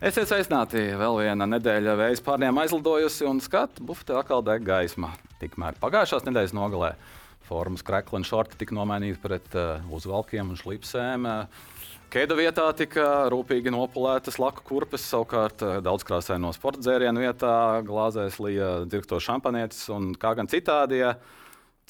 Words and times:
Esiet 0.00 0.30
sveicināti! 0.30 0.80
Vēl 0.96 1.18
viena 1.18 1.44
nedēļa 1.44 1.92
vējas 1.98 2.22
pārniem 2.24 2.56
aizlidojusi, 2.62 3.26
un 3.28 3.36
skatu 3.44 3.84
bufetē 3.84 4.14
atkal 4.16 4.40
deg 4.40 4.62
gaisma. 4.64 5.10
Tikmēr 5.42 5.76
pagājušās 5.76 6.24
nedēļas 6.24 6.54
nogalē 6.56 6.94
formas 7.44 7.84
krekli 7.84 8.16
un 8.16 8.24
šorti 8.24 8.56
tika 8.62 8.78
nomainīti 8.78 9.20
pret 9.20 9.52
uh, 9.60 9.84
uzvalkiem 9.92 10.54
un 10.54 10.56
šlipsēm. 10.56 11.28
Keida 12.16 12.40
vietā 12.40 12.64
tika 12.80 13.28
rūpīgi 13.28 13.74
nopulētas 13.76 14.40
laku 14.40 14.64
kurpes, 14.72 15.04
savukārt 15.04 15.66
uh, 15.68 15.76
daudzkrāsaino 15.84 16.54
sporta 16.56 16.80
dzērienu 16.80 17.20
vietā 17.20 17.52
glāzēs 17.84 18.40
lija 18.40 18.72
dzirksto 18.88 19.20
šampanietis 19.20 19.84
un 19.92 20.14
kā 20.16 20.32
gan 20.40 20.48
citādi. 20.48 21.04
Ja, 21.04 21.18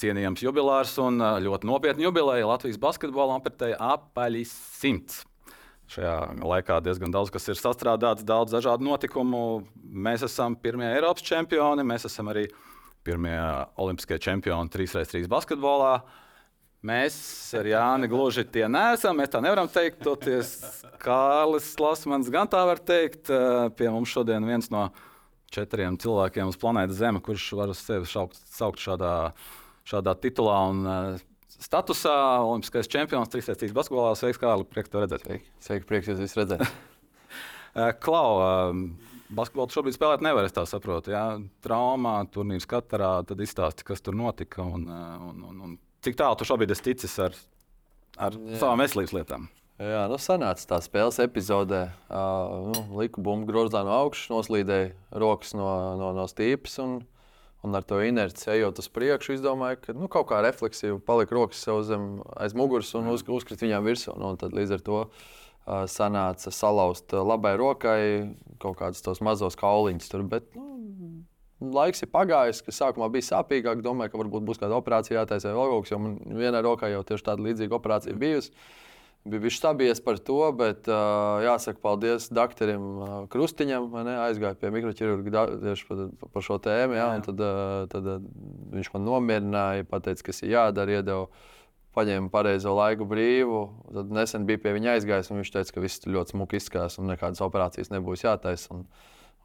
Cienījams 0.02 0.42
jubilārs 0.42 0.98
un 0.98 1.22
uh, 1.22 1.38
ļoti 1.46 1.70
nopietni 1.70 2.10
jubileja 2.10 2.50
Latvijas 2.50 2.82
basketbola 2.82 3.38
apritēja 3.38 3.78
apaļi 3.94 4.48
simts. 4.50 5.28
Šajā 5.90 6.14
laikā 6.46 6.76
diezgan 6.86 7.10
daudz 7.10 7.32
kas 7.34 7.48
ir 7.50 7.58
sastrādāts, 7.58 8.22
daudz 8.22 8.52
dažādu 8.54 8.86
notikumu. 8.86 9.64
Mēs 9.74 10.22
esam 10.22 10.54
pirmie 10.54 10.86
Eiropas 10.86 11.24
čempioni, 11.26 11.82
mēs 11.82 12.06
esam 12.06 12.30
arī 12.30 12.44
pirmie 13.02 13.38
olimpiskie 13.80 14.20
čempioni 14.22 14.70
3x3 14.70 15.26
basketbolā. 15.30 15.96
Mēs 16.86 17.16
ar 17.58 17.66
Jāni 17.66 18.08
gluži 18.08 18.46
tie 18.48 18.68
neesam. 18.70 19.18
Mēs 19.18 19.32
tā 19.34 19.40
nevaram 19.42 19.66
teikt. 19.68 19.98
Toties 20.06 20.54
Kārlis 21.02 21.72
Lasmans 21.82 22.30
gan 22.32 22.48
tā 22.48 22.62
var 22.68 22.78
teikt. 22.78 23.28
Pie 23.76 23.90
mums 23.90 24.14
šodien 24.14 24.46
viens 24.46 24.70
no 24.72 24.86
četriem 25.50 25.98
cilvēkiem 26.00 26.54
uz 26.54 26.60
planētas 26.60 27.00
Zeme, 27.02 27.20
kurš 27.24 27.50
var 27.58 27.74
sevi 27.74 28.06
saukt 28.06 28.80
šādā, 28.80 29.32
šādā 29.90 30.14
titulā. 30.22 30.56
Un, 30.70 31.20
statusā, 31.60 32.14
Olimpiskais 32.46 32.88
čempions, 32.90 33.30
3-3 33.32 33.74
basketbolā. 33.76 34.14
Sveiks, 34.18 34.40
Kārli, 34.40 34.66
prieks 34.68 34.92
te 34.92 35.02
redzēt. 35.02 35.26
Sveiki, 35.26 35.52
Sveiki 35.64 35.88
prieks 35.88 36.10
jūs 36.12 36.24
visus 36.24 36.40
redzēt. 36.42 36.66
Eh, 37.70 37.92
Klau, 38.02 38.40
eh, 38.42 39.10
basketbolu 39.30 39.70
šobrīd 39.70 39.94
spēlēt 39.94 40.24
nevar, 40.26 40.42
es 40.42 40.54
tā 40.56 40.64
saprotu. 40.66 41.12
Jā? 41.14 41.36
Traumā, 41.62 42.16
turnīrs 42.34 42.66
katrā, 42.66 43.12
tad 43.22 43.38
izstāsti, 43.38 43.84
kas 43.86 44.02
tur 44.02 44.16
notika 44.18 44.64
un, 44.66 44.88
eh, 44.90 45.12
un, 45.28 45.44
un, 45.46 45.60
un 45.68 45.76
cik 46.02 46.18
tālu 46.18 46.34
tu 46.34 46.48
šobrīd 46.48 46.74
esi 46.74 46.88
ticis 46.88 47.14
ar, 47.22 47.36
ar 48.18 48.34
jā. 48.34 48.58
savām 48.58 48.82
veselības 48.82 49.14
lietām. 49.14 49.46
Jā, 49.78 50.02
nu 50.10 50.18
sanāca 50.18 50.66
tā 50.72 50.80
spēles 50.82 51.22
epizodē. 51.22 51.84
Uh, 52.10 52.72
nu, 52.74 52.82
liku 53.04 53.22
bumbu 53.22 53.46
grozā 53.52 53.84
no 53.86 53.94
augšas, 54.00 54.32
noslīdēja 54.34 54.90
rokas 55.22 55.54
no, 55.54 55.70
no, 56.02 56.10
no 56.18 56.26
stīpes. 56.28 56.74
Un, 56.82 56.98
uh, 56.98 57.19
Un 57.60 57.76
ar 57.76 57.84
to 57.84 57.98
inerci 58.00 58.48
ejot 58.54 58.78
uz 58.80 58.88
priekšu, 58.88 59.34
es 59.36 59.42
domāju, 59.44 59.82
ka 59.84 59.92
nu, 59.92 60.08
kaut 60.08 60.30
kā 60.30 60.38
refleksija 60.40 60.96
palika 61.04 61.36
rokas 61.36 61.60
sev 61.60 61.82
zem 61.84 62.06
aiz 62.40 62.54
muguras 62.56 62.94
un 62.96 63.10
uz, 63.12 63.24
uzkrita 63.28 63.66
viņām 63.66 63.84
virsū. 63.84 64.14
Nu, 64.16 64.32
tad 64.40 64.56
līdz 64.56 64.78
ar 64.78 64.84
to 64.86 65.00
uh, 65.04 65.82
sanāca 65.90 66.52
salauzt 66.54 67.12
labai 67.12 67.52
rokai 67.60 68.00
kaut 68.62 68.78
kādus 68.80 69.04
tos 69.04 69.20
mazos 69.20 69.60
kauliņus. 69.60 70.08
Tur, 70.08 70.24
bet, 70.32 70.48
nu, 70.56 70.70
laiks 71.60 72.00
ir 72.00 72.10
pagājis, 72.12 72.62
ka 72.64 72.72
sākumā 72.72 73.10
bija 73.12 73.28
sāpīgāk. 73.28 73.84
Domāju, 73.84 74.14
ka 74.14 74.22
varbūt 74.22 74.46
būs 74.48 74.60
kāda 74.62 74.78
operācija 74.80 75.20
jātaisa 75.20 75.52
vēl 75.52 75.74
kaut 75.74 75.84
kas, 75.84 75.92
jo 75.92 76.00
man 76.00 76.16
vienā 76.40 76.64
rokā 76.64 76.88
jau 76.88 77.04
tieši 77.04 77.28
tāda 77.28 77.44
līdzīga 77.44 77.76
operācija 77.76 78.16
bijusi. 78.16 78.54
Bija 79.28 79.42
viņš 79.44 79.56
stabies 79.60 79.98
par 80.00 80.16
to, 80.24 80.38
bet 80.56 80.86
uh, 80.88 81.42
jāsaka 81.44 81.76
paldies 81.82 82.30
doktoram 82.32 82.84
uh, 82.88 83.10
Krustiņam. 83.28 83.90
Ne, 84.06 84.14
aizgāju 84.24 84.56
pie 84.62 84.70
mikroķirurga 84.72 85.42
tieši 85.60 85.88
par, 85.90 86.00
par 86.32 86.46
šo 86.46 86.56
tēmu. 86.64 86.96
Jā, 86.96 87.08
jā. 87.18 87.22
Tad, 87.26 87.42
uh, 87.44 87.84
tad 87.92 88.08
uh, 88.08 88.22
viņš 88.72 88.88
man 88.94 89.04
nomierināja, 89.04 89.88
pateica, 89.90 90.24
kas 90.30 90.40
ir 90.40 90.54
jādara, 90.54 90.96
iedeva 90.96 91.28
paņēma 91.96 92.32
pareizo 92.32 92.72
laiku 92.78 93.04
brīvu. 93.10 93.60
Tad 93.92 94.16
nesen 94.16 94.48
bija 94.48 94.62
pie 94.62 94.72
viņa 94.78 94.96
aizgājis, 94.96 95.28
un 95.28 95.42
viņš 95.42 95.52
teica, 95.58 95.76
ka 95.76 95.84
viss 95.84 96.08
ļoti 96.08 96.36
smuki 96.36 96.56
izskatās 96.56 96.96
un 97.02 97.12
nekādas 97.12 97.44
operācijas 97.44 97.92
nebūs 97.92 98.24
jātaisa. 98.24 98.72
Un, 98.72 98.86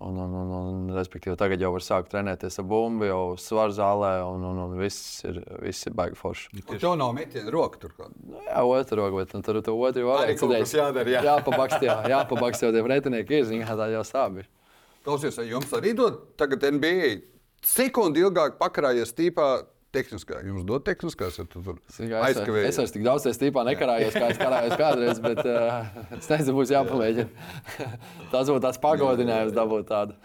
Un, 0.03 0.17
un, 0.19 0.33
un, 0.35 0.49
un, 0.51 0.79
respektīvi, 0.91 1.37
tagad 1.39 1.61
jau 1.63 1.69
var 1.71 1.83
sākt 1.83 2.09
trenēties 2.11 2.59
ar 2.59 2.65
bumbu, 2.67 3.05
jau 3.07 3.19
svaru 3.39 3.71
zālē, 3.77 4.09
un, 4.27 4.41
un, 4.43 4.57
un 4.65 4.73
viss 4.75 5.23
ir, 5.23 5.39
viss 5.63 5.87
ir 5.87 5.95
baigi 5.95 6.19
forši. 6.19 6.63
Tur 6.67 6.81
jau 6.83 6.91
nav 6.99 7.13
metiena 7.15 7.53
roka. 7.53 7.79
Tur 7.79 7.93
kā. 7.95 8.09
nu, 8.27 8.41
jā, 8.43 8.65
otrā 8.67 8.99
roka, 8.99 9.21
bet 9.21 9.31
tur 9.31 9.61
tur 9.63 9.77
otru 9.87 10.09
varēja 10.09 10.35
redzēt. 10.35 10.73
Jādara, 10.81 11.13
jā. 11.15 11.21
jāpabakst, 11.29 11.87
jā, 11.87 11.95
jāpabakst 12.11 12.67
jau 12.67 12.73
tie 12.75 12.83
pretinieki 12.83 13.39
ir, 13.39 13.47
zināmā 13.47 13.77
tā 13.79 13.87
jau 13.93 14.03
sābi. 14.09 14.43
Klausies, 15.07 15.39
jums 15.47 15.71
arī 15.79 15.95
dod 15.95 16.19
tagad 16.35 16.67
NBA 16.75 17.13
sekundi 17.65 18.25
ilgāk 18.25 18.59
pakarājies 18.59 19.15
tīpā 19.15 19.47
tehniskā. 19.95 20.41
Jums 20.45 20.67
dod 20.67 20.85
tehniskās, 20.87 21.39
ja 21.39 21.47
tu 21.49 21.63
tur 21.65 21.81
aizkavēji. 21.97 22.69
Es 22.69 22.79
vairs 22.81 22.95
tik 22.95 23.05
daudz 23.07 23.27
stīpā 23.35 23.65
nekarājos, 23.71 24.15
kā 24.15 24.31
es 24.33 24.41
karājos 24.41 24.79
kādreiz, 24.79 25.21
bet 25.23 25.43
uh, 25.51 25.91
es 26.19 26.31
nezinu, 26.31 26.57
būs 26.59 26.73
jāpamēģina. 26.75 27.49
Tas 28.33 28.51
būtu 28.51 28.63
tāds 28.67 28.81
pagodinājums 28.83 29.55
dabūt 29.55 29.91
tādu. 29.91 30.19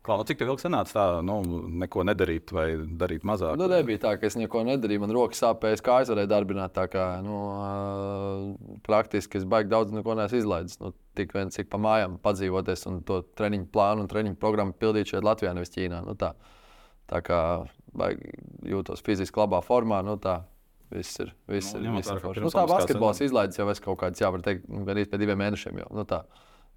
Kā, 0.00 0.14
nu, 0.16 0.24
cik 0.24 0.38
tev 0.40 0.48
ilgi 0.48 0.64
sanāca 0.64 0.94
tā, 0.96 1.02
nu, 1.28 1.34
neko 1.82 2.06
nedarīt 2.08 2.54
vai 2.56 2.64
darīt 3.02 3.24
mazāk? 3.28 3.58
Nu, 3.60 3.66
nebija 3.68 4.00
tā, 4.00 4.14
ka 4.16 4.30
es 4.30 4.36
neko 4.40 4.62
nedarīju. 4.64 5.02
Man 5.02 5.12
rokas 5.12 5.42
sāpēs, 5.42 5.82
kā 5.84 5.98
es 6.00 6.08
varēju 6.08 6.30
darbināt. 6.30 6.72
Tā 6.72 6.86
kā 6.88 7.04
nu, 7.22 7.40
uh, 7.60 8.78
praktiski 8.86 9.36
es 9.42 9.44
baigi 9.44 9.68
daudz 9.68 9.92
neko 9.92 10.16
neesmu 10.16 10.40
izlaidis. 10.40 10.78
Nu, 10.80 10.94
tik 11.20 11.34
vien 11.36 11.52
cik 11.52 11.68
pa 11.68 11.78
mājām 11.84 12.16
padzīvoties 12.24 12.86
un 12.88 13.02
to 13.04 13.20
treniņu 13.36 13.68
plānu 13.74 14.06
un 14.06 14.08
treniņu 14.08 14.40
programmu 14.40 14.72
pildīt 14.80 15.12
šeit 15.12 15.26
Latvijā, 15.26 15.52
nevis 15.52 15.74
Ķīnā. 15.76 16.00
Nu, 16.08 16.16
tā. 16.16 16.32
tā 17.10 17.20
kā 17.26 17.42
jūtos 18.70 19.02
fiziski 19.06 19.40
labā 19.42 19.62
formā. 19.64 20.00
Nu, 20.06 20.16
tā. 20.20 20.40
Viss 20.90 21.20
ir. 21.22 21.30
Viss 21.46 21.74
nu, 21.76 21.84
ir, 21.84 21.96
viss 22.00 22.10
ir 22.10 22.18
forši. 22.22 22.42
Nu, 22.42 22.50
tā 22.50 22.66
basketbols 22.66 23.22
izlaides 23.22 23.58
jau 23.60 23.68
es 23.70 23.82
kaut 23.82 24.00
kāds, 24.00 24.22
jā, 24.22 24.30
var 24.34 24.42
teikt, 24.42 24.66
gan 24.66 24.98
pēc 24.98 25.20
diviem 25.22 25.38
mēnešiem. 25.38 25.82
Jau. 25.84 25.90
Nu, 25.94 26.06
tā. 26.08 26.24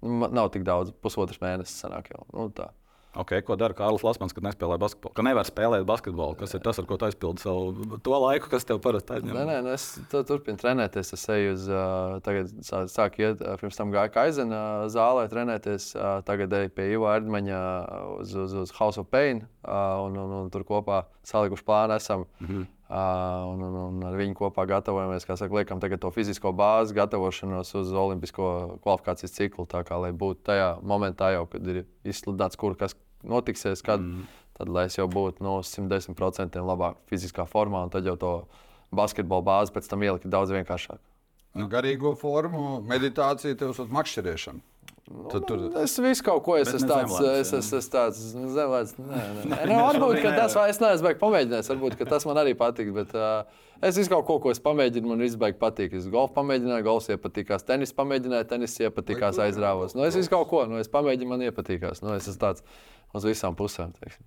Nu, 0.04 0.28
nav 0.30 0.52
tik 0.54 0.66
daudz, 0.66 0.92
pusotrs 1.02 1.40
mēnesis 1.42 1.82
sanāk 1.82 2.12
jau. 2.14 2.22
Nu, 2.30 2.46
tā. 2.54 2.70
Okay, 3.14 3.44
ko 3.46 3.54
dara 3.54 3.76
Kārlis 3.78 4.02
Lasmans, 4.02 4.32
kad 4.34 4.42
nespēlē 4.42 4.74
basketbolu? 4.82 5.14
Ka 5.14 5.22
nevar 5.22 5.46
spēlēt 5.46 5.84
basketbolu. 5.86 6.34
Kas 6.40 6.56
ir 6.56 6.62
tas, 6.64 6.80
ar 6.82 6.88
ko 6.88 6.98
tu 6.98 7.06
aizpildi 7.06 7.44
savu 7.44 7.98
to 8.02 8.18
laiku, 8.24 8.50
kas 8.50 8.66
tev 8.66 8.80
parasti 8.82 9.14
aizņem? 9.14 9.36
Nē, 9.36 9.44
nē, 9.50 9.58
nu 9.62 9.70
es 9.70 9.86
turpinu 10.10 10.58
trenēties. 10.58 11.14
Es 11.14 11.26
eju 11.30 11.52
uz, 11.54 11.68
uh, 11.70 12.16
tagad 12.26 12.50
sāku 12.90 13.22
iet, 13.22 13.44
pirms 13.60 13.78
tam 13.78 13.94
gāju 13.94 14.14
Kaizena 14.16 14.62
zālē 14.90 15.28
trenēties. 15.30 15.92
Uh, 15.94 16.16
tagad 16.26 16.54
eju 16.58 16.74
pie 16.74 16.88
Iva 16.96 17.14
Erdmaņa 17.20 17.60
uz, 18.18 18.34
uz, 18.46 18.56
uz 18.64 18.74
House 18.80 18.98
of 18.98 19.10
Pain. 19.14 19.44
Uh, 19.62 20.08
un, 20.08 20.18
un, 20.18 20.38
un 20.42 20.50
tur 20.54 20.66
kopā 20.66 21.04
salikuši 21.22 21.66
plānu 21.68 21.94
esam. 22.00 22.26
Mm 22.42 22.48
-hmm. 22.48 22.66
Un, 22.94 23.62
un, 23.64 23.76
un 23.80 24.02
ar 24.06 24.14
viņu 24.14 24.36
kopā 24.38 24.68
gatavojamies, 24.70 25.24
kā 25.26 25.34
saka, 25.38 25.56
liekam, 25.56 25.80
to 25.82 26.10
fizisko 26.14 26.52
bāzi, 26.54 26.94
gatavošanos 26.94 27.72
uz 27.80 27.90
olimpisko 27.90 28.50
kvalifikācijas 28.84 29.34
ciklu. 29.34 29.66
Tā 29.66 29.82
kā 29.86 29.98
lai 29.98 30.12
būtu 30.14 30.44
tajā 30.46 30.68
momentā, 30.86 31.32
jau, 31.34 31.48
kad 31.50 31.66
ir 31.72 31.82
izsludināts, 32.06 32.60
kur 32.60 32.76
kas 32.78 32.94
notiksies, 33.26 33.82
kad, 33.82 33.98
mm. 33.98 34.28
tad 34.60 34.70
lai 34.70 34.86
es 34.90 34.98
jau 34.98 35.08
būtu 35.10 35.42
no 35.42 35.56
110% 35.66 36.60
labāk 36.62 37.00
fiziskā 37.10 37.48
formā, 37.50 37.82
un 37.88 37.90
tad 37.90 38.06
jau 38.06 38.14
to 38.20 38.34
basketbola 38.94 39.42
bāzi 39.42 39.74
pēc 39.74 39.90
tam 39.90 40.06
ielikt 40.06 40.30
daudz 40.30 40.54
vienkāršāk. 40.54 41.02
Nu, 41.58 41.66
garīgo 41.70 42.14
formu, 42.18 42.78
meditācija, 42.86 43.58
tev 43.58 43.74
ir 43.74 43.78
makšķerēšana. 44.84 44.94
Nu, 45.04 45.40
tur. 45.44 45.82
Es 45.82 45.98
visu 46.00 46.24
kaut 46.24 46.42
ko 46.46 46.56
esmu 46.56 46.78
tāds, 46.88 47.18
es 47.28 47.50
esmu 47.52 47.80
tāds 47.92 48.20
zemlēts. 48.32 48.94
Nē, 48.96 49.24
nē, 49.36 49.42
nē. 49.50 49.58
Nu, 49.68 49.76
varbūt, 49.84 50.20
ka 50.24 50.32
tas 50.32 50.56
vairs 50.56 50.80
neesmu 50.80 51.08
baigi 51.08 51.20
pamēģinājis. 51.20 51.68
Varbūt, 51.74 51.96
ka 52.00 52.08
tas 52.08 52.24
man 52.28 52.40
arī 52.40 52.54
patīk. 52.56 52.88
Bet, 52.96 53.12
uh, 53.12 53.44
es 53.84 53.98
visu 54.00 54.12
kaut 54.12 54.24
ko, 54.28 54.38
ko 54.40 54.54
es 54.54 54.62
pamēģinu, 54.64 55.12
man 55.12 55.20
viss 55.24 55.36
baigi 55.40 55.60
patīk. 55.60 55.92
Es 55.98 56.08
golfu 56.08 56.32
pamēģināju, 56.38 56.86
golfs 56.88 57.10
iepatikās, 57.12 57.66
tenis 57.68 57.92
pamēģināju, 57.96 58.48
tenis 58.54 58.78
iepatikās, 58.80 59.42
aizrāvos. 59.44 59.96
Nu, 59.98 60.06
es 60.08 60.16
visu 60.16 60.32
kaut 60.32 60.48
ko, 60.52 60.64
nu, 60.70 60.80
es 60.80 60.90
pamēģinu, 60.92 61.34
man 61.34 61.44
iepatikās. 61.50 62.00
Nu, 62.04 62.16
es 62.16 62.30
esmu 62.30 62.40
tāds 62.46 62.64
uz 63.14 63.28
visām 63.28 63.60
pusēm. 63.60 63.92
Teiksim. 64.00 64.24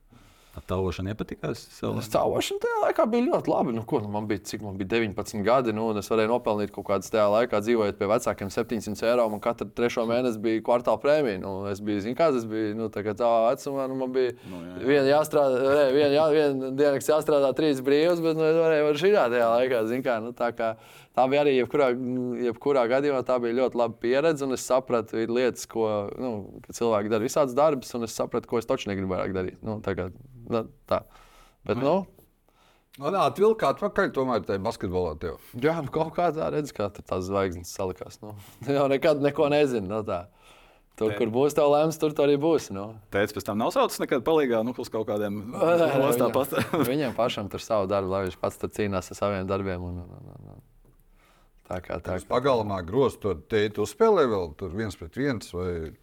Taušana 0.68 1.14
iepatikās. 1.14 1.62
Taušana 1.82 2.62
tajā 2.64 2.78
laikā 2.82 3.06
bija 3.12 3.26
ļoti 3.28 3.52
labi. 3.52 3.74
Nu, 3.76 3.84
ko, 3.88 4.00
nu, 4.04 4.10
man 4.12 4.26
bija, 4.30 4.42
cik 4.50 4.64
man 4.66 4.78
bija 4.80 4.90
19 4.96 5.44
gadi, 5.46 5.74
nu, 5.76 5.90
un 5.92 6.02
es 6.02 6.10
varēju 6.12 6.32
nopelnīt 6.32 6.74
kaut 6.76 6.88
kādas 6.90 7.12
tajā 7.14 7.28
laikā, 7.34 7.62
dzīvojot 7.66 8.00
pie 8.00 8.10
vecākiem 8.10 8.52
700 8.54 9.08
eiro. 9.12 9.28
Man 9.34 9.44
katru 9.44 9.70
trešo 9.78 10.08
mēnesi 10.10 10.42
bija 10.42 10.64
kvartāla 10.66 11.02
prēmija. 11.04 11.42
Nu, 11.44 11.54
es 11.72 11.82
biju, 11.84 12.04
zinu, 12.08 12.18
kāds 12.18 12.42
es 12.42 12.48
biju. 12.50 12.74
Nu, 12.80 12.90
tā 12.94 13.06
kā 13.06 13.14
tā 13.18 13.30
vecumā 13.50 13.88
nu, 13.92 14.00
man 14.02 14.14
bija 14.16 14.34
nu, 14.50 14.62
jā, 14.64 14.74
jā. 14.74 14.86
viena 14.92 15.12
jāstrādā, 15.12 15.64
ne, 15.68 15.88
viena, 15.96 16.14
jā, 16.18 16.28
viena 16.34 16.72
diena, 16.72 16.94
kas 16.98 17.12
jāstrādā 17.14 17.54
trīs 17.58 17.84
brīvs, 17.86 18.24
bet 18.24 18.40
nu, 18.40 18.48
es 18.48 18.62
varēju 18.62 18.92
ar 18.94 19.02
šī 19.04 19.14
tajā 19.18 19.52
laikā. 19.54 19.84
Zin, 19.92 20.06
kā, 20.06 20.18
nu, 20.24 20.34
tā, 20.38 20.54
kā, 20.58 20.74
tā 21.18 21.26
bija 21.32 21.44
arī 21.44 21.56
jebkurā, 21.58 21.92
jebkurā 22.48 22.84
gadījumā 22.94 23.24
tā 23.28 23.40
bija 23.44 23.58
ļoti 23.64 23.82
laba 23.82 23.98
pieredze. 24.04 24.46
Un 24.46 24.56
es 24.58 24.66
sapratu, 24.70 25.18
ir 25.24 25.34
lietas, 25.34 25.66
ko 25.70 25.88
nu, 26.16 26.34
cilvēki 26.70 27.14
dara 27.14 27.26
visādas 27.26 27.58
darbus, 27.58 27.94
un 27.98 28.06
es 28.08 28.16
sapratu, 28.18 28.50
ko 28.50 28.62
es 28.62 28.70
taču 28.70 28.92
negribu 28.92 29.16
vairāk 29.16 29.34
darīt. 29.36 29.64
Nu, 29.66 29.82
Nu, 30.48 30.62
tā. 30.88 31.02
Bet, 31.68 31.82
nu, 31.84 32.06
Nu, 32.98 33.12
tā 33.14 33.28
atvilka 33.30 33.70
atpakaļ, 33.76 34.10
tomēr 34.16 34.46
tajā 34.46 34.62
basketbolā. 34.66 35.12
Tev. 35.22 35.36
Jā, 35.62 35.76
nu, 35.86 35.92
kaut 35.94 36.16
kā 36.16 36.32
tā 36.34 36.48
redz, 36.54 36.72
kā 36.74 36.88
tur 36.94 37.06
tās 37.06 37.28
zvaigznes 37.28 37.70
salikās. 37.70 38.18
Nu, 38.24 38.34
jau 38.78 38.88
nekad 38.90 39.22
neko 39.22 39.52
nezinu. 39.54 39.86
No 39.86 40.02
nu, 40.02 40.08
tā. 40.08 40.24
Tur, 40.98 41.12
Tē. 41.12 41.20
kur 41.20 41.30
būs 41.30 41.54
tā 41.54 41.62
lēmums, 41.70 42.00
tur 42.02 42.16
arī 42.24 42.40
būs. 42.42 42.72
Nu. 42.74 42.88
Teicis, 43.14 43.36
pēc 43.38 43.46
tam 43.46 43.60
nav 43.62 43.70
saucis 43.76 44.02
nekad 44.02 44.24
palīgā, 44.26 44.64
nu, 44.66 44.74
uz 44.82 44.90
kaut 44.90 45.06
kādiem 45.12 45.44
ostām. 46.10 46.34
Viņam 46.90 47.14
pašam 47.14 47.52
tur 47.54 47.62
savu 47.62 47.86
darbu, 47.92 48.10
lai 48.16 48.24
viņš 48.26 48.40
pats 48.42 48.66
cīnās 48.80 49.14
ar 49.14 49.20
saviem 49.20 49.46
darbiem. 49.46 49.86
Un, 49.86 50.02
un, 50.02 50.34
un, 50.34 50.50
un. 50.56 50.66
Tā 51.68 51.80
kā 51.84 52.00
tā. 52.00 52.18
Kā... 52.18 52.28
Pagalmā 52.32 52.82
grozs, 52.88 53.20
to 53.22 53.36
teikt, 53.52 53.80
uzspēlē 53.84 54.28
vēl 54.32 54.52
tur 54.60 54.72
viens 54.76 54.96
pret 55.00 55.18
viens 55.20 55.54
vai 55.56 55.94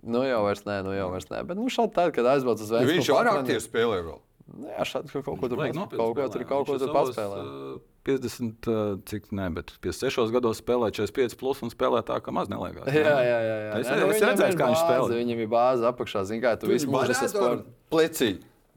Nu 0.00 0.22
jau 0.24 0.40
vairs 0.46 0.62
nē, 0.64 0.80
nu 0.86 0.94
jau 0.96 1.10
vairs 1.12 1.28
nē. 1.28 1.42
Bet 1.44 1.58
nu, 1.60 1.68
šādi 1.72 1.92
tad, 1.98 2.14
kad 2.16 2.24
aizbrauc 2.30 2.62
uz 2.62 2.70
Vēstures. 2.72 2.94
Viņš 2.94 3.10
ar 3.18 3.28
aktīvi 3.34 3.60
spēlē 3.60 3.98
vēl. 4.06 4.20
Nu, 4.50 4.66
jā, 4.72 4.86
šādi 4.88 5.12
ka 5.12 5.20
kaut 5.26 5.38
ko 5.42 5.50
tur 5.50 5.60
nopietni 5.60 5.84
kaut 5.92 6.16
ko 6.16 6.28
tur, 6.32 6.44
kaut 6.48 6.70
ko 6.70 6.78
tur 6.80 6.92
paspēlē. 6.94 7.42
uh, 7.44 7.76
50, 8.08 8.68
uh, 8.72 8.94
cik 9.06 9.28
ne, 9.36 9.46
bet 9.58 9.70
56 9.84 10.32
gados 10.34 10.62
spēlē 10.62 10.88
45 10.96 11.36
plus 11.38 11.60
un 11.62 11.70
spēlē 11.70 12.00
tā, 12.08 12.16
ka 12.24 12.32
maz 12.34 12.48
neliekas. 12.50 12.88
Jā, 12.88 13.04
jā, 13.04 13.38
jā. 13.44 13.56
jā. 13.66 13.72
Es- 13.76 13.90
Nē, 13.90 13.94
es 13.94 14.00
nu, 14.00 14.08
viņam 14.14 14.32
redzēju, 14.32 14.58
kā 14.58 14.70
viņš 14.72 14.82
spēlē. 14.86 15.20
Viņam 15.20 15.44
ir 15.44 15.50
bāze 15.52 15.90
apakšā, 15.92 16.24
zināmā 16.32 16.46
kā 16.48 16.54
tu 16.58 16.72
visu 16.72 16.90
mūžu 16.90 17.14
esi 17.14 17.30
sports. 17.30 17.68
Plecī. 17.92 18.30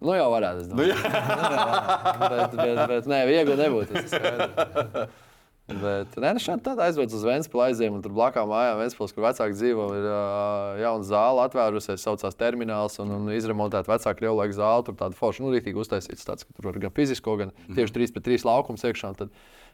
Nu 0.04 0.18
jau 0.18 0.28
varētu, 0.34 0.66
es 0.66 0.68
domāju. 0.68 0.98
bet, 2.34 2.58
bet, 2.60 2.82
bet 2.92 3.10
nē, 3.10 3.24
viegli 3.32 3.56
nebūtu. 3.64 4.04
Bet, 5.64 6.18
nē, 6.20 6.34
nu 6.36 6.42
šādi 6.44 6.60
tad 6.66 6.80
aizbrauc 6.84 7.14
uz 7.16 7.22
Vēnspili 7.24 7.62
aizējām, 7.70 7.96
un 7.96 8.02
tur 8.04 8.12
blakā 8.12 8.42
mājā 8.48 8.74
Vēnspils, 8.82 9.14
kur 9.16 9.24
vecāki 9.24 9.56
dzīvo, 9.56 9.86
ir 9.96 10.08
uh, 10.10 10.82
jauna 10.82 11.08
zāle 11.08 11.46
atvērusies, 11.46 12.04
saucās 12.04 12.36
termināls, 12.36 13.00
un, 13.00 13.14
un 13.16 13.32
izremontēta 13.32 13.88
vecāka 13.88 14.20
krievlaika 14.20 14.58
zāle. 14.58 14.84
Tur 14.90 15.00
tāda 15.00 15.16
forša, 15.16 15.46
nu, 15.46 15.54
rītīgi 15.56 15.80
uztaisīts 15.80 16.28
tāds, 16.28 16.44
ka 16.44 16.58
tur 16.58 16.68
var 16.68 16.82
gan 16.84 16.96
fizisko, 17.00 17.38
gan 17.40 17.56
tieši 17.72 17.96
3 17.96 18.16
pret 18.18 18.28
3 18.28 18.48
laukums 18.50 18.84
iekšā. 18.92 19.16
Tad 19.24 19.32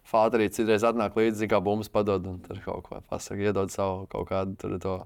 Fāterī 0.09 0.51
citreiz 0.53 0.85
atnāk 0.85 1.17
līdzi, 1.17 1.49
kā 1.49 1.57
bumbas 1.65 1.89
padod, 1.89 2.29
un 2.29 2.37
tur 2.45 2.61
kaut 2.63 2.85
ko 2.85 3.01
pasaka, 3.09 3.41
iedod 3.49 3.73
savu 3.73 4.05
kaut 4.13 4.29
kādu 4.29 4.77
to 4.77 4.99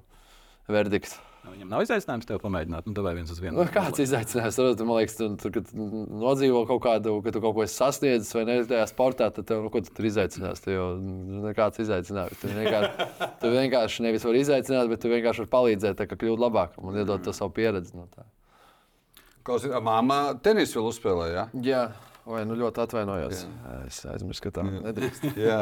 verdiktu. 0.68 1.16
Nu, 1.44 1.52
Viņam 1.52 1.72
nav 1.74 1.82
izaicinājums 1.84 2.28
tev 2.28 2.38
pamēģināt, 2.40 2.86
nu, 2.88 3.02
vai 3.04 3.12
viens 3.18 3.30
uz 3.32 3.40
vienu. 3.42 3.58
Nu, 3.58 3.64
kāds 3.72 4.00
izaicinājums? 4.00 4.56
Tur, 4.56 4.86
man 4.88 4.98
liekas, 4.98 5.16
tu, 5.18 5.28
tur, 5.40 5.52
kad 5.54 5.72
nodzīvo 5.74 6.62
kaut 6.70 6.80
kādu, 6.86 7.18
ka 7.24 7.34
tu 7.34 7.42
kaut 7.44 7.56
ko 7.58 7.66
esi 7.66 7.76
sasniedzis 7.76 8.32
vai 8.36 8.46
ne 8.48 8.56
tajā 8.70 8.86
sportā, 8.88 9.28
tad 9.34 9.48
tev, 9.50 9.60
nu, 9.66 9.72
ko 9.72 9.82
tu 9.84 9.92
tur 9.94 10.08
izaicinās? 10.08 10.64
Tev 10.64 10.76
jau 10.76 10.86
nekāds 11.44 11.82
izaicinājums. 11.84 12.40
Tu 12.40 12.52
vienkārši, 12.54 13.08
tu 13.42 13.52
vienkārši 13.52 14.06
nevis 14.08 14.24
vari 14.24 14.40
izaicināt, 14.46 14.88
bet 14.92 15.04
tu 15.04 15.12
vienkārši 15.12 15.44
vari 15.44 15.52
palīdzēt, 15.58 16.00
tā, 16.00 16.08
ka 16.08 16.18
kļūt 16.20 16.42
labākam 16.46 16.88
un 16.88 17.02
iedot 17.02 17.22
to 17.24 17.36
savu 17.36 17.52
pieredzi. 17.60 17.92
No 17.98 18.08
tā. 18.08 18.24
Klausies, 19.44 19.76
Māma 19.84 20.22
tenisu 20.40 20.80
vēl 20.80 20.90
uzspēlēja. 20.94 21.48
Jā, 21.66 21.82
vai 22.28 22.42
nu 22.48 22.56
ļoti 22.58 22.80
atvainojos. 22.84 23.42
Es 23.84 24.00
aizmirsu, 24.08 24.42
ka 24.46 24.52
tā 24.58 24.64
nedrīkst. 24.66 25.26
Jā, 25.48 25.58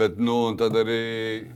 bet 0.00 0.18
nu, 0.20 0.36
tad 0.58 0.76
arī 0.80 0.98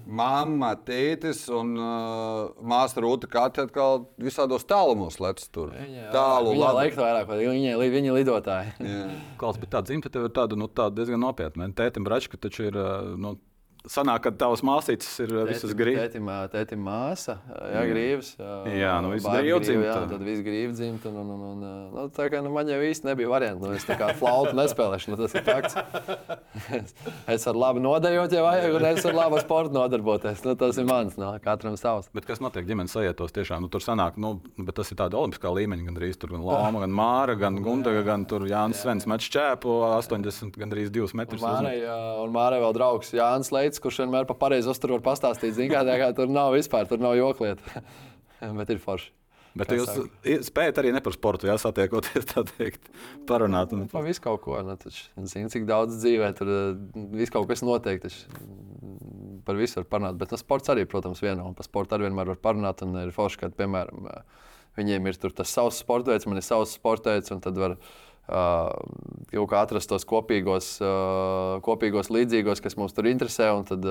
mamma, 0.07 0.73
tētis 0.87 1.45
un 1.53 1.75
uh, 1.79 2.53
māsa 2.63 3.03
Rūta 3.03 3.31
Kati 3.33 3.65
atkal 3.67 4.07
visādos 4.23 4.67
tālumos 4.69 5.19
lec 5.23 5.43
tur. 5.55 5.75
Tālu, 6.15 6.53
Viņa 6.55 6.65
labi. 6.65 6.79
laiku 6.81 7.03
vairāk, 7.03 7.31
vai 7.31 7.41
viņa, 7.43 7.77
viņa 7.97 8.19
lidotāji. 8.19 8.75
Jā. 8.87 9.07
Klaus, 9.41 9.59
bet 9.63 9.73
tā 9.75 9.83
dzimta 9.87 10.13
tev 10.13 10.29
ir 10.29 10.37
tāda, 10.37 10.59
nu, 10.59 10.71
tāda 10.71 11.03
diezgan 11.03 11.23
nopietna. 11.23 11.71
Tētim 11.77 12.07
Bračka 12.07 12.39
taču 12.41 12.69
ir, 12.71 12.79
uh, 12.79 13.15
nu, 13.19 13.37
sanāk, 13.90 14.23
ka 14.26 14.32
tavas 14.44 14.62
māsītes 14.67 15.08
ir 15.25 15.32
uh, 15.34 15.44
visas 15.49 15.73
grīdas. 15.76 16.11
Tētim, 16.12 16.29
tētim 16.52 16.82
māsa, 16.87 17.38
jā, 17.73 17.82
grīvs. 17.90 18.34
Jā, 18.38 18.94
nu, 19.02 19.12
bērnu 19.17 19.61
grīvu 19.62 19.62
grīvu, 19.62 19.84
Jā, 19.87 19.96
dzimta. 19.96 20.11
tad 20.12 20.25
viss 20.26 20.44
grīvs 20.44 20.76
dzimt. 20.79 21.06
Un, 21.11 21.17
un, 21.23 21.31
un, 21.34 21.43
un, 21.49 21.64
nu, 21.93 22.06
tā 22.14 22.29
kā 22.32 22.43
nu, 22.44 22.52
man 22.55 22.69
jau 22.70 22.79
īsti 22.84 23.08
nebija 23.08 23.31
variantu. 23.32 23.67
Nu, 23.67 23.76
es 23.76 23.87
tā 23.88 23.96
kā 24.00 24.12
flautu 24.19 24.55
nespēlēšu, 24.58 25.12
nu, 25.12 25.19
tas 25.20 25.37
ir 25.38 25.46
fakts. 25.46 25.79
Es, 27.32 27.44
varu 27.46 27.61
labi 27.61 27.81
nodejot, 27.82 28.32
ja 28.34 28.43
vajag, 28.44 28.75
un 28.76 28.84
es 28.90 29.05
varu 29.06 29.17
labi 29.17 29.37
ar 29.38 29.43
sportu 29.44 29.75
nodarboties. 29.75 30.43
Nu, 30.46 30.55
tas 30.58 30.79
ir 30.81 30.87
mans, 30.88 31.17
no, 31.20 31.31
katram 31.43 31.76
savs. 31.81 32.08
Bet 32.14 32.26
kas 32.29 32.43
notiek 32.43 32.67
ģimenes 32.69 32.93
sajietos? 32.94 33.32
Tiešām, 33.34 33.64
nu, 33.64 33.70
tur 33.73 33.84
sanāk, 33.84 34.19
nu, 34.20 34.34
bet 34.58 34.76
tas 34.79 34.90
ir 34.93 34.99
tāds 35.00 35.17
olimpiskā 35.19 35.52
līmeņa. 35.56 35.87
Gan 35.88 35.96
drīz 35.99 36.19
tur 36.20 36.34
gan 36.34 36.44
Lapa, 36.46 36.82
gan 36.84 36.94
Māra, 36.94 37.37
gan 37.38 37.58
Gundaga, 37.64 38.02
gan 38.06 38.26
tur 38.29 38.44
Jānis 38.49 38.82
Svens 38.84 39.08
met 39.11 39.25
šķēpu 39.25 39.76
80, 39.88 40.58
gan 40.61 40.73
drīz 40.73 40.93
2 40.94 41.17
metrus. 41.19 41.44
Un 41.46 42.34
Mārai 42.34 42.61
vēl 42.62 42.76
draugs 42.76 43.12
Jānis 43.17 43.52
Leits, 43.55 43.72
kurš 43.81 44.03
vienmēr 44.03 44.29
pa 44.29 44.35
pareizi 44.35 44.69
uzturu 44.69 44.99
var 44.99 45.07
pastāstīt. 45.13 45.55
Zin, 45.57 45.71
kā, 45.73 45.81
kā 45.87 46.13
tur 46.17 46.29
nav 46.29 46.53
vispār, 46.57 46.89
tur 46.91 47.01
nav 47.01 47.17
joklieta. 47.17 47.83
Bet 48.59 48.71
ir 48.75 48.81
forši. 48.83 49.13
Bet 49.53 49.69
Kā 49.69 49.77
jūs 49.77 49.91
saka? 49.91 50.37
spējat 50.47 50.79
arī 50.81 50.93
ne 50.95 51.01
par 51.05 51.13
sportu, 51.13 51.45
jā, 51.45 51.59
satiekoties, 51.61 52.25
tā 52.31 52.41
teikt, 52.49 52.87
parunāt. 53.29 53.75
Un, 53.77 53.85
Par 53.93 54.05
visu 54.07 54.23
kaut 54.25 54.41
ko. 54.47 54.57
Nu, 54.65 54.79
taču, 54.81 55.05
zini, 55.29 55.51
cik 55.53 55.67
daudz 55.69 55.99
dzīvē 56.01 56.31
tur 56.39 56.53
eh, 56.53 56.71
viss 57.19 57.33
kaut 57.35 57.51
kas 57.51 57.61
notiek. 57.67 58.01
Taču, 58.01 58.31
mm, 58.33 59.43
par 59.45 59.59
visu 59.61 59.83
var 59.83 59.89
parunāt. 59.93 60.17
Bet 60.23 60.33
no 60.33 60.41
sports 60.41 60.73
arī, 60.73 60.87
protams, 60.89 61.21
viena. 61.21 61.45
Un 61.45 61.57
par 61.59 61.69
sportu 61.69 61.99
arī 61.99 62.09
vienmēr 62.09 62.33
var 62.33 62.41
parunāt. 62.41 62.81
Un 62.87 62.97
ir 63.03 63.13
forši, 63.13 63.43
ka, 63.43 63.51
piemēram, 63.61 64.09
eh, 64.09 64.49
viņiem 64.81 65.11
ir 65.13 65.21
tur 65.21 65.37
tas 65.37 65.53
savs 65.53 65.83
sporta 65.85 66.15
veids, 66.15 66.29
man 66.31 66.41
ir 66.41 66.49
savs 66.49 66.73
sporta 66.79 67.13
veids. 67.13 67.29
un 67.37 67.45
tad 67.45 67.61
var, 67.61 67.77
kaut 68.32 69.49
kā 69.50 69.62
atrast 69.64 69.90
tos 69.90 70.06
kopīgos, 70.08 70.75
kopīgos 71.67 72.11
līdzīgos, 72.12 72.62
kas 72.64 72.79
mums 72.81 72.94
tur 72.96 73.08
interesē. 73.11 73.50
Tad 73.69 73.87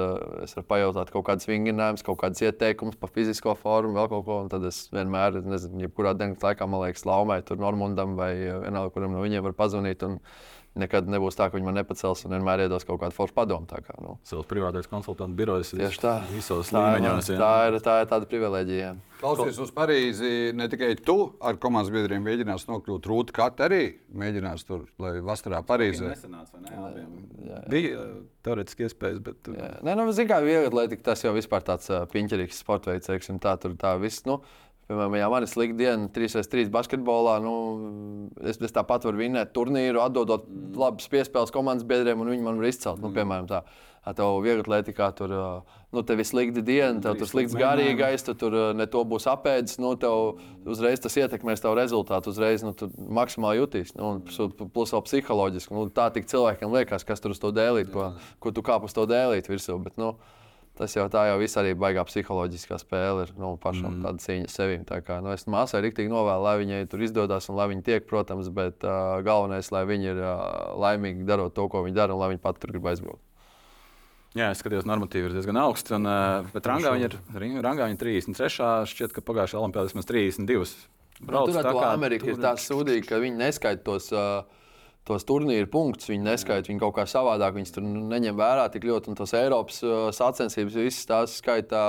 es 0.46 0.56
varu 0.58 0.68
pajautāt 0.70 1.12
kaut 1.14 1.28
kādus 1.30 1.50
vingrinājumus, 1.50 2.06
kaut 2.08 2.20
kādus 2.24 2.44
ieteikumus 2.46 3.00
par 3.02 3.14
fizisko 3.14 3.56
formu, 3.60 3.96
vēl 4.00 4.10
kaut 4.12 4.26
ko. 4.28 4.40
Tad 4.52 4.66
es 4.70 4.84
vienmēr, 4.94 5.42
nezinu, 5.46 5.86
jebkurā 5.86 6.16
dienas 6.18 6.42
laikā, 6.46 6.68
man 6.70 6.86
liekas, 6.88 7.06
laumai 7.10 7.42
Normundam 7.62 8.16
vai 8.18 8.34
vienalga, 8.40 8.94
kuram 8.96 9.14
no 9.16 9.22
viņiem 9.22 9.46
var 9.46 9.58
pazvanīt. 9.58 10.06
un 10.08 10.18
Nekad 10.80 11.04
nebūs 11.12 11.36
tā, 11.36 11.50
ka 11.52 11.58
viņi 11.58 11.66
man 11.68 11.76
nepacels 11.76 12.22
un 12.24 12.32
vienmēr 12.32 12.62
iedos 12.64 12.86
kaut 12.88 13.02
kādu 13.02 13.12
foršu 13.12 13.34
padomu. 13.36 13.68
tā 13.68 13.82
Kā, 13.84 13.92
nu. 14.00 14.14
Savs 14.24 14.46
privātais 14.48 14.88
konsultants 14.88 15.36
birojas 15.36 15.74
Tieši 15.76 16.00
tā. 16.00 16.14
visos 16.32 16.70
Tā 16.72 16.80
ir, 16.96 17.02
līmeņos. 17.02 17.28
jā. 17.34 17.40
tā, 17.42 17.50
ir, 17.68 17.80
tā 17.84 17.96
ir 18.06 18.08
tāda 18.08 18.30
privilēģija. 18.32 18.86
jā. 18.86 18.94
Klausies, 19.22 19.60
uz 19.62 19.70
Parīzi 19.76 20.54
ne 20.58 20.66
tikai 20.72 20.96
tu 20.98 21.18
ar 21.44 21.60
komandas 21.62 21.92
biedriem 21.94 22.24
mēģinās 22.26 22.64
nokļūt, 22.72 23.10
Rūta 23.12 23.36
Kati 23.36 23.66
arī 23.68 23.82
mēģinās 24.18 24.64
tur, 24.66 24.88
lai 24.98 25.12
vasarā 25.22 25.60
Parīzē. 25.68 26.14
Nesanāca, 26.16 26.56
vai 26.56 26.64
ne? 26.64 26.80
Abiem. 26.88 27.12
Bija 27.70 28.00
uh, 28.00 28.16
teorētiski 28.48 28.88
iespējas, 28.88 29.20
bet 29.28 29.52
Jā. 29.52 29.74
Nē, 29.86 29.94
nu, 30.00 30.08
zināmā 30.16 30.40
mērā, 30.40 30.48
viegli 30.48 30.72
atlētika 30.72 31.04
tas 31.12 31.22
jau 31.28 31.36
vispār 31.36 31.68
tāds 31.68 31.92
uh, 31.92 32.08
piņķerīgs 32.16 32.64
sports 32.64 32.88
veids, 32.90 33.12
teiksim, 33.12 33.38
tā 33.44 33.58
tur 33.62 33.76
tā 33.78 33.92
viss. 34.02 34.24
Nu, 34.26 34.40
Piemēram, 34.92 35.14
ja 35.16 35.28
man 35.32 35.46
ir 35.46 35.48
slikta 35.48 35.78
diena, 35.80 36.08
3x3 36.12 36.66
basketbolā, 36.74 37.38
nu, 37.40 37.52
es, 38.44 38.58
es 38.60 38.74
tāpat 38.76 39.06
varu 39.08 39.22
vinēt 39.22 39.54
turnīru, 39.56 40.02
atdodot 40.04 40.50
labas 40.76 41.08
piespēles 41.08 41.54
komandas 41.56 41.88
biedriem, 41.88 42.20
un 42.20 42.32
viņi 42.34 42.44
man 42.44 42.60
var 42.60 42.68
izcelt. 42.68 43.00
Nu, 43.00 43.14
piemēram, 43.16 43.48
tā. 43.48 43.62
Tev 44.18 44.42
viegli 44.42 44.66
atlētikā 44.66 45.08
tur, 45.16 45.32
nu, 45.96 46.04
tev 46.10 46.20
ir 46.20 46.28
slikta 46.28 46.64
diena, 46.66 46.98
tev 47.06 47.22
tur 47.22 47.30
slikts 47.30 47.56
garīgais, 47.56 48.26
tu 48.28 48.36
tur 48.36 48.58
ne 48.76 48.88
to 48.92 49.06
būs 49.08 49.30
apēdis, 49.32 49.78
nu, 49.80 49.94
tev 50.02 50.42
uzreiz 50.74 51.00
tas 51.06 51.16
ietekmēs 51.22 51.64
tavu 51.64 51.78
rezultātu, 51.80 52.34
uzreiz 52.34 52.66
nu, 52.66 52.74
tu 52.76 52.90
maksimāli 53.14 53.62
jutīs. 53.62 53.94
Nu, 53.96 54.18
un 54.18 54.70
plus 54.74 54.92
vēl 54.92 55.06
psiholoģiski. 55.08 55.78
Nu, 55.78 55.86
tā 55.94 56.10
tik 56.12 56.28
cilvēkiem 56.34 56.76
liekas, 56.76 57.08
kas 57.08 57.24
tur 57.24 57.38
uz 57.38 57.40
to 57.40 57.54
dēlīt, 57.56 57.94
ko, 57.94 58.10
ko 58.44 58.52
tu 58.52 58.66
kāp 58.66 58.90
uz 58.90 58.98
to 58.98 59.08
dēlīt 59.08 59.48
virsū. 59.54 59.78
Bet, 59.86 59.96
nu, 60.02 60.16
Tas 60.80 60.94
jau 60.96 61.04
tā 61.12 61.26
jau 61.28 61.36
viss 61.42 61.58
arī 61.60 61.74
baigā 61.78 62.04
psiholoģiskā 62.08 62.78
spēle 62.80 63.26
ir. 63.26 63.34
Nu, 63.40 63.52
pašam 63.62 63.98
mm. 63.98 64.06
tāda 64.06 64.24
cīņa 64.24 64.52
sevi. 64.52 64.78
Tā 64.88 65.02
kā, 65.04 65.20
nu, 65.24 65.34
es 65.36 65.44
māsai 65.52 65.82
rīktīgi 65.84 66.12
novēlu, 66.12 66.46
lai 66.46 66.54
viņai 66.62 66.86
tur 66.92 67.04
izdodas 67.04 67.50
un 67.52 67.60
lai 67.60 67.68
viņa 67.74 67.84
tiek, 67.90 68.06
protams, 68.08 68.48
bet 68.56 68.86
uh, 68.88 69.20
galvenais, 69.26 69.68
lai 69.76 69.84
viņi 69.90 70.14
ir 70.14 70.22
uh, 70.24 70.38
laimīgi 70.80 71.28
darot 71.28 71.54
to, 71.58 71.68
ko 71.72 71.84
viņi 71.84 71.98
dara, 72.00 72.16
un 72.16 72.24
lai 72.24 72.32
viņi 72.32 72.44
pat 72.46 72.62
tur 72.62 72.72
grib 72.72 72.88
aizbraukt. 72.88 73.22
Jā, 74.32 74.54
es 74.54 74.62
skatījos, 74.64 74.88
normatīvi 74.88 75.28
ir 75.28 75.36
diezgan 75.36 75.60
augsts. 75.60 75.92
Un, 75.92 76.08
uh, 76.08 76.48
bet 76.54 76.72
rangā 76.72 76.96
viņa 76.96 77.10
ir, 77.10 77.18
rangā 77.36 77.90
viņa 77.90 77.98
ir 77.98 78.02
33. 78.32 78.70
Šķiet, 78.88 79.16
ka 79.18 79.24
pagājušajā 79.28 79.60
Olimpijādā 79.60 79.92
vismaz 79.92 80.08
32. 80.08 80.72
Brauc, 81.22 81.52
tur 81.52 81.58
tā 81.58 81.66
ar 81.66 81.68
to 81.68 81.82
kā 81.84 81.90
Ameriku 81.92 82.32
ir 82.32 82.38
tur- 82.38 82.46
tā 82.48 82.56
sūdīga, 82.56 83.10
ka 83.12 83.20
viņi 83.22 83.42
neskaita 83.44 83.84
tos, 83.86 84.08
uh, 84.16 84.48
tos 85.08 85.26
turnīru 85.28 85.70
punktus. 85.72 86.10
Viņi 86.12 86.26
neskaita 86.28 86.72
viņu 86.72 86.82
kaut 86.84 86.96
kā 87.00 87.06
savādāk. 87.10 87.56
Viņus 87.58 87.76
tur 87.76 87.86
neņem 87.86 88.40
vērā 88.40 88.68
tik 88.74 88.88
ļoti. 88.90 89.12
Un 89.12 89.20
tos 89.20 89.36
Eiropas 89.38 89.82
uh, 89.86 90.10
sacensības 90.16 90.80
visas 90.82 91.08
tās 91.10 91.38
skaitā. 91.42 91.86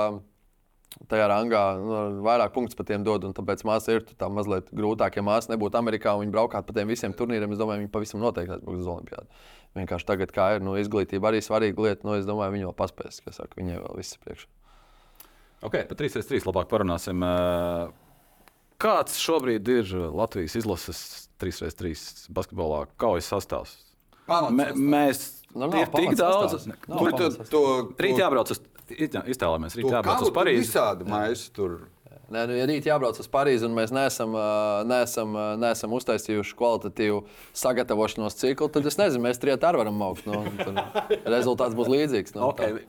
Tajā 1.09 1.25
rangā 1.25 1.61
nu, 1.81 1.93
vairāk 2.21 2.51
punktu 2.53 2.77
par 2.77 2.85
tiem 2.85 3.01
dod, 3.01 3.23
un 3.25 3.31
tāpēc 3.33 3.63
māsa 3.65 3.95
ir 3.95 4.03
tā 4.05 4.27
mazliet 4.29 4.67
grūtāk. 4.77 5.15
Ja 5.17 5.23
māsa 5.25 5.49
nebūtu 5.49 5.79
Amerikā 5.79 6.13
un 6.13 6.21
viņa 6.21 6.35
braukātu 6.35 6.67
pa 6.67 6.75
tiem 6.77 6.91
visiem 6.93 7.15
turnīriem, 7.17 7.55
es 7.55 7.57
domāju, 7.57 7.81
viņa 7.81 7.93
pavisam 7.95 8.21
noteikti 8.21 8.53
aizbrauks 8.53 8.83
uz 8.83 8.91
Olimpiādu. 8.93 9.41
Vienkārši 9.73 10.05
tagad, 10.05 10.35
kā 10.35 10.51
ir, 10.53 10.61
nu, 10.61 10.75
izglītība 10.77 11.31
arī 11.31 11.41
svarīga 11.41 11.87
lieta, 11.87 12.05
nu, 12.05 12.13
es 12.19 12.29
domāju, 12.29 12.53
viņa 12.53 12.69
vēl 12.69 12.77
paspēs, 12.77 13.23
kas 13.25 13.41
saka, 13.41 13.57
viņai 13.57 13.79
vēl 13.81 13.97
viss 13.97 14.21
priekšā. 14.21 14.51
Ok, 15.65 15.79
par 15.89 15.97
3-3 15.97 16.45
labāk 16.45 16.69
parunāsim. 16.69 17.25
Uh, 17.25 18.02
Kāds 18.83 19.15
šobrīd 19.23 19.69
ir 19.71 19.93
Latvijas 20.11 20.57
izlases 20.59 20.99
3-3 21.39 22.27
basketbolā 22.35 22.83
kaujas 22.99 23.29
sastāvs? 23.31 23.77
Mē, 24.27 24.71
mēs 24.75 25.23
Nu, 25.53 25.67
nav 25.67 25.75
ir 25.77 25.89
tik 25.93 26.15
daudz. 26.17 26.63
Kur 26.89 27.11
tu 27.13 27.27
to 27.51 27.59
Rīt 28.01 28.17
jābrauc 28.17 28.49
uz 28.49 28.61
iztē- 28.89 29.21
iztēlojamies, 29.29 29.75
rīt 29.77 29.85
to 29.85 29.93
jābrauc 29.93 30.23
uz 30.25 30.31
Parīzi. 30.33 30.63
Visādi 30.65 31.05
maizi 31.07 31.51
tur. 31.53 31.75
Nē, 32.33 32.47
nu, 32.49 32.55
ja 32.57 32.65
rīt 32.65 32.87
jābrauc 32.89 33.19
uz 33.21 33.27
Parīzi, 33.29 33.67
un 33.67 33.75
mēs 33.77 33.91
neesam, 33.93 34.33
neesam, 34.89 35.35
neesam 35.61 35.93
uztaisījuši 35.93 36.55
kvalitatīvu 36.57 37.19
sagatavošanos 37.53 38.39
ciklu, 38.39 38.71
tad 38.73 38.87
es 38.89 38.97
nezinu, 38.97 39.27
mēs 39.27 39.37
trijā 39.43 39.59
arī 39.59 39.83
varam 39.83 40.01
augt. 40.07 40.25
Nu, 40.25 40.41
rezultāts 41.35 41.77
būs 41.77 41.91
līdzīgs. 41.93 42.33
Nu, 42.33 42.49
Okay. 42.49 42.81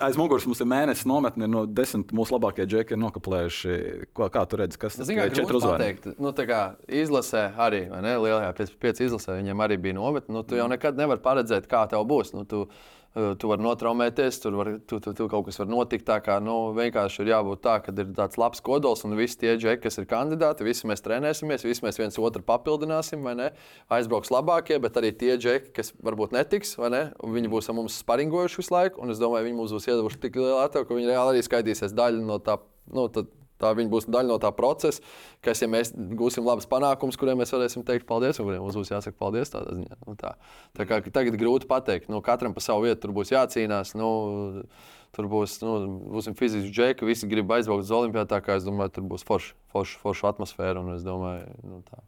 Aiz 0.00 0.16
muguras 0.16 0.46
mums 0.48 0.60
ir 0.62 0.68
mēnesis 0.70 1.04
nometne, 1.08 1.48
no 1.50 1.66
desmit 1.68 2.12
mūsu 2.16 2.32
labākie 2.32 2.64
džeki 2.68 2.96
ir 2.96 3.00
nokaplējuši. 3.02 3.74
Ko, 4.16 4.28
kā 4.32 4.44
tu 4.48 4.60
redzi, 4.60 4.78
kas 4.80 4.96
tas 4.96 5.08
Zinu, 5.08 5.26
ir? 5.26 5.34
grūti 5.34 5.66
pateikt. 5.66 6.08
Nu, 6.22 6.32
tā 6.36 6.46
kā 6.48 6.60
izlasē 7.02 7.50
arī, 7.60 7.82
vai 7.90 8.00
ne? 8.06 8.14
Lielajā 8.24 8.54
5 8.80 9.04
izlasē 9.06 9.36
viņiem 9.36 9.64
arī 9.66 9.76
bija 9.88 9.98
nometne. 9.98 10.32
Nu, 10.38 10.44
tu 10.46 10.56
jau 10.56 10.70
nekad 10.72 10.96
nevari 11.00 11.20
paredzēt, 11.24 11.68
kā 11.70 11.84
tev 11.90 12.06
būs. 12.08 12.32
Nu, 12.36 12.46
tu, 12.48 12.64
tu 13.10 13.48
vari 13.50 13.64
notraumēties, 13.64 14.38
tur 14.42 14.54
var, 14.54 14.68
tu, 14.86 15.00
tu, 15.02 15.12
tu 15.16 15.26
kaut 15.30 15.48
kas 15.48 15.58
var 15.58 15.70
notikt. 15.70 16.04
Tā 16.06 16.20
kā 16.22 16.36
nu, 16.42 16.70
vienkārši 16.76 17.24
ir 17.24 17.32
jābūt 17.32 17.62
tā, 17.64 17.76
ka 17.82 17.94
ir 17.94 18.12
tāds 18.14 18.38
labs 18.38 18.62
kodols 18.62 19.02
un 19.06 19.16
visi 19.18 19.40
tie 19.40 19.56
džeki, 19.56 19.82
kas 19.86 19.98
ir 19.98 20.06
kandidāti, 20.10 20.66
visi 20.66 20.86
mēs 20.90 21.02
trenēsimies, 21.06 21.66
visi 21.66 21.84
mēs 21.86 21.98
viens 21.98 22.20
otru 22.22 22.44
papildināsim, 22.46 23.26
vai 23.26 23.34
ne? 23.40 23.50
Aizbrauks 23.90 24.30
labākie, 24.30 24.78
bet 24.82 25.00
arī 25.00 25.10
tie 25.10 25.34
džeki, 25.40 25.74
kas 25.80 25.90
varbūt 26.06 26.36
netiks, 26.38 26.76
vai 26.78 26.92
ne? 26.94 27.02
Viņi 27.18 27.50
būs 27.50 27.70
ar 27.70 27.78
mums 27.80 27.98
sparingojuši 28.04 28.62
visu 28.62 28.76
laiku, 28.76 29.02
un 29.02 29.14
es 29.14 29.22
domāju, 29.22 29.48
viņi 29.50 29.58
mums 29.58 29.74
būs 29.74 29.90
iedavuši 29.90 30.22
tik 30.22 30.38
lielu 30.38 30.62
atdevi, 30.62 30.86
ka 30.86 31.00
viņi 31.00 31.10
reāli 31.10 31.34
arī 31.34 31.46
skaitīsies 31.46 31.96
daļu 31.98 32.22
no 32.30 32.38
tā. 32.44 32.60
Nu, 32.90 33.04
tad, 33.12 33.28
Tā 33.60 33.72
būs 33.76 34.08
daļa 34.08 34.32
no 34.32 34.38
tā 34.42 34.52
procesa, 34.56 35.02
kas, 35.44 35.60
ja 35.60 35.68
mēs 35.70 35.92
gūsim 35.94 36.46
labus 36.46 36.68
panākumus, 36.70 37.18
kuriem 37.20 37.42
mēs 37.42 37.52
varēsim 37.54 37.84
teikt 37.86 38.08
paldies, 38.08 38.40
un 38.40 38.48
kuriem 38.48 38.64
mums 38.64 38.78
būs 38.78 38.92
jāsaka 38.94 39.18
paldies. 39.20 39.52
Tādā 39.52 39.76
ziņā. 39.76 40.00
Nu, 40.06 40.16
tā. 40.20 40.36
tā 40.76 40.88
kā 40.88 41.02
tagad 41.10 41.36
grūti 41.40 41.68
pateikt, 41.70 42.08
nu, 42.12 42.22
katram 42.24 42.56
pa 42.56 42.64
savu 42.64 42.88
vietu 42.88 43.04
tur 43.04 43.14
būs 43.20 43.34
jācīnās. 43.36 43.96
Nu, 44.00 44.64
Tur 45.10 45.26
būs 45.26 45.56
nu, 45.64 45.72
būsim 46.14 46.36
fiziski 46.38 46.70
džeki, 46.70 47.02
visi 47.08 47.26
grib 47.26 47.50
aizbraukt 47.50 47.82
uz 47.82 47.90
Olimpiju. 47.90 48.22
Tā 48.30 48.38
kā 48.46 48.54
es 48.60 48.62
domāju, 48.62 48.92
tur 48.94 49.08
būs 49.10 49.24
forša 49.26 49.56
forš, 49.72 49.96
forš 50.02 50.24
atmosfēra. 50.30 50.84
Domāju, 51.02 51.50
nu, 51.66 51.80
tā. 51.88 52.02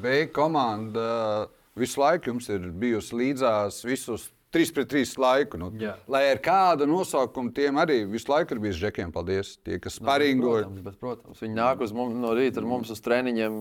B 0.00 0.26
komanda 0.32 1.48
visu 1.78 2.00
laiku 2.00 2.32
jums 2.32 2.48
ir 2.52 2.70
bijusi 2.80 3.18
līdzās 3.20 3.82
visus 3.84 4.30
3 4.54 4.72
pret 4.74 4.90
3 4.92 5.14
laiku. 5.20 5.58
Nu, 5.58 5.70
Jā. 5.80 5.96
lai 6.10 6.22
ar 6.30 6.40
kādu 6.42 6.86
nosaukumu 6.88 7.50
tiem 7.54 7.80
arī 7.82 8.00
visu 8.10 8.30
laiku 8.30 8.54
ir 8.54 8.60
bijis 8.62 8.78
žekiem. 8.78 9.10
Paldies, 9.14 9.56
tie, 9.66 9.80
kas 9.82 9.98
nu, 10.00 10.06
paringoja. 10.08 10.68
Protams, 10.68 10.84
bet, 10.86 10.98
protams, 11.02 11.42
viņi 11.42 11.58
nāk 11.58 11.82
uz 11.84 11.94
mums 11.96 12.18
no 12.22 12.30
rīta 12.38 12.62
ar 12.62 12.68
mums 12.70 12.92
uz 12.94 13.02
treniņiem. 13.04 13.58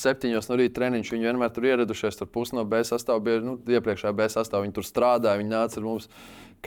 Septiņos 0.00 0.50
no 0.50 0.60
rīta 0.60 0.76
treniņš 0.80 1.14
viņi 1.14 1.30
vienmēr 1.30 1.54
tur 1.56 1.70
ieradušies. 1.70 2.20
Tur 2.20 2.28
pusi 2.32 2.58
no 2.58 2.66
B 2.68 2.82
sastāvā 2.86 3.24
bija 3.30 3.40
nu, 3.46 3.56
iepriekšējā 3.64 4.12
B 4.16 4.28
sastāvā. 4.32 4.66
Viņi 4.66 4.76
tur 4.76 4.88
strādāja, 4.88 5.40
viņi 5.40 5.54
nāca 5.54 5.80
ar 5.80 5.88
mums 5.88 6.10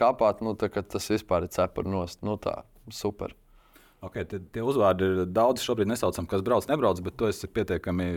kāpāt. 0.00 0.42
Nu, 0.42 0.56
tā, 0.58 0.72
tas 0.74 1.08
vispār 1.14 1.46
ir 1.46 1.54
cepuri 1.54 1.94
nost. 1.94 2.24
Nu, 2.26 2.36
tā, 2.42 2.62
super. 2.90 3.36
Okay, 4.04 4.26
tie 4.28 4.60
uzvārdi 4.60 5.06
ir 5.06 5.20
daudz 5.32 5.62
šobrīd 5.64 5.88
nesaucam, 5.88 6.26
kas 6.28 6.42
brauc, 6.44 6.66
nebrauc, 6.68 6.98
bet 7.06 7.14
tu 7.16 7.30
esi 7.30 7.48
pietiekami 7.48 8.08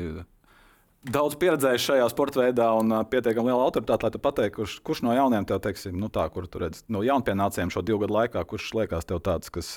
daudz 1.13 1.37
pieredzējis 1.39 1.87
šajā 1.89 2.09
sporta 2.11 2.43
veidā 2.43 2.67
un 2.77 2.93
pietiekami 3.11 3.51
liela 3.51 3.65
autoritāte, 3.65 4.07
lai 4.07 4.13
tu 4.13 4.21
pateiktu, 4.23 4.55
kurš, 4.59 4.77
kurš 4.85 5.03
no 5.07 5.15
jauniem 5.15 5.47
tev, 5.47 5.61
teiksim, 5.63 5.97
nu 5.99 6.11
tā, 6.13 6.27
kur 6.33 6.47
tu 6.51 6.61
redzi, 6.63 6.83
no 6.93 7.03
jaunpienācējiem 7.05 7.73
šo 7.73 7.83
divu 7.87 8.03
gadu 8.05 8.17
laikā, 8.19 8.43
kurš 8.49 8.69
liekas 8.81 9.09
tev 9.09 9.23
tāds, 9.25 9.51
kas 9.53 9.73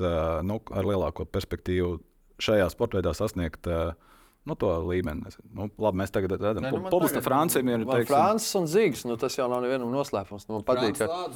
nu, 0.47 0.61
ar 0.75 0.93
lielāko 0.93 1.27
perspektīvu 1.29 1.99
šajā 2.41 2.71
sporta 2.73 3.01
veidā 3.01 3.17
sasniegt. 3.17 3.69
Nu, 4.49 4.55
to 4.57 4.71
līmeni. 4.89 5.29
Nu, 5.53 5.67
labi, 5.77 5.99
mēs 6.01 6.13
tagad 6.15 6.33
redzam, 6.33 6.65
ka 6.65 6.71
nu, 6.73 6.89
Publiska 6.89 7.21
Francija 7.21 7.61
ir. 7.61 7.83
Teiksim... 7.85 8.09
Francis 8.09 8.57
un 8.57 8.69
Zigs, 8.73 9.03
nu, 9.05 9.19
tas 9.21 9.35
jau 9.37 9.51
nav 9.53 9.61
nevienam 9.61 9.91
noslēpums. 9.93 10.47
Nu, 10.49 10.57
man 10.57 10.65
patīk, 10.65 10.97
ka, 10.97 11.27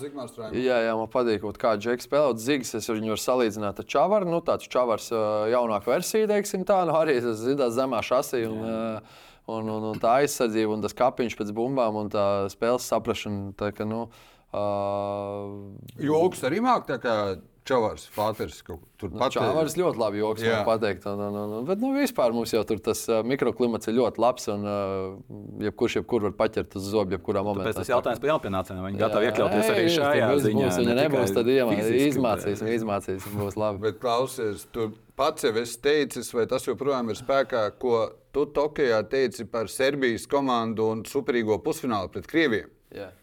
jā, 0.57 0.79
jā, 0.87 0.95
man 0.97 1.11
patīk, 1.13 1.45
kā 1.61 1.75
Džeks 1.77 2.09
spēlē. 2.09 2.33
Zigs, 2.41 2.73
es 2.79 2.89
viņu 2.89 3.13
varu 3.13 3.21
salīdzināt 3.21 3.85
ar 3.85 3.89
Čavaru. 3.93 4.31
Nu, 4.33 4.41
tāds 4.47 4.73
Čavars 4.73 5.11
jaunāka 5.53 5.93
versija, 5.93 6.31
teiksim 6.33 6.65
tā, 6.65 6.81
nu, 6.89 6.97
arī 6.97 7.19
tas 7.21 7.45
zinās 7.45 7.77
zemā 7.77 8.01
šasī. 8.09 8.47
Un, 8.49 8.65
uh, 8.65 9.21
un, 9.47 9.73
un, 9.77 9.89
un 9.93 10.03
tā 10.03 10.19
aizsardzība, 10.23 10.77
un 10.77 10.85
tas 10.85 10.97
kapiņš 10.97 11.39
pēc 11.41 11.51
bumbām 11.57 11.99
un 12.05 12.13
tā 12.13 12.27
spēles 12.53 12.87
saprāšana. 12.91 13.53
Tā, 13.59 13.73
ka, 13.77 13.89
nu, 13.89 14.07
uh, 14.55 15.59
Joks 16.01 16.47
arī 16.49 16.63
māk 16.65 16.89
tā 16.91 17.01
kā. 17.03 17.19
Čavars, 17.65 18.03
Fāters, 18.13 18.59
tur 19.01 19.09
nu, 19.09 19.25
Čavars 19.33 19.73
ļoti 19.79 19.97
labi 19.97 20.19
joks, 20.21 20.43
man 20.45 20.67
pateikt. 20.67 21.07
Un, 21.09 21.21
un, 21.25 21.37
un, 21.41 21.63
bet, 21.65 21.81
nu, 21.81 21.95
vispār 21.97 22.35
mums 22.37 22.53
jau 22.53 22.61
tur 22.69 22.83
tas 22.85 23.01
mikroklimats 23.25 23.89
ir 23.89 23.97
ļoti 23.97 24.21
labs, 24.21 24.51
un 24.53 24.67
uh, 24.69 25.39
jebkurš 25.65 25.97
jebkur 26.03 26.27
var 26.27 26.35
paķert 26.43 26.77
uz 26.77 26.91
zobu, 26.93 27.17
jebkurā 27.17 27.41
momentā. 27.41 27.71
Tāpēc 27.71 27.79
tas 27.81 27.93
jautājums 27.95 28.21
par 28.21 28.33
jaunpienācējiem. 28.35 28.85
Viņi 28.91 29.01
gatavi 29.01 29.31
iekļauties 29.31 29.71
arī 29.73 29.87
šajā 29.95 30.29
ziņā. 30.45 30.67
Ja 30.69 30.85
ne 30.91 30.99
nebūs, 30.99 31.33
tad 31.39 31.49
izmācīsim, 31.55 32.69
izmācīsim, 32.75 33.41
būs 33.41 33.57
labi. 33.57 33.81
Bet 33.87 33.97
klausies, 34.05 34.69
tu 34.77 34.91
pats 35.17 35.49
jau 35.49 35.55
esi 35.65 35.81
teicis, 35.89 36.29
vai 36.37 36.45
tas 36.51 36.69
joprojām 36.69 37.09
ir 37.15 37.23
spēkā, 37.23 37.65
ko 37.81 38.11
tu 38.35 38.47
Tokijā 38.55 39.01
teici 39.11 39.47
par 39.51 39.71
Serbijas 39.73 40.27
komandu 40.31 40.91
un 40.93 41.05
superīgo 41.09 41.61
pusfinālu 41.65 42.11
pret 42.13 42.29
Krieviju. 42.31 42.71
Yeah. 42.95 43.15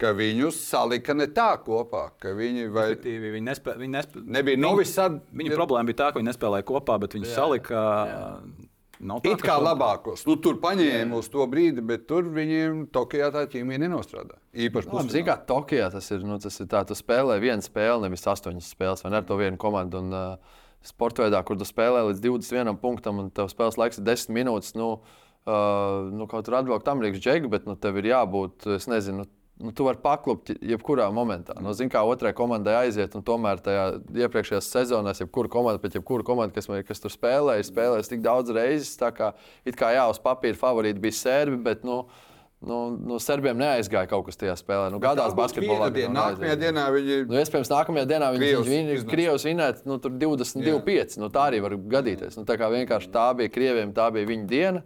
Ka 0.00 0.10
viņus 0.16 0.58
salika 0.66 1.14
ne 1.14 1.28
tā 1.30 1.52
kopā, 1.62 2.08
ka 2.20 2.32
viņi, 2.34 2.66
vai... 2.74 2.88
viņi, 2.98 3.44
nespē, 3.46 3.76
viņi 3.78 3.94
nespē... 3.94 4.22
nebija 4.36 4.58
novisādi. 4.60 5.20
Viņa 5.38 5.54
problēma 5.54 5.86
bija 5.90 6.00
tā, 6.02 6.08
ka 6.12 6.20
viņi 6.20 6.32
nespēlēja 6.32 6.66
kopā, 6.66 6.98
bet 7.04 7.14
viņi 7.14 7.28
yeah. 7.28 7.36
salika. 7.38 7.82
Yeah. 8.10 8.70
Nav 9.04 9.20
tā, 9.20 9.34
It 9.34 9.42
kā 9.42 9.56
šo... 9.58 9.64
labākos. 9.66 10.22
Nu, 10.28 10.36
tur 10.40 10.58
paņēma 10.62 11.18
uz 11.18 11.28
to 11.32 11.44
brīdi, 11.50 11.82
bet 11.84 12.06
tur 12.08 12.26
viņiem 12.32 12.84
Tokijā 12.94 13.30
tā 13.34 13.44
ķīmija 13.50 13.82
nenostrādā. 13.84 14.38
Īpaši 14.54 14.90
nu, 14.90 15.02
Ziniet, 15.10 15.26
kā 15.28 15.36
Tokijā 15.48 15.90
tas 15.92 16.10
ir. 16.14 16.22
Nu, 16.26 16.38
tas 16.42 16.56
ir 16.62 16.68
tā, 16.70 16.84
tu 16.88 16.96
spēlē 16.98 17.40
vienu 17.42 17.64
spēli, 17.64 18.06
nevis 18.06 18.24
astoņas 18.30 18.70
spēles, 18.74 19.04
vai 19.04 19.12
ne 19.12 19.20
ar 19.20 19.26
to 19.28 19.38
vienu 19.40 19.60
komandu. 19.60 20.00
Un, 20.00 20.14
uh, 20.14 20.62
sporta 20.88 21.24
veidā, 21.24 21.40
kur 21.46 21.58
tu 21.60 21.66
spēlē 21.68 22.04
līdz 22.10 22.22
21 22.24 22.80
punktam, 22.82 23.22
un 23.22 23.30
tev 23.34 23.50
spēles 23.52 23.78
laiks 23.80 24.00
ir 24.00 24.06
10 24.06 24.34
minūtes. 24.36 24.74
Nu, 24.78 24.90
uh, 24.98 26.10
nu, 26.12 26.28
kaut 26.30 26.48
kur 26.48 26.58
atbraukt 26.60 26.90
Amerikas 26.90 27.22
džekļu, 27.24 27.52
bet 27.52 27.70
nu, 27.70 27.78
tev 27.80 28.00
ir 28.00 28.12
jābūt, 28.12 28.68
es 28.76 28.88
nezinu. 28.90 29.26
Nu, 29.62 29.70
tu 29.70 29.84
vari 29.86 30.00
paklupt 30.02 30.50
jebkurā 30.66 31.06
momentā. 31.14 31.54
Nu, 31.62 31.70
Zini, 31.78 31.92
kā 31.92 32.00
otrai 32.02 32.32
komandai 32.34 32.74
aiziet, 32.80 33.12
un 33.14 33.22
tomēr 33.22 33.60
tajā 33.62 33.84
iepriekšējās 34.24 34.70
sezonās, 34.72 35.22
jebkura 35.22 35.52
komanda, 35.52 35.78
pēc 35.78 36.00
jebkura 36.00 36.26
komanda, 36.26 36.56
kas, 36.56 36.66
kas 36.88 37.04
tur 37.04 37.14
spēlēja, 37.14 37.68
spēlēja 37.68 38.08
tik 38.10 38.24
daudz 38.24 38.50
reizes. 38.56 38.96
Tā 38.98 39.12
kā, 39.14 39.30
kā 39.78 39.92
jā, 39.94 40.08
uz 40.10 40.18
papīra 40.24 40.58
favorīti 40.58 41.04
bija 41.06 41.20
serbi, 41.20 41.60
bet 41.70 41.86
nu, 41.86 42.00
uh, 42.02 42.33
Nu, 42.64 42.80
nu, 42.96 43.20
Serbiem 43.20 43.58
neaizgāja 43.60 44.08
kaut 44.10 44.26
kas 44.28 44.40
tajā 44.40 44.56
spēlē. 44.58 44.88
Nu, 44.92 45.00
gadās 45.02 45.36
basketbolā. 45.36 45.90
Dien, 45.94 46.12
nākamajā 46.16 46.58
dienā 46.60 46.84
viņi. 46.94 47.18
Nu, 47.30 47.38
iespējams, 47.40 47.72
nākamajā 47.72 48.08
dienā 48.14 48.30
viņi 48.34 48.44
Krievs, 48.44 48.70
viņi, 48.70 49.00
Krievs 49.10 49.46
vinēt 49.48 49.82
nu, 49.88 49.98
22-5. 50.02 51.18
Nu, 51.20 51.30
tā 51.34 51.48
arī 51.50 51.60
var 51.64 51.76
gadīties. 51.96 52.38
Nu, 52.40 52.46
tā 52.48 52.56
kā 52.60 52.70
vienkārši 52.72 53.12
tā 53.14 53.30
bija 53.38 53.52
Krieviem, 53.52 53.92
tā 53.96 54.08
bija 54.14 54.30
viņa 54.32 54.48
diena. 54.50 54.84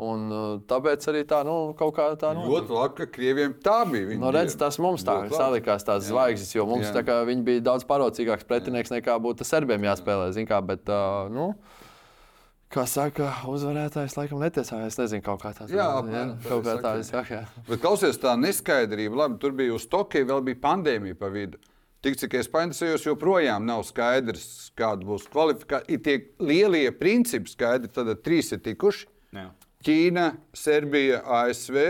Un, 0.00 0.30
uh, 0.32 0.52
tāpēc 0.64 1.04
arī 1.12 1.26
tā, 1.28 1.42
nu, 1.44 1.74
kaut 1.76 1.92
kā 1.98 2.06
tā. 2.20 2.30
Nu, 2.32 2.46
ļoti 2.48 2.72
labi, 2.72 2.94
ka 3.02 3.06
krieviem 3.12 3.52
tā 3.60 3.82
bija. 3.84 4.16
Nu, 4.16 4.30
redz, 4.32 4.54
tas 4.56 4.78
mums 4.80 5.04
tā 5.04 5.18
salikās 5.28 5.84
tās 5.84 6.06
jā. 6.06 6.14
zvaigznes, 6.14 6.54
jo 6.54 6.64
mums 6.70 6.86
jā. 6.88 6.94
tā 6.96 7.02
kā 7.04 7.18
viņi 7.28 7.44
bija 7.44 7.64
daudz 7.66 7.84
parocīgāks 7.88 8.48
pretinieks 8.48 8.94
nekā 8.94 9.18
būtu 9.20 9.44
serbiem 9.44 9.84
jāspēlē. 9.90 10.30
Zin 10.32 10.48
kā, 10.48 10.62
bet, 10.64 10.88
uh, 10.88 11.28
nu, 11.28 11.50
Kā 12.70 12.84
saka, 12.86 13.32
uzvarētājs 13.50 14.14
laikam 14.14 14.38
netiesāja. 14.44 14.86
Es 14.86 14.98
nezinu, 15.00 15.24
kā 15.26 15.34
tā 15.42 15.66
ir. 15.66 15.72
Jā, 15.74 15.88
jā, 16.06 16.20
kaut 16.44 16.62
kā 16.68 16.76
tā 16.78 16.92
ir. 17.00 17.48
Bet 17.66 17.80
klausies, 17.82 18.18
tā 18.22 18.36
neskaidrība, 18.38 19.24
labi, 19.24 19.40
tur 19.42 19.56
bija 19.58 19.74
uz 19.74 19.88
Tokiju, 19.90 20.28
vēl 20.28 20.44
bija 20.46 20.60
pandēmija 20.62 21.18
pa 21.18 21.32
vidu. 21.34 21.58
Tik 22.00 22.14
cik 22.16 22.36
es 22.38 22.48
painteresējos, 22.48 23.08
joprojām 23.10 23.66
nav 23.66 23.82
skaidrs, 23.88 24.70
kāda 24.78 25.04
būs 25.08 25.26
kvalifikācija. 25.32 25.90
Ir 25.92 26.04
tie 26.06 26.14
lielie 26.38 26.86
principi 26.96 27.50
skaidri, 27.50 27.90
tad 27.92 28.12
trīs 28.24 28.54
ir 28.54 28.62
tikuši. 28.64 29.10
Jā. 29.36 29.48
Ķīna, 29.84 30.28
Serbija, 30.56 31.24
ASV. 31.40 31.80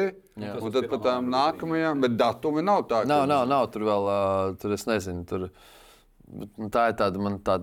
Jā, 0.40 0.54
un 0.62 0.72
tad 0.72 0.88
pat 0.88 1.04
tām 1.04 1.28
nākamajām, 1.30 2.00
bet 2.06 2.16
datumi 2.16 2.64
nav 2.64 2.86
tādi. 2.88 3.10
Nav, 3.10 3.26
nav, 3.28 3.44
nav 3.50 3.68
tur 3.74 3.84
vēl, 3.90 4.08
uh, 4.08 4.56
tur 4.62 4.74
es 4.78 4.88
nezinu. 4.88 5.26
Tur... 5.28 5.46
Nu, 5.50 5.79
tā 6.72 6.86
ir 6.90 6.96
tāda, 6.98 7.20
man 7.22 7.38
tā, 7.44 7.56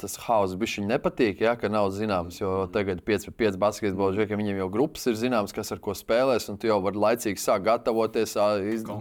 tas 0.00 0.16
hauss 0.26 0.56
bija 0.58 0.84
nepatīk, 0.86 1.42
ja, 1.44 1.54
ka 1.60 1.70
nav 1.72 1.90
zināms, 1.94 2.40
jo 2.40 2.64
tagad 2.72 3.02
5-5 3.06 3.60
basketbola 3.60 4.16
džekiem 4.16 4.42
viņiem 4.42 4.60
jau 4.64 4.72
grupas 4.72 5.06
ir 5.10 5.18
zināmas, 5.20 5.54
kas 5.56 5.72
ar 5.74 5.82
ko 5.82 5.94
spēlēs, 5.96 6.48
un 6.52 6.60
tu 6.60 6.70
jau 6.70 6.80
vari 6.84 7.02
laicīgi 7.02 7.42
sākt 7.42 7.68
gatavoties, 7.68 8.36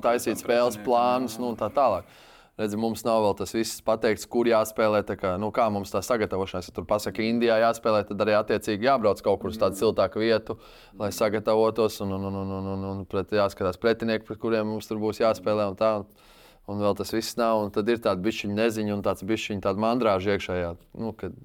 taisīt 0.04 0.44
spēles 0.44 0.80
plānus 0.86 1.40
nu, 1.42 1.54
un 1.54 1.60
tā 1.60 1.72
tālāk. 1.74 2.08
Redzi, 2.56 2.78
mums 2.80 3.02
nav 3.04 3.20
vēl 3.20 3.34
tas 3.36 3.52
viss 3.52 3.82
pateikts, 3.84 4.24
kur 4.32 4.48
jāspēlē. 4.48 5.02
Kā, 5.20 5.34
nu, 5.42 5.50
kā 5.52 5.66
mums 5.76 5.92
tā 5.92 6.00
sagatavošanās, 6.06 6.70
ja 6.70 6.76
tur 6.78 6.86
pasakā, 6.88 7.18
ka 7.18 7.26
Indijā 7.28 7.58
jāspēlē, 7.60 8.06
tad 8.08 8.24
arī 8.24 8.38
attiecīgi 8.38 8.88
jābrauc 8.88 9.20
kaut 9.26 9.42
kur 9.42 9.52
uz 9.52 9.60
tādu 9.60 9.76
siltāku 9.76 10.24
vietu, 10.24 10.56
lai 10.96 11.10
sagatavotos 11.12 12.00
un, 12.06 12.14
un, 12.16 12.30
un, 12.30 12.38
un, 12.46 12.54
un, 12.56 12.70
un, 12.72 12.86
un 12.94 13.02
pret, 13.12 13.36
jāskatās 13.36 13.76
pretinieki, 13.84 14.24
pret 14.30 14.40
kuriem 14.40 14.72
mums 14.72 14.88
tur 14.88 15.04
būs 15.04 15.20
jāspēlē. 15.20 15.68
Un 15.74 15.76
tā, 15.82 15.92
un, 16.00 16.25
un 16.72 16.82
vēl 16.82 16.98
tas 16.98 17.14
viss 17.14 17.38
nav. 17.40 17.68
Tad 17.76 17.90
ir 17.92 18.02
tāda 18.04 18.24
bišķiņa 18.26 18.58
neziņa 18.58 18.96
un 18.96 19.04
tāds 19.06 19.26
bišķiņa 19.28 19.66
tāda 19.68 19.84
mandrāža 19.84 20.36
iekšējā. 20.36 20.72
Nu, 21.02 21.12
kad, 21.18 21.36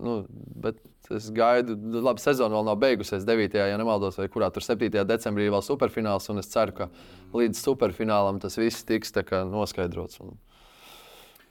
nu, 0.00 0.18
bet 0.64 0.80
es 1.14 1.30
gaidu, 1.34 1.76
labi, 2.04 2.22
sezona 2.22 2.58
vēl 2.58 2.68
nav 2.68 2.80
beigusies 2.82 3.24
9. 3.28 3.56
ja 3.56 3.78
nemaldos, 3.80 4.18
vai 4.20 4.28
kurā 4.32 4.50
tur 4.52 4.64
7. 4.64 4.90
decembrī 5.08 5.48
vēl 5.52 5.64
superfināls. 5.64 6.28
Un 6.32 6.42
es 6.42 6.52
ceru, 6.52 6.76
ka 6.82 6.90
līdz 7.36 7.62
superfinālam 7.64 8.42
tas 8.42 8.60
viss 8.60 8.86
tiks 8.88 9.14
noskaidrots. 9.48 10.20
Un, 10.24 10.36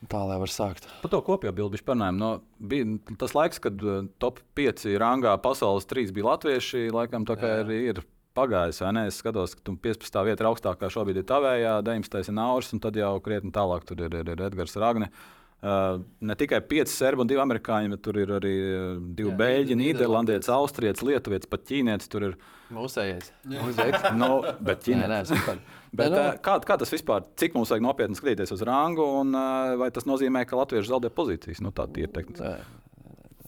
Tā 0.05 0.19
lai 0.29 0.35
var 0.37 0.51
sākt. 0.53 0.85
Par 1.01 1.09
to 1.09 1.19
kopējo 1.25 1.55
bildi 1.57 1.79
parunājām. 1.81 2.19
No, 2.21 2.27
bija 2.61 2.85
tas 3.17 3.33
laiks, 3.33 3.57
kad 3.63 3.81
uh, 3.81 4.03
top 4.21 4.43
5 4.57 4.85
rangā 5.01 5.33
pasaules 5.41 5.89
3 5.89 6.13
bija 6.13 6.27
latvieši. 6.35 6.83
Laikam 6.93 7.25
tā 7.25 7.33
kā 7.39 7.55
arī 7.63 7.79
ir 7.89 8.03
pagājis. 8.37 8.83
Es 9.07 9.21
skatos, 9.21 9.55
ka 9.57 9.73
15. 9.73 10.21
vieta 10.27 10.45
ir 10.45 10.51
augstākā 10.51 10.91
šobrīd 10.93 11.21
ir 11.21 11.27
tavējā, 11.29 11.79
19. 11.85 12.21
ir 12.29 12.37
Nauris, 12.37 12.71
un 12.75 12.83
tad 12.83 12.99
jau 12.99 13.15
krietni 13.23 13.53
tālāk 13.55 13.87
tur 13.87 14.05
ir, 14.05 14.21
ir, 14.21 14.31
ir 14.35 14.45
Edgars 14.49 14.77
Ragni. 14.79 15.09
Uh, 15.57 16.03
ne 16.21 16.35
tikai 16.37 16.59
pieci 16.61 16.93
serbi 16.93 17.23
un 17.23 17.29
divi 17.31 17.41
amerikāņi, 17.41 17.89
bet 17.89 18.01
tur 18.05 18.19
ir 18.21 18.29
arī 18.35 18.51
uh, 18.61 18.99
divi 19.17 19.31
beļģi, 19.39 19.77
nīderlandietis, 19.79 20.51
austrietis, 20.53 21.01
lietuvietis, 21.01 21.49
pat 21.49 21.63
ķīnietis. 21.65 22.11
Tur 22.13 22.27
ir. 22.27 22.35
Mūsējais. 22.77 23.31
no, 24.21 24.29
bet 24.61 24.83
Nē, 24.83 24.83
ķīnietis. 24.85 25.09
nē, 25.09 25.19
super. 25.31 25.57
Bet, 25.89 26.11
Nē, 26.11 26.13
nu, 26.13 26.19
uh, 26.21 26.37
kā, 26.45 26.59
kā 26.61 26.77
tas 26.77 26.93
vispār, 26.93 27.25
cik 27.41 27.57
mums 27.57 27.73
vajag 27.73 27.87
nopietni 27.87 28.19
skatīties 28.19 28.53
uz 28.53 28.61
rangu, 28.69 29.07
un 29.23 29.33
uh, 29.33 29.73
vai 29.81 29.89
tas 29.95 30.05
nozīmē, 30.05 30.45
ka 30.45 30.61
latvieši 30.61 30.93
zaudē 30.93 31.09
pozīcijas? 31.17 31.63
Nu, 31.65 31.73
tā 31.73 31.89
ir 31.97 32.13
tehniski. 32.13 32.53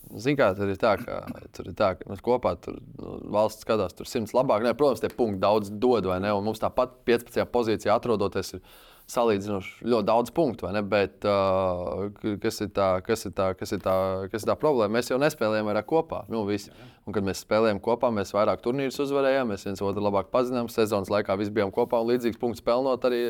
Ziniet, 0.09 0.39
kā 0.39 0.49
tur 0.57 0.71
ir 0.71 0.77
tā, 0.81 0.95
ka 0.97 1.19
tur 1.53 1.69
ir 1.69 1.75
tā, 1.77 1.91
ka 1.99 2.07
mēs 2.09 2.21
kopā 2.25 2.55
tur 2.63 2.79
nu, 2.81 3.17
valsts 3.35 3.65
skatās, 3.65 3.93
tur 3.93 4.09
simts 4.09 4.33
labāk. 4.33 4.63
Ne, 4.65 4.73
protams, 4.77 5.03
tie 5.03 5.11
punkti 5.13 5.43
daudz 5.43 5.69
dod, 5.69 6.07
vai 6.09 6.17
ne? 6.23 6.31
Un 6.33 6.47
mums 6.47 6.61
tāpat 6.63 7.01
15. 7.09 7.45
pozīcijā 7.53 7.97
atrodoties. 7.99 8.55
Ir, 8.57 8.63
Salīdzinoši 9.09 9.87
ļoti 9.89 10.05
daudz 10.05 10.31
punktu? 10.37 10.69
Bet 10.85 11.25
uh, 11.25 12.09
kas, 12.43 12.59
ir 12.61 12.69
tā, 12.75 12.89
kas, 13.05 13.25
ir 13.25 13.33
tā, 13.33 13.47
kas, 13.57 13.73
ir 13.73 13.81
tā, 13.81 13.95
kas 14.29 14.45
ir 14.45 14.51
tā 14.51 14.55
problēma? 14.61 14.99
Mēs 14.99 15.09
jau 15.09 15.17
nespēlējam 15.21 15.65
vairāk 15.71 15.87
kopā. 15.89 16.19
Nu, 16.29 16.43
visi. 16.45 16.69
un, 17.07 17.15
kad 17.15 17.25
mēs 17.25 17.41
spēlējam 17.41 17.81
kopā, 17.81 18.11
mēs 18.13 18.35
vairāk 18.37 18.61
turnīrus 18.61 19.01
uzvarējām, 19.01 19.49
mēs 19.49 19.65
viens 19.65 19.81
otru 19.81 20.05
labāk 20.05 20.29
pazinām. 20.33 20.69
Sezonas 20.69 21.09
laikā 21.09 21.39
visi 21.41 21.55
bijām 21.57 21.73
kopā 21.73 22.03
un 22.03 22.11
līdzīgs 22.11 22.37
punkts 22.41 22.61
pelnot 22.65 23.09
arī 23.09 23.23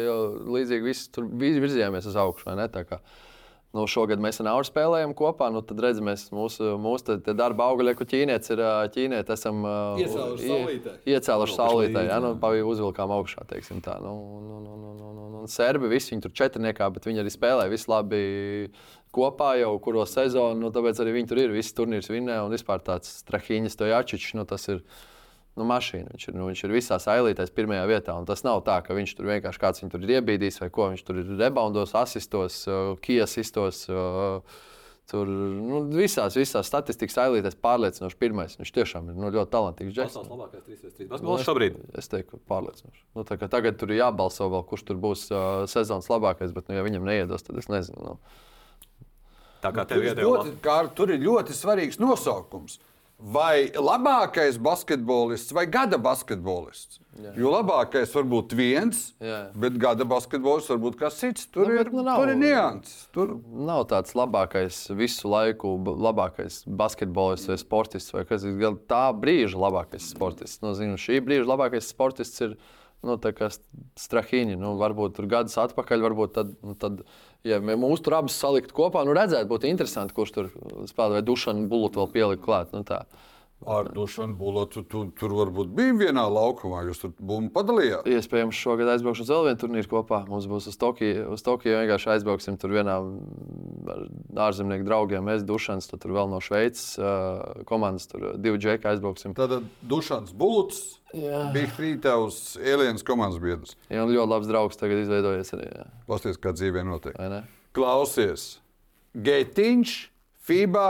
līdzīgi 0.52 0.90
visi 0.90 1.08
tur 1.16 1.32
virzījāmies 1.40 2.12
uz 2.12 2.20
augšu. 2.20 2.52
Nu, 3.70 3.84
šogad 3.86 4.18
mēs 4.18 4.40
ar 4.42 4.48
Nauru 4.48 4.66
spēlējam 4.66 5.12
kopā. 5.14 5.52
Nu, 5.54 5.62
tad 5.62 5.78
mēs 6.02 6.24
mūsu, 6.34 6.72
mūsu 6.82 7.06
te, 7.06 7.18
te 7.28 7.36
darba 7.38 7.68
augļi, 7.70 7.92
ko 8.00 8.08
ķīnietis 8.10 8.50
ir. 8.56 8.64
ā, 8.66 8.72
Ķīnieti 8.96 9.36
esam 9.36 9.60
Iecēluši 10.02 10.48
ie- 10.48 10.50
saulītē. 10.50 10.94
Iecēluši 11.06 11.54
Nokuši 11.54 11.60
saulītē. 11.60 12.04
Jā, 12.10 12.18
nu, 12.24 12.32
jā. 12.34 12.40
pavi 12.42 12.64
uzvilkām 12.66 13.14
augšā. 13.14 13.46
teiksim 13.52 13.84
Tā. 13.86 14.00
Nu, 14.02 14.16
nu, 14.42 14.58
nu, 14.66 14.74
nu, 14.74 14.94
nu, 14.98 15.12
nu, 15.14 15.28
nu. 15.36 15.44
Serbi 15.54 15.92
visi 15.92 16.16
viņi 16.16 16.26
tur 16.26 16.34
četrniekā, 16.42 16.90
bet 16.96 17.06
viņi 17.06 17.22
arī 17.22 17.30
spēlē 17.36 17.68
visi 17.70 17.86
labi 17.94 18.24
kopā 19.14 19.52
jau 19.62 19.76
kuro 19.86 20.02
sezonu. 20.10 20.58
Nu, 20.66 20.74
tāpēc 20.74 20.98
arī 21.06 21.14
viņi 21.20 21.30
tur 21.30 21.44
ir. 21.46 21.54
Visi 21.54 21.76
turnīrs 21.78 22.10
vinnē 22.10 22.40
un 22.46 22.50
vispār 22.58 22.82
tāds 22.82 23.22
trahiņas 23.30 23.78
to 23.78 23.86
jāčiņš. 23.86 24.34
Nu, 24.42 24.48
tas 24.50 24.66
ir 24.74 24.82
nu, 25.60 25.68
mašīna. 25.70 26.16
Viņš 26.16 26.30
ir, 26.32 26.38
nu, 26.40 26.48
viņš 26.50 26.64
ir 26.66 26.74
visās 26.74 27.06
ailītēs 27.12 27.54
pirmajā 27.56 27.84
vietā. 27.92 28.16
Un 28.16 28.28
tas 28.30 28.46
nav 28.48 28.64
tā, 28.68 28.80
ka 28.86 28.98
viņš 28.98 29.16
tur 29.18 29.30
vienkārši 29.30 29.62
kāds 29.62 29.84
viņu 29.84 29.94
tur 29.94 30.08
ir 30.08 30.16
iebīdījis 30.18 30.64
vai 30.64 30.72
ko. 30.74 30.90
Viņš 30.96 31.06
tur 31.08 31.22
ir 31.22 31.36
reboundos, 31.40 31.96
asistos, 32.00 32.64
uh, 32.72 32.96
kiesistos. 33.04 33.86
Uh, 33.92 34.66
Tur 35.10 35.26
nu, 35.26 35.80
visās, 35.90 36.36
visās 36.38 36.68
statistikas 36.70 37.16
ailītēs 37.24 37.56
pārliecinoši 37.64 38.18
pirmais. 38.22 38.54
Viņš 38.60 38.72
tiešām 38.76 39.08
ir 39.10 39.16
nu, 39.18 39.32
ļoti 39.34 39.50
talantīgs. 39.56 39.96
džeks. 39.96 40.14
Pasaules 40.14 40.30
labākais 40.30 40.68
3-3 40.68 41.08
basketbols 41.10 41.46
šobrīd. 41.48 41.80
Es 41.98 42.12
teiktu, 42.12 42.38
pārliecinoši. 42.50 43.02
Nu, 43.18 43.26
tagad 43.26 43.80
tur 43.82 43.90
ir 43.90 44.04
jābalso 44.04 44.46
vēl, 44.54 44.62
kurš 44.70 44.86
tur 44.92 45.00
būs 45.02 45.26
uh, 45.34 45.48
sezonas 45.72 46.12
labākais, 46.14 46.54
bet, 46.54 46.70
nu, 46.70 46.78
ja 46.78 46.86
viņam 46.86 47.10
neiedos, 47.10 47.48
tad 47.48 47.58
es 47.58 47.72
nezinu. 47.74 48.06
Nu. 48.06 49.10
Tā 49.64 49.74
kā 49.74 49.88
Tur 49.90 49.98
tev 49.98 50.06
ir, 50.12 50.22
ļoti, 50.28 50.54
kā, 50.64 50.78
tur 50.96 51.16
ir 51.16 51.26
ļoti 51.26 51.58
svarīgs 51.58 51.98
nosaukums. 52.00 52.78
Vai 53.20 53.68
labākais 53.76 54.56
basketbolists 54.64 55.52
vai 55.52 55.66
gada 55.68 55.98
basketbolists? 56.00 57.02
Jā. 57.20 57.34
Jo 57.36 57.50
labākais 57.52 58.14
var 58.16 58.24
būt 58.32 58.54
viens, 58.56 59.02
Jā. 59.20 59.50
bet 59.60 59.76
gada 59.82 60.06
basketbolists 60.08 60.72
var 60.72 60.80
būt 60.80 60.96
kas 61.02 61.18
cits. 61.20 61.50
Tur, 61.52 61.68
Nu, 61.68 61.76
ir, 61.82 61.90
nu, 61.92 62.06
nav- 62.08 62.22
tur 62.22 62.32
ir 62.32 62.40
nianses. 62.40 63.10
Tur... 63.12 63.34
Nav 63.52 63.84
tāds 63.92 64.16
labākais 64.16 64.80
visu 64.96 65.28
laiku, 65.28 65.74
labākais 65.84 66.62
basketbolists 66.80 67.52
vai 67.52 67.58
sportists, 67.60 68.16
vai 68.16 68.24
kas 68.30 68.48
ir 68.48 68.56
gan 68.62 68.80
tā 68.88 69.10
brīža 69.12 69.60
labākais 69.60 70.08
sportists. 70.16 70.62
Nu, 70.64 70.72
zinu, 70.80 70.96
šī 70.96 71.20
brīža 71.20 71.50
labākais 71.52 71.92
sportists 71.92 72.40
ir 72.48 72.56
nu, 73.04 73.20
strahiņi. 74.00 74.56
Nu, 74.60 74.78
varbūt 74.80 75.20
tur 75.20 75.28
gadus 75.28 75.60
atpakaļ, 75.60 76.08
varbūt 76.08 76.34
tad, 76.40 76.56
nu, 76.64 76.72
tad 76.80 77.04
ja 77.48 77.60
mē- 77.64 77.78
mūs 77.80 78.02
tur 78.04 78.18
abus 78.20 78.36
salikt 78.40 78.74
kopā, 78.76 79.06
nu, 79.08 79.14
redzēt, 79.16 79.48
būtu 79.48 79.70
interesanti, 79.70 80.14
kurš 80.14 80.32
tur 80.36 80.50
spēlē, 80.90 81.20
vai 81.20 81.22
dušanu 81.26 81.68
bulūtu 81.72 82.02
vēl 82.02 82.12
pielikt 82.12 82.44
klāt. 82.46 82.74
Nu, 82.74 82.84
tā. 82.84 83.06
Ar 83.68 83.90
Dušanu 83.92 84.38
Bulotu 84.40 84.86
tu, 84.88 85.02
tur 85.20 85.34
varbūt 85.36 85.74
bija 85.76 85.92
vienā 86.00 86.22
laukumā, 86.32 86.86
jūs 86.88 87.02
tur 87.02 87.12
bumbu 87.20 87.52
padalījāt. 87.58 88.06
Iespējams, 88.08 88.56
šogad 88.56 88.88
aizbraukšu 88.94 89.26
uz 89.26 89.32
vēl 89.34 89.50
vienu 89.50 89.60
turnīru 89.60 89.90
kopā. 89.92 90.22
Mums 90.32 90.48
būs 90.48 90.70
uz 90.72 90.78
Tokiju. 90.80 91.26
Uz 91.36 91.44
Tokiju 91.44 91.82
vienkārši 91.82 92.14
aizbrauksim 92.14 92.56
tur 92.62 92.72
vienā 92.78 92.96
ar 93.04 94.06
ārzemnieku 94.48 94.88
draugiem. 94.88 95.28
Mēs 95.28 95.44
dušanas, 95.48 95.90
tad 95.92 96.00
tur 96.06 96.16
vēl 96.16 96.32
no 96.32 96.40
Šveices 96.44 96.96
komandas, 97.68 98.08
tur 98.08 98.30
divi 98.40 98.64
džeki 98.64 98.88
aizbrauksim. 98.94 99.36
Tad 99.36 99.58
Dušans 99.92 100.32
Bulots 100.40 100.80
Jā. 101.12 101.50
bija 101.52 101.76
Frītavs 101.76 102.56
Elienas 102.64 103.04
komandas 103.04 103.44
biedrs. 103.44 103.76
Jā, 103.92 104.06
un 104.06 104.16
ļoti 104.16 104.36
labs 104.38 104.50
draugs 104.50 104.80
tagad 104.80 105.04
izveidojies 105.04 105.56
arī. 105.60 105.68
Jā. 105.82 105.88
Pasties, 106.08 106.40
kā 106.40 106.56
dzīvē 106.56 106.88
notiek. 106.88 107.20
Klausies, 107.76 108.54
Gētiņš, 109.20 110.00
FIBA, 110.48 110.90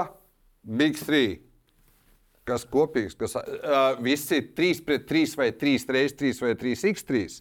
Big 0.70 1.02
3. 1.02 1.40
Kas 2.50 2.66
kopīgs? 2.70 3.16
Kas, 3.20 3.36
uh, 3.38 4.00
visi 4.04 4.40
ir 4.42 4.50
3 4.58 4.82
pret 4.88 5.06
3 5.10 5.36
vai 5.40 5.52
3 5.54 5.86
reizes 5.96 6.18
3 6.18 6.42
vai 6.46 6.56
3 6.58 6.88
x 6.94 7.06
3. 7.06 7.38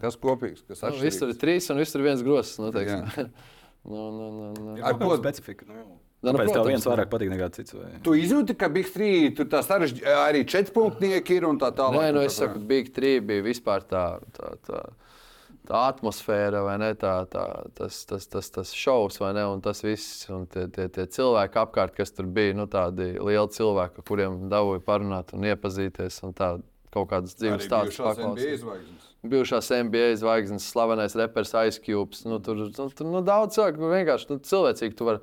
Kas 0.00 0.16
kopīgs? 0.20 0.62
Kas 0.68 0.84
Nu, 0.86 0.96
visur 1.00 1.32
ir 1.32 1.40
trīs 1.40 1.66
un 1.72 1.80
visur 1.80 2.00
ir 2.00 2.10
viens 2.10 2.22
grosis. 2.24 2.60
Nu, 2.60 2.70
teiksim. 2.74 3.04
Jā. 3.04 3.26
nu, 3.90 4.04
nu, 4.16 4.30
nu, 4.36 4.52
nu. 4.60 4.76
Ar 4.84 4.96
ko- 5.00 5.16
specifika? 5.20 5.68
Nu, 5.68 5.98
Nu, 6.20 6.34
nu, 6.34 6.36
Kāpēc 6.36 6.50
tev 6.50 6.52
protams, 6.52 6.68
viens 6.68 6.84
nu. 6.84 6.90
vairāk 6.92 7.08
patīk 7.08 7.30
nekā 7.32 7.46
cits? 7.56 7.72
Vai? 7.72 7.90
Tu 8.04 8.12
izjūti, 8.20 8.52
ka 8.60 8.68
Big 8.68 8.90
3 8.92 9.30
tur 9.38 9.46
tā 9.48 9.62
sarežģ... 9.64 10.02
arī 10.20 10.42
4 10.44 10.74
punktnieki 10.74 11.38
ir 11.38 11.46
un 11.48 11.56
tā 11.60 11.70
tālāk. 11.72 11.96
Nē, 11.96 12.10
nu, 12.12 12.20
tā 12.20 12.28
es 12.28 12.36
saku. 12.36 12.60
Big 12.68 12.90
3 12.92 13.22
bija 13.24 13.44
vispār 13.46 13.86
tā, 13.88 14.02
tā, 14.36 14.50
tā, 14.68 14.82
tā 15.68 15.82
atmosfēra, 15.90 16.62
vai 16.66 16.76
ne? 16.82 16.90
Tā, 16.98 17.14
tā, 17.30 17.44
tas, 17.78 18.02
tas, 18.08 18.26
tas, 18.30 18.50
tas 18.54 18.72
šovs, 18.76 19.20
vai 19.22 19.32
ne? 19.36 19.44
Un 19.50 19.62
tas 19.64 19.82
viss, 19.84 20.24
un 20.32 20.46
tie, 20.50 20.66
tie, 20.72 20.88
tie 20.92 21.06
cilvēki 21.18 21.60
apkārt, 21.62 21.94
kas 21.98 22.14
tur 22.16 22.30
bija, 22.30 22.56
nu, 22.58 22.68
tādi 22.70 23.12
lieli 23.18 23.56
cilvēki, 23.56 24.06
kuriem 24.08 24.42
dabūja 24.52 24.84
parunāt 24.86 25.34
un 25.36 25.46
iepazīties, 25.52 26.22
un 26.26 26.36
tā 26.36 26.56
kaut 26.90 27.12
kādas 27.12 27.36
dzīves 27.38 27.68
Arī 27.68 27.68
stāstus 27.68 28.00
bijušās 29.22 29.68
NBA 29.84 30.14
zvaigznes. 30.20 30.66
Slavenais 30.72 31.14
reperis 31.18 31.52
Aizkjūps. 31.54 32.24
Nu, 32.28 32.40
tur, 32.44 32.56
nu, 32.56 32.88
tur 32.88 33.08
nu, 33.08 33.22
daudz 33.24 33.58
cilvēku 33.58 33.92
vienkārši 33.92 34.32
nu, 34.32 34.40
cilvēcīgi 34.50 34.96
tu 34.96 35.08
vari 35.08 35.20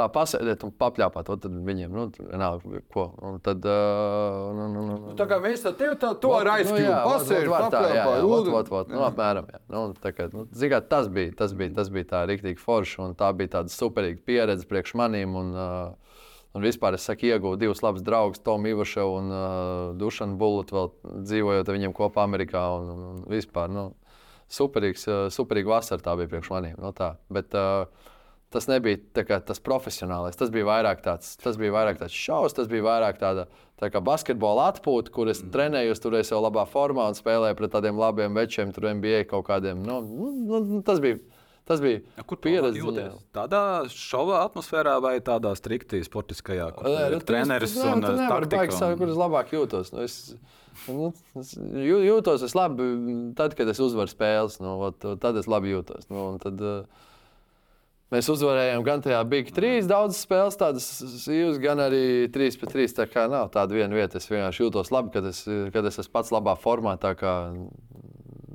tā 0.00 0.06
pasēdēt 0.12 0.64
un 0.66 0.72
papļāpāt. 0.80 1.28
ot 1.32 1.44
Tad 1.44 1.54
viņiem, 1.66 1.92
nu, 1.94 2.06
vienalga, 2.18 2.80
ko. 2.94 3.06
Un 3.26 3.38
tad, 3.44 3.64
uh, 3.68 4.50
nu, 4.56 4.66
nu, 4.72 4.84
nu, 4.88 4.98
nu. 5.04 5.14
Tā 5.18 5.26
kā 5.30 5.40
mēs 5.42 5.64
ar 5.68 5.76
tevi 5.78 5.98
tā, 6.00 6.14
to 6.20 6.32
ar 6.36 6.50
Nu, 6.60 6.74
vot, 7.50 7.66
papļāpājam. 7.68 8.52
vot, 8.54 8.72
vot, 8.72 8.92
nu, 8.92 9.04
apmēram, 9.06 9.48
jā. 9.52 9.62
Nu, 9.72 9.84
tā 10.00 10.12
kā, 10.16 10.28
nu, 10.32 10.46
zini 10.56 10.72
kā, 10.74 10.82
tas, 10.92 11.10
bija, 11.12 11.34
tas, 11.38 11.54
bija, 11.56 11.74
tas 11.76 11.92
bija 11.92 12.10
tā 12.14 12.24
rīktīgi 12.30 12.60
forši, 12.60 13.00
un 13.04 13.16
tā 13.18 13.30
bija 13.36 13.56
tāda 13.58 13.72
superīga 13.74 14.22
pieredze 14.26 14.68
priekš 14.70 14.96
manīm. 15.00 15.36
Un, 15.40 15.54
uh, 15.56 16.20
un 16.56 16.66
vispār 16.66 16.98
es 16.98 17.06
saku, 17.06 17.30
iegūstu 17.30 17.62
divus 17.62 17.82
labus 17.84 18.04
draugus, 18.06 18.42
Tomu 18.44 18.72
Ivaševu 18.74 19.16
un 19.20 19.32
uh, 19.34 19.96
Dušanu 20.00 20.38
Bullutu, 20.40 20.76
vēl 20.78 21.18
dzīvojot 21.30 21.68
ar 21.68 21.78
viņiem 21.78 21.96
kopā 21.96 22.26
Amerikā. 22.26 22.66
Un, 22.80 22.92
un, 22.94 23.08
un 23.12 23.24
vispār, 23.30 23.72
nu, 23.72 23.90
superīgs, 24.50 25.06
superīga 25.34 25.76
vasara 25.76 26.02
tā 26.04 26.16
bija 26.18 26.32
priekš 26.32 26.54
manīm. 26.54 26.78
Nu, 26.82 26.94
tā. 26.96 27.14
Bet, 27.32 27.54
uh, 27.54 28.09
Tas 28.50 28.66
nebija 28.66 28.98
kā, 29.22 29.36
tas 29.46 29.60
profesionālais. 29.62 30.34
Tas 30.34 30.50
bija 30.50 30.66
vairāk 30.66 31.04
tāds, 31.04 31.36
tas 31.38 31.54
bija 31.60 31.70
vairāk 31.76 32.00
tāds 32.00 32.14
šausmas, 32.18 32.56
tas 32.56 32.66
bija 32.70 32.82
vairāk 32.82 33.20
tāda 33.20 33.44
tā 33.78 33.88
kā 33.94 34.00
basketbola 34.02 34.64
atpūta, 34.72 35.12
kur 35.14 35.30
es 35.30 35.38
mm. 35.44 35.52
trenējos, 35.54 36.00
tur 36.02 36.16
es 36.18 36.32
jau 36.32 36.40
labā 36.42 36.64
formā 36.66 37.06
un 37.12 37.14
spēlēju 37.14 37.56
pret 37.60 37.70
tādiem 37.76 38.00
labiem 38.00 38.34
večiem, 38.34 38.72
tur 38.74 38.88
NBA 38.90 39.22
kaut 39.30 39.46
kādiem. 39.46 39.84
Nu, 39.86 40.00
nu, 40.02 40.58
nu, 40.66 40.80
tas 40.82 40.98
bija, 40.98 41.20
tas 41.70 41.78
bija 41.84 42.02
Kur 42.26 42.40
pieredze. 42.42 42.74
jūties? 42.82 43.06
ziņā. 43.14 43.22
Tādā 43.38 43.60
šovā 43.94 44.40
atmosfērā 44.48 44.96
vai 45.04 45.14
tādā 45.24 45.54
striktī 45.54 46.02
sportiskajā, 46.04 46.72
kur 46.74 46.90
ir 46.90 47.14
nu, 47.20 47.20
treneris 47.30 47.76
un 47.78 48.02
tu 48.02 48.10
uh, 48.10 48.18
nevari 48.18 48.50
baigt 48.50 48.56
taktika? 48.74 48.80
savu, 48.82 48.98
Kur 48.98 49.06
un- 49.06 49.14
es 49.14 49.20
labāk 49.22 49.54
jūtos? 49.54 49.92
Nu, 49.94 50.02
es, 50.08 50.18
nu, 50.90 51.12
es 51.38 51.54
jū- 51.54 52.02
jūtos 52.02 52.42
es 52.50 52.58
labi, 52.58 52.90
tad, 53.38 53.54
kad 53.54 53.70
es 53.70 53.78
uzvaru 53.78 54.10
spēles. 54.10 54.58
Nu, 54.58 54.74
ot, 54.90 55.06
tad 55.22 55.38
es 55.38 55.46
labi 55.46 55.70
jūtos. 55.76 56.10
Nu, 56.10 56.32
un 56.34 56.42
tad, 56.42 56.58
uh, 56.60 57.06
Mēs 58.10 58.26
uzvarējām 58.32 58.82
gan 58.82 59.02
tajā 59.04 59.20
Big 59.30 59.52
3, 59.54 59.84
daudz 59.86 60.16
spēles, 60.18 60.56
tādas 60.58 60.86
sīvas, 61.22 61.60
gan 61.62 61.78
arī 61.84 62.26
3 62.34 62.56
pret 62.58 62.72
3. 62.74 62.94
Tā 62.96 63.06
kā 63.06 63.28
nav 63.30 63.52
tāda 63.54 63.76
viena 63.76 63.94
vieta. 63.94 64.18
Es 64.18 64.26
vienkārši 64.26 64.64
jūtos 64.64 64.90
labi, 64.90 65.12
kad 65.14 65.28
es, 65.30 65.44
kad 65.70 65.86
es 65.86 66.00
esmu 66.02 66.16
pats 66.16 66.32
labā 66.34 66.56
formā. 66.58 66.96
Tā 66.98 67.14
kā 67.18 67.34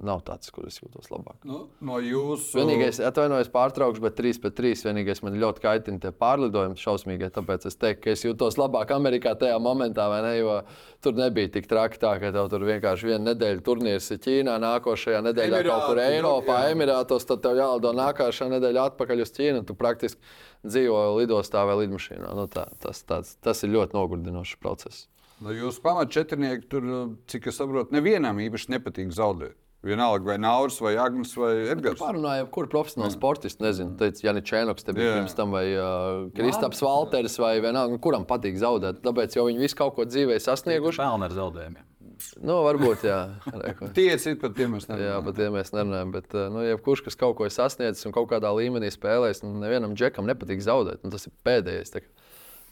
nav 0.08 0.22
tāds, 0.28 0.52
kur 0.54 0.68
es 0.70 0.78
jūtos 0.80 1.10
labāk. 1.12 1.38
Nu, 1.48 1.66
no 1.86 2.00
jūsu. 2.04 2.60
Vienīgais, 2.60 3.00
atvainojos, 3.04 3.50
pārtraukšu, 3.54 4.04
bet 4.04 4.18
3 4.20 4.42
pret 4.44 4.58
3. 4.58 4.84
Vienīgais 4.88 5.22
man 5.26 5.38
ļoti 5.42 5.64
kaitina 5.64 6.02
tie 6.04 6.12
pārlidojumi 6.16 6.80
šausmīgi. 6.80 7.32
Tāpēc 7.36 7.68
es 7.70 7.80
teiktu, 7.82 8.04
ka 8.06 8.14
es 8.14 8.26
jūtos 8.26 8.60
labāk 8.62 8.94
Amerikā 8.96 9.36
tajā 9.40 9.58
momentā, 9.62 10.08
vai 10.12 10.22
ne? 10.26 10.34
Jo 10.40 10.60
tur 11.06 11.18
nebija 11.18 11.52
tik 11.58 11.70
traki, 11.72 12.00
tā, 12.02 12.16
ka 12.22 12.32
tev 12.36 12.50
tur 12.54 12.66
vienkārši 12.66 13.12
viena 13.12 13.32
nedēļa 13.32 13.66
turnīrs 13.66 14.12
ir 14.16 14.22
Ķīnā, 14.26 14.56
nākošajā 14.64 15.24
nedēļā 15.28 15.62
Emirāti, 15.62 15.74
kaut 15.74 15.90
kur 15.90 16.04
Eiropā, 16.06 16.60
jā. 16.64 16.76
Emirātos. 16.76 17.28
Tad 17.30 17.44
tev 17.46 17.60
jālido 17.62 17.92
nākošā 17.98 18.50
nedēļa 18.56 18.88
atpakaļ 18.92 19.26
uz 19.26 19.34
Ķīnu. 19.36 19.66
Tu 19.68 19.78
praktiski 19.78 20.22
dzīvo 20.66 21.02
lidostā 21.20 21.66
vai 21.68 21.82
lidmašīnā. 21.84 22.32
Nu, 22.38 22.48
tā, 22.52 22.70
tas, 22.82 23.04
tāds, 23.08 23.36
tas 23.44 23.62
ir 23.66 23.76
ļoti 23.76 23.98
nogurdinošs 23.98 24.58
process. 24.62 25.06
No 25.44 25.52
jūsu 25.52 25.82
pamatčetrnieki 25.84 26.70
tur, 26.72 26.86
cik 27.28 27.50
es 27.52 27.58
saprotu, 27.60 27.94
nevienam 27.96 28.40
īpaši 28.40 28.72
nepatīk 28.78 29.12
zaudēt. 29.16 29.58
Vienalga, 29.86 30.32
vai 30.32 30.36
Nauris, 30.42 30.80
vai 30.82 30.96
Agnēs, 30.98 31.36
vai 31.38 31.52
Edgars. 31.70 32.00
Pārunājām, 32.02 32.48
kur 32.54 32.66
profesionāli 32.72 33.14
sportisti. 33.14 33.62
Nezinu, 33.62 33.94
teica, 34.00 34.24
Janis 34.26 34.48
Čēnoks, 34.50 34.86
te 34.86 34.96
bija 34.98 35.12
Jā. 35.12 35.18
pirms 35.20 35.36
tam, 35.38 35.54
vai 35.54 35.66
uh, 35.78 36.24
Kristaps 36.36 36.82
Valters, 36.82 37.38
vai 37.42 37.60
vienalga, 37.62 37.94
nu, 37.94 38.02
kuram 38.02 38.26
patīk 38.26 38.58
zaudēt. 38.62 39.04
Tāpēc 39.06 39.38
jau 39.38 39.46
viņi 39.46 39.62
visu 39.62 39.78
kaut 39.78 39.94
ko 40.00 40.08
dzīvē 40.10 40.40
sasnieguši. 40.42 41.04
Pelna 41.04 41.30
ar 41.30 41.38
zaudējumiem. 41.38 41.86
Nu, 42.42 42.62
varbūt, 42.66 43.06
jā. 43.06 43.20
Reku. 43.52 43.90
Tie 43.96 44.08
ir 44.14 44.20
citi, 44.24 44.40
par 44.42 44.54
tiem 44.58 44.74
mēs 44.76 44.88
Jā, 44.88 44.96
nezinām. 44.96 45.26
par 45.28 45.36
tiem 45.38 45.56
mēs 45.60 45.72
nerunājam. 45.76 46.14
Bet, 46.16 46.36
nu, 46.54 46.64
jebkurš, 46.66 47.04
kas 47.06 47.20
kaut 47.20 47.36
ko 47.38 47.46
ir 47.46 47.54
sasniedzis 47.54 48.08
un 48.08 48.16
kaut 48.16 48.30
kādā 48.32 48.50
līmenī 48.56 48.90
spēlējis, 48.94 49.44
nu, 49.46 49.54
nevienam 49.62 49.94
džekam 50.00 50.26
nepatīk 50.30 50.64
zaudēt. 50.66 51.04
Nu, 51.06 51.12
tas 51.14 51.28
ir 51.28 51.36
pēdējais. 51.46 51.94
Tā 51.94 52.02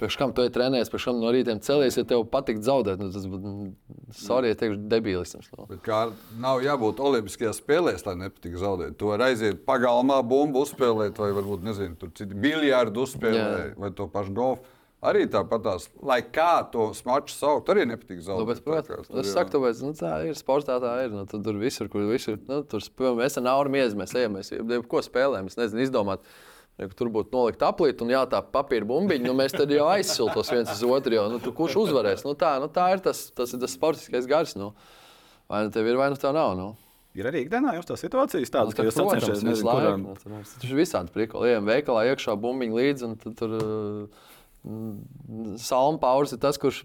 Priekš 0.02 0.18
kam 0.20 0.32
tu 0.36 0.42
esi 0.44 0.52
trenējies, 0.56 0.90
priekš 0.92 1.06
kam 1.10 1.20
no 1.22 1.32
rīta 1.32 1.54
celies, 1.64 1.96
ja 2.00 2.04
tev 2.10 2.26
patīk 2.34 2.60
zaudēt, 2.66 3.00
nu, 3.00 3.12
tas 3.14 3.28
būtu 3.30 3.52
nu, 3.54 3.72
sorry, 4.18 4.50
ja 4.52 4.58
teikšu, 4.60 4.80
debilisms. 4.92 5.50
Nu. 5.54 5.68
Bet 5.70 5.84
Kā 5.86 6.00
nav 6.42 6.64
jābūt 6.66 7.02
Olimpiskajās 7.04 7.62
spēlēs, 7.62 8.06
lai 8.08 8.16
nepatīk 8.26 8.58
zaudēt. 8.60 8.98
To 9.00 9.12
var 9.14 9.24
aiziet 9.30 9.62
pagalmā, 9.68 10.18
bumbu 10.26 10.66
uzspēlēt, 10.66 11.22
vai 11.22 11.30
varbūt 11.38 11.66
nezinu, 11.70 11.96
tur 12.02 12.12
citu 12.18 12.36
biljārdu 12.42 13.06
uzspēlēt, 13.06 13.78
vai 13.80 13.92
to 13.96 14.10
pašu 14.12 14.34
golfu. 14.38 14.66
Arī 15.04 15.26
tāpatās, 15.28 15.90
lai 16.00 16.22
kā 16.24 16.64
to 16.72 16.86
smaču 16.96 17.34
saukt, 17.36 17.68
arī 17.74 17.84
nepatīk 17.90 18.22
Nu, 18.22 18.24
zaudēt. 18.24 18.48
bet, 18.54 18.62
protams, 18.64 19.10
jā. 19.12 19.24
saku, 19.34 19.52
tāpēc, 19.58 19.82
nu, 19.84 19.92
tā 20.00 20.12
ir 20.30 20.38
sportā. 20.40 20.78
Tā 20.80 20.94
ir. 21.04 21.12
Nu, 21.12 21.26
tu 21.28 21.42
tur 21.44 21.60
visur, 21.60 21.90
kur 21.92 22.06
visur. 22.08 22.38
Nu, 22.48 22.62
tur 22.64 22.80
piemēram, 22.80 23.20
mēs 23.20 23.36
ar 23.36 23.44
Nauru 23.44 23.74
miezu, 23.74 24.00
mēs 24.00 24.16
ejam, 24.16 24.38
mēs 24.40 24.54
ko 24.88 25.02
spēlējam. 25.04 25.52
Es 25.52 25.60
nezinu, 25.60 25.84
izdomāt. 25.84 26.24
Ja 26.82 26.88
Tur 26.98 27.10
būtu 27.14 27.34
nolikt 27.36 27.62
aplīt 27.66 28.02
un 28.06 28.10
jā, 28.14 28.24
tā 28.30 28.42
papīra 28.42 28.88
bumbiņa. 28.90 29.26
Nu, 29.28 29.36
mēs 29.38 29.54
tad 29.56 29.72
jau 29.72 29.86
aizsiltos 29.94 30.50
viens 30.54 30.72
uz 30.74 30.84
otru. 30.88 31.14
Jo, 31.20 31.28
nu, 31.32 31.42
tu, 31.44 31.54
kurš 31.56 31.78
uzvarēs? 31.86 32.26
Nu, 32.28 32.34
tā, 32.40 32.56
nu, 32.64 32.70
tā 32.74 32.90
ir 32.96 33.04
tas, 33.06 33.28
tas, 33.36 33.54
ir 33.54 33.62
tas 33.62 33.76
sportiskais 33.78 34.28
gars. 34.30 34.56
Nu. 34.60 34.72
Vai 35.52 35.66
nu 35.68 35.74
tev 35.76 35.88
ir, 35.88 36.00
vai 36.00 36.10
nu 36.14 36.18
tev 36.20 36.34
nav. 36.36 36.56
Nu. 36.58 36.72
Ir 37.14 37.28
arī 37.30 37.44
ikdienā 37.46 37.76
jums 37.76 37.86
tās 37.86 38.02
situācijas, 38.02 38.50
tādas, 38.50 38.74
ka 38.74 38.82
Nu, 38.82 38.90
jūs 38.90 38.96
protams, 38.98 39.22
sacenšaties, 39.22 39.44
visu 39.46 39.66
laiku. 39.68 39.82
kuram 39.84 40.06
Nu, 40.08 40.14
tur 40.18 40.62
Tur 40.64 40.72
ir 40.72 40.80
visādi 40.82 41.14
prikoli. 41.14 41.52
Ejam 41.52 41.68
veikalā 41.70 42.08
iekšā 42.10 42.34
bumbiņu 42.42 42.80
līdzi. 42.80 43.06
un 43.06 43.18
tad 43.22 43.36
Tur, 43.38 43.54
uh, 43.60 44.30
Salma 45.60 46.00
Pauls 46.00 46.32
ir 46.32 46.40
tas, 46.40 46.58
kurš, 46.58 46.84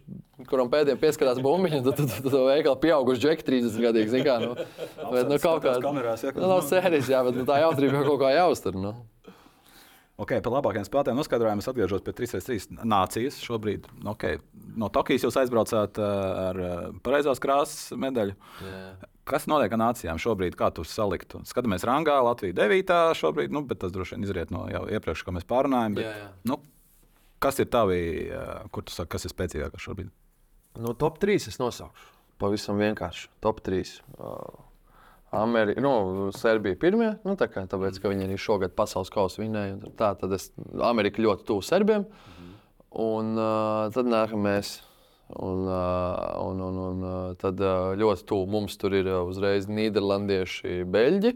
kuram 0.51 0.69
pēdējiem 0.73 0.99
pieskarās 1.01 1.39
bumbiņa. 1.43 1.81
Tad, 1.87 2.01
tad, 2.01 2.15
tad 2.25 2.35
veikala 2.49 2.77
pieauguši 2.83 3.23
džeki 3.23 3.47
30 3.47 3.85
gadīgi. 3.87 4.23
Kā, 4.27 4.37
nu. 4.43 4.57
bet, 5.15 5.29
nu, 5.31 5.39
kaut 5.39 5.63
kā 5.63 5.77
skatās 5.79 5.85
kamerās, 5.85 6.25
ja, 6.27 6.33
ka- 6.35 6.43
nu, 6.43 6.51
nav 6.51 6.65
sērijas, 6.67 7.09
jā, 7.15 7.21
bet 7.29 7.39
nu, 7.39 7.47
tā 7.49 7.61
jautrība 7.63 8.01
jau 8.03 8.09
kaut 8.11 8.21
kā 8.25 8.33
jāuztur. 8.35 8.77
Nu. 8.83 8.93
Ok, 10.19 10.33
par 10.43 10.51
labākajiem 10.57 10.87
spēlētājiem 10.87 11.19
noskaidrojām, 11.21 11.61
es 11.63 11.69
atgriežos 11.71 12.03
pie 12.03 12.13
3-3 12.19 12.81
nācijas. 12.83 13.37
Šobrīd 13.39 13.85
okay. 14.11 14.41
no 14.75 14.89
Tokijas 14.91 15.23
jūs 15.23 15.39
aizbraucāt 15.39 16.01
uh, 16.03 16.09
ar 16.49 16.59
uh, 16.59 16.73
pareizās 17.07 17.39
krāsas 17.43 17.93
medaļu. 17.95 18.35
Kas 19.29 19.47
notiek 19.47 19.77
ar 19.77 19.81
nācijām 19.85 20.19
šobrīd? 20.19 20.57
Kā 20.59 20.73
tu 20.75 20.83
saliktu? 20.89 21.45
Skatāmies, 21.47 21.87
rangā 21.87 22.17
Latvija 22.27 22.57
9. 22.65 22.91
šobrīd, 23.21 23.55
nu, 23.55 23.63
bet 23.69 23.85
tas 23.85 23.95
droši 23.95 24.17
vien 24.17 24.27
izriet 24.27 24.51
no 24.51 24.65
jau 24.73 24.83
iepriekš, 24.91 25.23
ko 25.23 25.37
mēs 25.37 25.47
pārunājām. 25.47 25.99
Bet, 26.01 26.09
Jā, 26.09 26.15
jā. 26.25 26.29
Nu, 26.51 26.59
kas 27.45 27.63
ir 27.63 27.71
tavi, 27.71 28.01
uh, 28.27 28.65
kur 28.75 28.89
tu 28.89 28.97
saki, 28.97 29.13
kas 29.15 29.29
ir 29.29 29.37
spēcīgākais 29.37 29.87
šobrīd? 29.87 30.11
Nu, 30.83 30.99
top 30.99 31.23
3 31.23 31.47
es 31.53 31.63
nosaukšu. 31.63 32.17
Pavisam 32.43 32.83
vienkārši. 32.83 33.31
Top 33.45 33.63
3. 33.67 33.95
Uh, 34.19 34.67
Amerika, 35.37 35.81
nu, 35.85 36.31
Serbija 36.33 36.77
pirmie, 36.81 37.11
nu, 37.27 37.35
tā 37.37 37.51
kā, 37.53 37.67
tāpēc, 37.69 37.99
ka 38.01 38.09
viņi 38.09 38.25
arī 38.29 38.39
šogad 38.41 38.73
pasaules 38.79 39.11
kausu 39.13 39.43
vinēja. 39.43 39.75
un 39.77 39.93
Tā 39.99 40.15
tad 40.17 40.33
es, 40.33 40.51
Amerika 40.81 41.21
ļoti 41.21 41.45
tuvu 41.51 41.65
Serbiem. 41.67 42.07
Un 42.97 43.35
uh, 43.37 43.91
tad 43.93 44.09
nākamais. 44.09 44.79
Un, 45.29 45.67
uh, 45.69 46.39
un, 46.41 46.61
un, 46.65 46.77
un 46.87 47.03
uh, 47.05 47.17
tad 47.37 47.61
uh, 47.61 47.91
ļoti 48.01 48.25
tuvu 48.31 48.47
mums 48.49 48.79
tur 48.81 48.95
ir 48.97 49.11
uh, 49.13 49.19
uzreiz 49.29 49.67
Nīderlandieši, 49.69 50.79
Beļģi. 50.89 51.35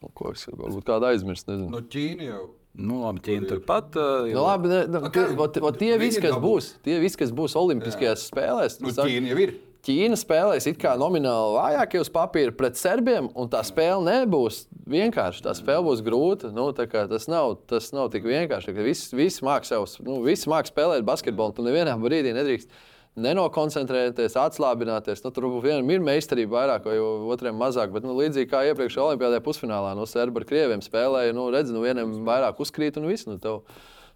Nu, 0.00 0.08
Ko 0.16 0.32
es 0.32 0.46
varbūt 0.48 0.86
kādu 0.88 1.10
aizmirsu? 1.10 1.50
Nezinu. 1.50 1.68
No 1.74 1.82
Ķīna 1.92 2.30
jau. 2.30 2.40
Nu, 2.76 3.02
labi, 3.04 3.20
Ķīna 3.28 3.50
turpat. 3.52 3.92
Uh, 4.00 4.30
Nu, 4.32 4.40
labi, 4.48 4.72
ne, 4.72 4.80
nu, 4.92 5.02
tie, 5.12 5.26
ot, 5.36 5.60
ot, 5.60 5.76
tie 5.80 5.92
Viņi 5.94 6.00
visi, 6.06 6.24
kas 6.24 6.40
būs, 6.40 6.70
tie 6.84 6.96
visi, 7.04 7.20
kas 7.20 7.36
būs 7.36 7.54
Olimpiskajās 7.60 8.24
spēlēs, 8.32 8.80
Nu, 8.80 8.88
tas 8.88 8.98
saka- 9.02 9.08
Ķīna 9.12 9.34
jau 9.34 9.38
ir. 9.44 9.54
Ķīna 9.86 10.16
spēlēs 10.18 10.64
it 10.66 10.80
kā 10.82 10.96
nomināli 10.98 11.52
vājākie 11.54 12.00
uz 12.02 12.08
papīra 12.10 12.50
pret 12.58 12.74
serbiem, 12.74 13.28
un 13.38 13.46
tā 13.52 13.60
spēle 13.62 14.02
nebūs 14.02 14.64
vienkārši. 14.90 15.44
Tā 15.44 15.52
spēle 15.54 15.84
būs 15.86 16.00
grūta. 16.02 16.50
Nu, 16.54 16.64
tas, 16.74 17.28
nav, 17.30 17.52
tas 17.70 17.92
nav 17.94 18.08
tik 18.10 18.26
vienkārši. 18.26 18.74
Visi, 18.82 19.14
visi 19.14 19.46
māks 19.46 19.70
savus, 19.70 19.94
nu, 20.02 20.18
visi 20.26 20.50
māk 20.50 20.66
spēlēt 20.66 21.06
basketbolu, 21.06 21.54
un 21.54 21.58
tu 21.58 21.66
nevienā 21.68 21.94
brīdī 22.02 22.32
nedrīkst 22.34 22.74
nenokoncentrēties, 23.22 24.34
atslābināties. 24.42 25.22
Nu, 25.22 25.30
tur 25.36 25.46
vienam 25.62 25.92
ir 25.94 26.02
meistarība 26.04 26.58
vairāk, 26.58 26.88
vai 26.90 26.96
otram 27.36 27.62
mazāk. 27.62 27.94
Bet 27.94 28.08
nu, 28.08 28.16
līdzīgi 28.18 28.50
kā 28.50 28.64
iepriekšējā 28.72 29.06
Olimpijādē 29.12 29.38
pusfinālā, 29.44 29.94
no 29.94 30.08
Serba 30.10 30.42
ar 30.42 30.48
krieviem 30.50 30.82
spēlēja, 30.82 31.36
nu, 31.36 31.46
redz, 31.54 31.70
nu, 31.70 31.84
vienam 31.86 32.18
vairāk 32.26 32.58
uzkrīt 32.66 32.98
un 32.98 33.06
viss. 33.06 33.30
Nu, 33.30 33.38
tev, 33.38 33.62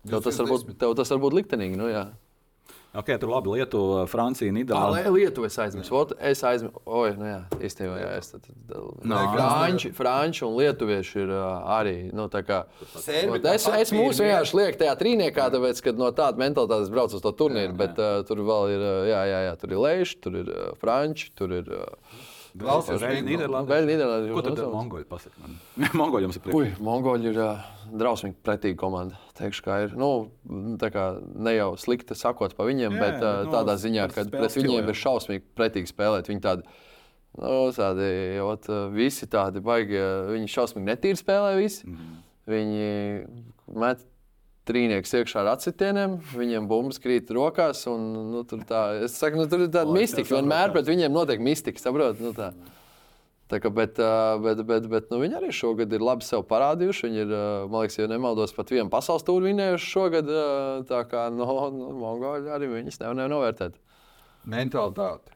tev, 0.03 0.19
tas 0.27 0.43
var 0.43 0.51
būt, 0.51 0.75
tev 0.83 0.99
tas 0.99 1.15
var 1.15 1.23
būt 1.23 1.39
liktenīgi. 1.39 1.79
Nu, 1.79 1.89
jā. 1.95 2.09
Ok, 2.91 3.07
tur 3.23 3.31
labi 3.31 3.53
Lietuva, 3.55 4.01
Francija, 4.11 4.51
Tā 4.51 4.55
Nīderlanda. 4.57 5.05
ir 5.07 5.13
Lietuva. 5.15 5.47
Es 5.47 5.59
aizmirsu. 5.63 5.95
Ot, 5.95 6.13
Es 6.19 6.41
aizmirsu. 6.43 6.81
Oi, 6.87 7.13
nu 7.15 7.29
jā, 7.29 7.37
īstenībā. 7.63 7.99
Jā, 8.01 8.09
es 8.19 8.33
tad, 8.33 8.49
tad, 8.67 8.89
Nā. 9.07 9.21
franči, 9.37 9.93
franči 9.95 10.43
un 10.45 10.57
lietuvieši 10.59 11.21
ir 11.23 11.31
uh, 11.31 11.69
arī. 11.79 11.95
Nu, 12.13 12.27
tā 12.33 12.43
kā, 12.43 12.65
Serbi 12.97 13.39
ot, 13.39 13.47
es, 13.53 13.69
es 13.85 13.95
mūsu 13.95 14.27
vienkārši 14.27 14.59
lieku 14.59 14.83
tajā 14.83 14.97
trīniekā, 15.05 15.47
tāpēc, 15.55 15.85
ka 15.87 15.95
no 16.01 16.11
tāda 16.11 16.43
mentalitātes 16.43 16.91
braucu 16.91 17.21
uz 17.21 17.23
to 17.23 17.31
turnīru. 17.31 17.77
Bet 17.79 17.95
uh, 18.03 18.25
tur 18.27 18.43
vēl 18.43 18.75
ir, 18.75 18.83
uh, 18.83 19.07
jā, 19.07 19.23
jā, 19.31 19.41
jā, 19.47 19.55
tur 19.63 19.77
ir 19.77 19.85
leiši, 19.87 20.19
tur 20.27 20.41
ir 20.43 20.51
uh, 20.51 20.67
franči, 20.83 21.31
tur 21.39 21.55
ir. 21.63 21.71
Uh, 21.71 22.27
Klausies. 22.59 23.03
Nīderlandē. 23.27 23.71
vēl 23.71 23.89
Nīderlandē. 23.89 24.33
Ko 24.35 24.43
tad 24.45 24.61
mongoļi 24.73 25.07
pasaka? 25.11 25.43
man? 25.43 25.57
mongoļi 26.01 26.27
jums 26.27 26.39
ir 26.39 26.45
priekšā. 26.45 26.59
Ui, 26.59 26.73
Mongoļi 26.87 27.31
ir 27.31 27.41
uh, 27.41 27.65
drausmīgi 28.03 28.37
pretīga 28.47 28.79
komanda. 28.81 29.19
Teikšu, 29.39 29.65
kā 29.67 29.79
ir. 29.87 29.97
Nu, 29.99 30.11
tā 30.83 30.91
kā 30.95 31.07
ne 31.21 31.55
jau 31.57 31.71
slikti 31.81 32.17
sakot 32.19 32.57
par 32.59 32.71
viņiem, 32.71 32.97
Jā, 32.99 33.03
bet 33.05 33.19
uh, 33.23 33.43
nu, 33.47 33.55
tādā 33.55 33.77
ziņā, 33.81 34.09
ka 34.15 34.27
pret 34.33 34.59
viņiem 34.59 34.83
jā. 34.83 34.87
ir 34.91 35.01
šausmīgi 35.05 35.45
pretīgi 35.59 35.93
spēlēt. 35.93 36.31
Viņi 36.33 36.45
tādi, 36.45 36.67
nu, 37.39 37.55
tādi 37.77 38.11
ot, 38.45 38.71
visi 38.97 39.31
tādi 39.31 39.63
baigi, 39.65 40.01
viņi 40.35 40.55
šausmīgi 40.57 40.91
netīri 40.91 41.23
spēlē 41.23 41.55
visi. 41.61 41.87
Mhm. 41.87 42.19
Viņi 42.51 42.91
met 43.79 44.03
trīnieks 44.71 45.17
iekšā 45.21 45.43
ar 45.43 45.53
atsitieniem, 45.57 46.17
viņiem 46.33 46.67
bumbas 46.71 47.03
krīt 47.03 47.31
rokās. 47.35 47.85
Un, 47.91 48.11
nu, 48.33 48.45
tur, 48.49 48.63
tā, 48.69 48.85
es 49.05 49.19
saku, 49.19 49.43
nu, 49.43 49.49
tur 49.51 49.67
ir 49.67 49.73
tāda 49.75 49.93
mistika. 49.93 50.31
Vienmēr 50.39 50.73
pret 50.75 50.89
viņiem 50.89 51.13
notiek 51.15 51.43
mistika. 51.43 51.83
Saprot? 51.83 52.23
Nu, 52.23 52.33
tā. 52.37 52.53
Tā 53.51 53.59
kā, 53.59 53.71
bet, 53.75 53.99
bet, 54.45 54.63
bet, 54.67 54.85
bet 54.87 55.09
nu, 55.11 55.19
viņi 55.25 55.39
arī 55.41 55.51
šogad 55.55 55.91
ir 55.91 56.05
labi 56.07 56.23
sev 56.23 56.45
parādījuši. 56.47 57.09
Viņi 57.09 57.23
ir, 57.25 57.33
man 57.67 57.83
liekas, 57.83 57.99
ja 57.99 58.07
nemaldos, 58.11 58.55
pat 58.55 58.71
vienu 58.71 58.87
pasaules 58.93 59.27
tūri 59.27 59.51
vinējuši 59.51 59.91
šogad. 59.91 60.31
Tā 60.87 61.01
kā 61.11 61.27
no, 61.35 61.49
no 61.75 61.91
Mongoļi 61.99 62.53
arī 62.55 62.71
viņus 62.77 63.01
nevar 63.03 63.31
novērtēt. 63.33 63.79
mentalitāte. 64.47 65.35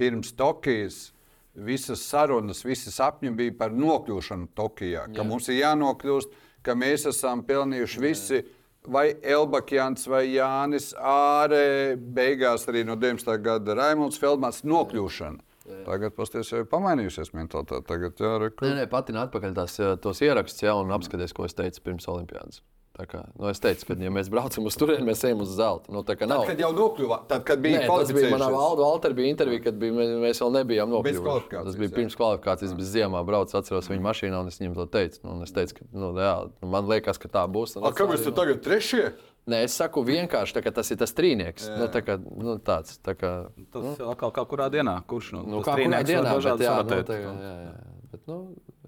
Pirms 0.00 0.34
Tokijas 0.34 1.12
visas 1.54 2.02
sarunas, 2.08 2.64
visas 2.64 2.96
sapņi 2.98 3.30
bija 3.36 3.54
par 3.60 3.74
nokļūšanu 3.76 4.50
Tokijā. 4.56 5.06
Ka 5.12 5.20
Jā. 5.20 5.28
mums 5.28 5.46
ir 5.52 5.60
jānokļūst, 5.60 6.34
ka 6.66 6.74
mēs 6.78 7.06
esam 7.12 7.44
pelnījuši 7.46 8.02
visi. 8.02 8.42
Vai 8.90 9.12
Elbakjans, 9.22 10.08
vai 10.10 10.24
Jānis 10.32 10.90
Ārē, 10.98 11.94
beigās 11.94 12.66
arī 12.66 12.82
no 12.88 12.96
19. 12.98 13.36
gada 13.44 13.76
Raimons 13.78 14.18
Feldmans 14.18 14.64
nokļūšana. 14.66 15.38
Tagad 15.86 16.16
pasties, 16.16 16.50
jau 16.50 16.64
ir 16.64 16.68
pamainījusies 16.70 17.30
mentalitāte. 17.36 17.86
Tagad 17.86 18.18
jā, 18.18 18.32
re, 18.42 18.50
Nē, 18.58 18.72
nē, 18.80 18.88
pati 18.90 19.14
atpakaļ 19.14 19.54
tās, 19.54 19.78
tos 20.02 20.22
ierakstus 20.26 20.66
jau 20.66 20.80
un 20.82 20.90
apskaties, 20.98 21.34
ko 21.36 21.46
es 21.46 21.54
teicu 21.54 21.84
pirms 21.86 22.08
Olimpiādas. 22.10 22.58
Tā 22.92 23.06
Kā, 23.08 23.22
nu 23.40 23.48
es 23.48 23.60
teicu, 23.62 23.86
ka, 23.88 23.94
ja 24.04 24.10
mēs 24.12 24.28
braucam 24.32 24.66
uz 24.68 24.76
turieni, 24.76 25.06
mēs 25.08 25.22
ejam 25.24 25.40
uz 25.40 25.54
zelta. 25.56 25.88
Nu, 25.94 26.02
tā 26.04 26.12
kā 26.20 26.26
nav. 26.28 26.42
Tad, 26.44 26.52
kad 26.52 26.60
jau 26.60 26.68
nokļuva, 26.76 27.22
tad, 27.30 27.40
kad 27.48 27.62
bija 27.64 27.80
Nē, 27.80 27.86
tas 27.88 28.12
bija 28.12 28.28
manā 28.34 28.50
valda, 28.52 28.84
Valter 28.84 29.14
bija 29.16 29.32
intervija, 29.32 29.62
kad 29.64 29.78
bija, 29.80 29.94
mēs, 29.96 30.12
mēs 30.20 30.42
vēl 30.44 30.52
nebijām 30.58 30.92
nokļuvuši. 30.92 31.48
Tas 31.54 31.78
bija 31.80 31.88
jā. 31.88 31.94
pirms 31.96 32.16
kvalifikācijas, 32.20 32.74
bija 32.76 32.90
ziemā 32.90 33.22
braucis, 33.24 33.56
atceros 33.62 33.88
viņu 33.88 34.04
mašīnā, 34.04 34.42
un 34.44 34.52
es 34.52 34.60
viņam 34.60 34.76
to 34.76 34.86
teicu. 34.92 35.22
Nu, 35.24 35.38
es 35.46 35.56
teicu, 35.56 35.78
ka 35.78 35.88
nu, 35.96 36.10
jā, 36.20 36.34
man 36.74 36.90
liekas, 36.92 37.20
ka 37.22 37.32
tā 37.32 37.46
būs. 37.48 37.78
Un 37.80 37.88
A, 37.88 37.94
Kāpēc 37.96 38.26
tu 38.28 38.34
tagad 38.36 38.60
trešie? 38.64 39.06
Nē, 39.48 39.64
es 39.66 39.74
saku 39.74 40.04
vienkārši, 40.06 40.60
ka 40.62 40.70
tas 40.76 40.92
ir 40.92 41.00
tas 41.00 41.16
trīnieks. 41.16 41.64
Nu, 41.80 41.88
tā 41.90 42.04
kā, 42.06 42.18
nu, 42.20 42.58
tāds, 42.62 43.00
tā 43.02 43.16
kā, 43.18 43.32
Tas 43.74 44.04
atkal 44.12 44.36
kā 44.36 44.44
kurā 44.52 44.68
dienā? 44.70 45.00
Kurš 45.08 45.32
no 45.34 45.42
nu, 45.42 45.64
tas 45.64 45.72
kā 45.72 45.72
kurā 45.72 45.80
trīnieks 45.80 45.96
var 45.96 46.10
dienā, 46.12 46.28
bet, 46.28 46.36
dažādi 46.36 46.68
jā, 46.68 46.76
nu, 46.76 47.00
tā, 47.08 47.16
jā, 47.18 47.32
jā. 47.40 47.72
Bet, 48.12 48.22
nu, 48.28 48.38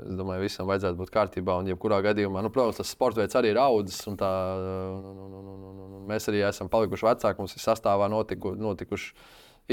es 0.03 0.19
domāju, 0.19 0.45
visam 0.45 0.69
vajadzētu 0.71 0.99
būt 0.99 1.13
kārtībā. 1.15 1.59
Un, 1.61 1.71
jebkurā 1.71 2.01
gadījumā, 2.05 2.43
nu, 2.45 2.51
protams, 2.55 2.81
tas 2.81 2.91
sports 2.95 3.21
veids 3.21 3.39
arī 3.39 3.53
ir 3.55 3.61
audzis. 3.63 4.01
Un 4.11 4.19
tā, 4.21 4.33
un, 4.59 5.07
un, 5.13 5.23
un, 5.23 5.33
un, 5.39 5.63
un, 5.71 5.81
un, 5.85 5.97
un 6.01 6.05
mēs 6.11 6.29
arī 6.33 6.43
esam 6.49 6.71
palikuši 6.73 7.09
vecāki. 7.11 7.41
Mums 7.43 7.57
ir 7.57 7.65
sastāvā 7.65 8.11
notiku, 8.13 8.55
notikuši 8.59 9.15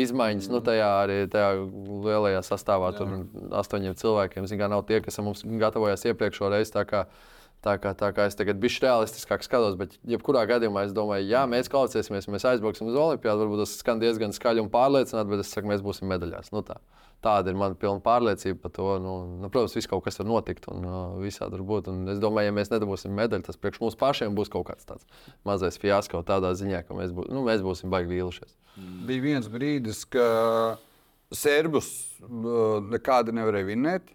izmaiņas. 0.01 0.47
Mm. 0.47 0.55
Nu, 0.55 0.63
tajā 0.65 0.89
arī 1.01 1.19
tajā 1.31 1.51
lielajā 2.07 2.45
sastāvā 2.47 2.93
tur 2.97 3.17
astoņiem 3.59 3.97
cilvēkiem. 3.99 4.49
Zinām, 4.51 4.77
nav 4.77 4.85
tie, 4.89 5.01
kas 5.03 5.19
mums 5.25 5.43
gatavojās 5.43 6.07
iepriekšējā 6.11 6.55
reizē. 6.55 6.79
Tā 6.79 6.87
kā 6.89 7.05
Tā 7.61 7.75
kā, 7.77 7.91
tā 7.93 8.07
kā 8.09 8.23
es 8.25 8.33
tagad 8.33 8.57
biju 8.57 8.81
realistiskāk 8.81 9.43
skatos, 9.45 9.75
bet 9.77 9.93
jebkurā 10.09 10.47
gadījumā 10.49 10.87
es 10.87 10.95
domāju, 10.97 11.27
ja 11.29 11.43
mēs 11.45 11.69
klausīsimies, 11.69 12.25
mēs 12.33 12.45
aizbrauksim 12.49 12.89
uz 12.89 12.97
Olimpādu, 12.97 13.43
varbūt 13.43 13.61
tas 13.61 13.75
skan 13.83 14.01
diezgan 14.01 14.33
skaļi 14.33 14.63
un 14.63 14.71
pārliecināti, 14.73 15.29
bet 15.29 15.43
es 15.43 15.51
saku, 15.53 15.69
mēs 15.69 15.83
būsim 15.85 16.09
medaļās. 16.09 16.49
Nu, 16.55 16.63
tā. 16.65 16.79
Tāda 17.21 17.51
ir 17.51 17.57
mana 17.57 17.77
pilna 17.77 18.01
pārliecība 18.01 18.63
par 18.63 18.71
to. 18.73 18.87
Nu, 19.01 19.13
nu, 19.43 19.49
protams, 19.53 19.75
viss 19.77 19.89
kaut 19.89 20.01
kas 20.07 20.17
var 20.17 20.27
notikt 20.29 20.65
un 20.71 20.87
uh, 20.87 20.95
visādi 21.21 21.53
var 21.53 21.65
būt. 21.69 21.91
Un 21.91 22.09
es 22.13 22.21
domāju, 22.21 22.49
ja 22.49 22.55
mēs 22.57 22.71
nedabūsim 22.73 23.13
medaļu, 23.17 23.45
tas 23.45 23.59
priekš 23.61 23.83
mums 23.83 23.97
pašiem 23.99 24.37
būs 24.37 24.49
kaut 24.53 24.65
kāds 24.71 24.89
tāds 24.89 25.05
mazais 25.47 25.77
fiasko 25.81 26.23
tādā 26.25 26.55
ziņā, 26.57 26.81
ka 26.87 26.97
mēs, 26.97 27.13
bū, 27.13 27.27
nu, 27.29 27.45
mēs 27.45 27.61
būsim 27.65 27.93
baigi 27.93 28.09
vīlušies. 28.15 28.57
Bija 29.05 29.25
viens 29.27 29.49
brīdis, 29.53 30.01
ka 30.09 30.25
serbus 31.29 31.91
uh, 32.25 32.81
nekāda 32.89 33.35
nevarēja 33.37 33.69
vinēt. 33.69 34.13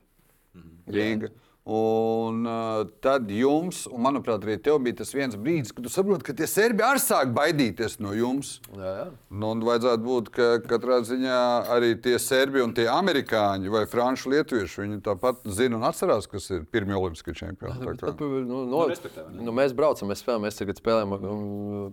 Rīga. 0.90 1.30
Un 1.66 2.44
uh, 2.46 2.84
tad 3.02 3.26
jums, 3.34 3.88
un 3.90 4.04
manuprāt, 4.04 4.44
arī 4.46 4.54
tev 4.62 4.76
bija 4.84 5.00
tas 5.00 5.08
viens 5.10 5.34
brīdis, 5.34 5.72
kad 5.74 5.82
tu 5.82 5.90
saproti, 5.90 6.22
ka 6.28 6.34
tie 6.38 6.46
serbi 6.46 6.84
arī 6.86 7.00
sāk 7.02 7.32
baidīties 7.34 7.96
no 7.98 8.12
jums. 8.14 8.52
Jā, 8.70 8.92
jā. 9.00 9.06
Nu, 9.34 9.48
un 9.50 9.64
vajadzētu 9.66 10.04
būt, 10.04 10.28
ka 10.36 10.46
katrā 10.62 11.00
ziņā 11.08 11.40
arī 11.74 11.96
tie 12.04 12.20
serbi 12.22 12.62
un 12.62 12.70
tie 12.76 12.84
amerikāņi 12.92 13.72
vai 13.74 13.82
franču 13.90 14.30
lietuvieši, 14.30 14.84
viņi 14.84 15.00
tāpat 15.08 15.42
zina 15.58 15.80
un 15.80 15.88
atcerās, 15.88 16.28
kas 16.30 16.46
ir 16.54 16.62
pirmie 16.70 16.94
olimpiskie 16.94 17.34
čempioni. 17.34 17.82
Bet, 17.82 18.22
nu, 18.22 18.62
no, 18.70 18.84
ne? 18.86 19.26
nu, 19.40 19.56
mēs 19.58 19.74
braucam, 19.74 20.12
mēs 20.12 20.22
spēlējam, 20.22 20.46
mēs 20.46 20.60
tagad 20.60 20.78
spēlējam 20.78 21.16
um, 21.18 21.42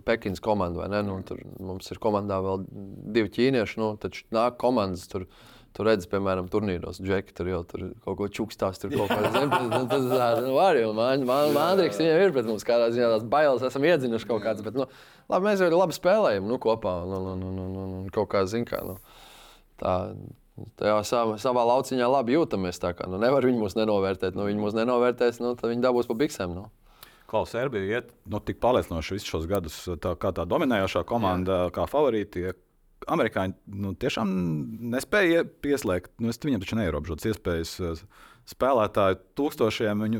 Pekinas 0.06 0.44
komandu. 0.44 0.84
vai 0.84 0.92
ne? 0.94 1.02
Nu, 1.02 1.18
tur 1.26 1.42
mums 1.58 1.90
ir 1.90 1.98
komandā 1.98 2.38
vēl 2.46 2.62
divi 3.18 3.34
ķīnieši, 3.40 3.82
nu, 3.82 3.90
taču 3.98 4.22
nāk 4.38 4.54
komandas. 4.62 5.08
Tur, 5.10 5.26
Tur 5.74 5.88
redzat, 5.88 6.06
piemēram, 6.12 6.46
turnīros, 6.52 7.00
džeki 7.02 7.34
tur 7.34 7.48
jau 7.50 7.62
tur 7.66 7.88
kaut 8.04 8.18
ko 8.20 8.28
čukstās. 8.36 8.78
Tur 8.78 8.92
kaut 8.94 9.10
veidā 9.14 9.42
nu, 9.42 9.80
tas 9.90 10.04
tā, 10.06 10.28
nu, 10.44 10.52
arī 10.62 10.84
man, 10.94 11.24
man, 11.26 11.50
Mandriks 11.56 11.98
viņam 11.98 12.22
ir 12.22 12.34
pret 12.36 12.46
mums 12.46 12.66
kādā 12.68 12.92
ziņā 12.94 13.08
tās 13.16 13.26
bailes, 13.32 13.64
esam 13.66 13.86
iedzinuši 13.88 14.28
kaut 14.30 14.44
kādas. 14.44 14.62
Bet, 14.62 14.78
nu, 14.78 14.86
labi, 15.32 15.48
mēs 15.48 15.64
jau 15.64 15.72
labi 15.74 15.96
spēlējam 15.96 16.46
nu, 16.46 16.60
kopā 16.62 16.94
un, 17.02 17.16
un, 17.18 17.42
un, 17.48 17.58
un, 17.64 17.74
un, 17.82 17.98
un 18.04 18.14
kaut 18.14 18.30
kā 18.30 18.44
zin 18.50 18.68
kā. 18.68 18.84
Nu, 18.86 19.00
tā, 19.82 19.98
Tajā 20.78 21.00
savā, 21.02 21.34
savā 21.42 21.64
lauciņā 21.66 22.06
labi 22.06 22.36
jūtamies. 22.36 22.78
Kā, 22.78 23.08
nu, 23.10 23.18
nevar 23.18 23.42
mūs 23.42 23.74
nenovērtēt. 23.74 24.36
Nu, 24.38 24.46
viņi 24.46 24.60
mūs 24.62 24.76
nenovērtēs, 24.78 25.40
nu, 25.42 25.56
tad 25.58 25.72
viņi 25.72 25.82
dabūs 25.82 26.06
pa 26.06 26.14
biksēm. 26.20 26.54
Nu. 26.54 26.68
Klaus, 27.26 27.50
Serbija 27.50 27.98
iet 27.98 28.12
nu, 28.30 28.38
tik 28.38 28.60
pārliecinoši 28.62 29.16
visus 29.16 29.32
šos 29.32 29.48
gadus, 29.50 29.80
tā, 29.98 30.12
kā 30.20 30.30
tā 30.36 30.44
dominējošā 30.46 31.02
komanda, 31.08 31.64
Jā. 31.64 31.72
kā 31.74 31.88
favorīti. 31.90 32.52
Amerikāņi 33.10 33.54
nu, 33.84 33.94
tiešām 34.00 34.30
nespēja 34.94 35.44
pieslēgt. 35.64 36.12
Nu, 36.22 36.30
es 36.32 36.40
viņiem 36.42 36.62
taču 36.62 36.78
neierobežotas 36.78 37.32
iespējas. 37.32 37.74
eh, 37.80 38.06
Spēlētāji 38.44 39.16
tūkstošiem 39.40 40.02
viņu 40.04 40.18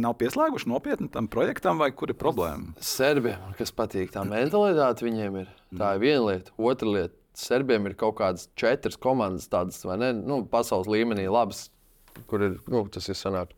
nav 0.00 0.14
pieslēguši 0.16 0.70
nopietni 0.70 1.10
tam 1.12 1.26
projektam, 1.28 1.76
vai 1.76 1.90
kur 1.92 2.08
ir 2.08 2.16
problēma? 2.16 2.72
Serbiem, 2.80 3.50
kas 3.58 3.68
patīk, 3.76 4.14
tā 4.14 4.22
mentalitāte 4.24 5.04
viņiem 5.04 5.36
ir. 5.42 5.50
Tā 5.76 5.90
ir 5.98 6.00
viena 6.00 6.22
lieta. 6.30 6.54
Otra 6.56 6.88
lieta. 6.88 7.14
Serbiem 7.36 7.84
ir 7.90 7.94
kaut 8.00 8.16
kādas 8.16 8.46
četras 8.56 8.96
komandas, 8.96 9.50
tādas 9.52 9.84
vai 9.84 9.98
ne? 10.00 10.14
Nu, 10.16 10.40
pasaules 10.48 10.88
līmenī 10.88 11.26
labas, 11.28 11.66
kur 12.30 12.46
ir, 12.46 12.56
nu, 12.72 12.86
tas 12.88 13.10
ir 13.12 13.18
sanāk, 13.20 13.52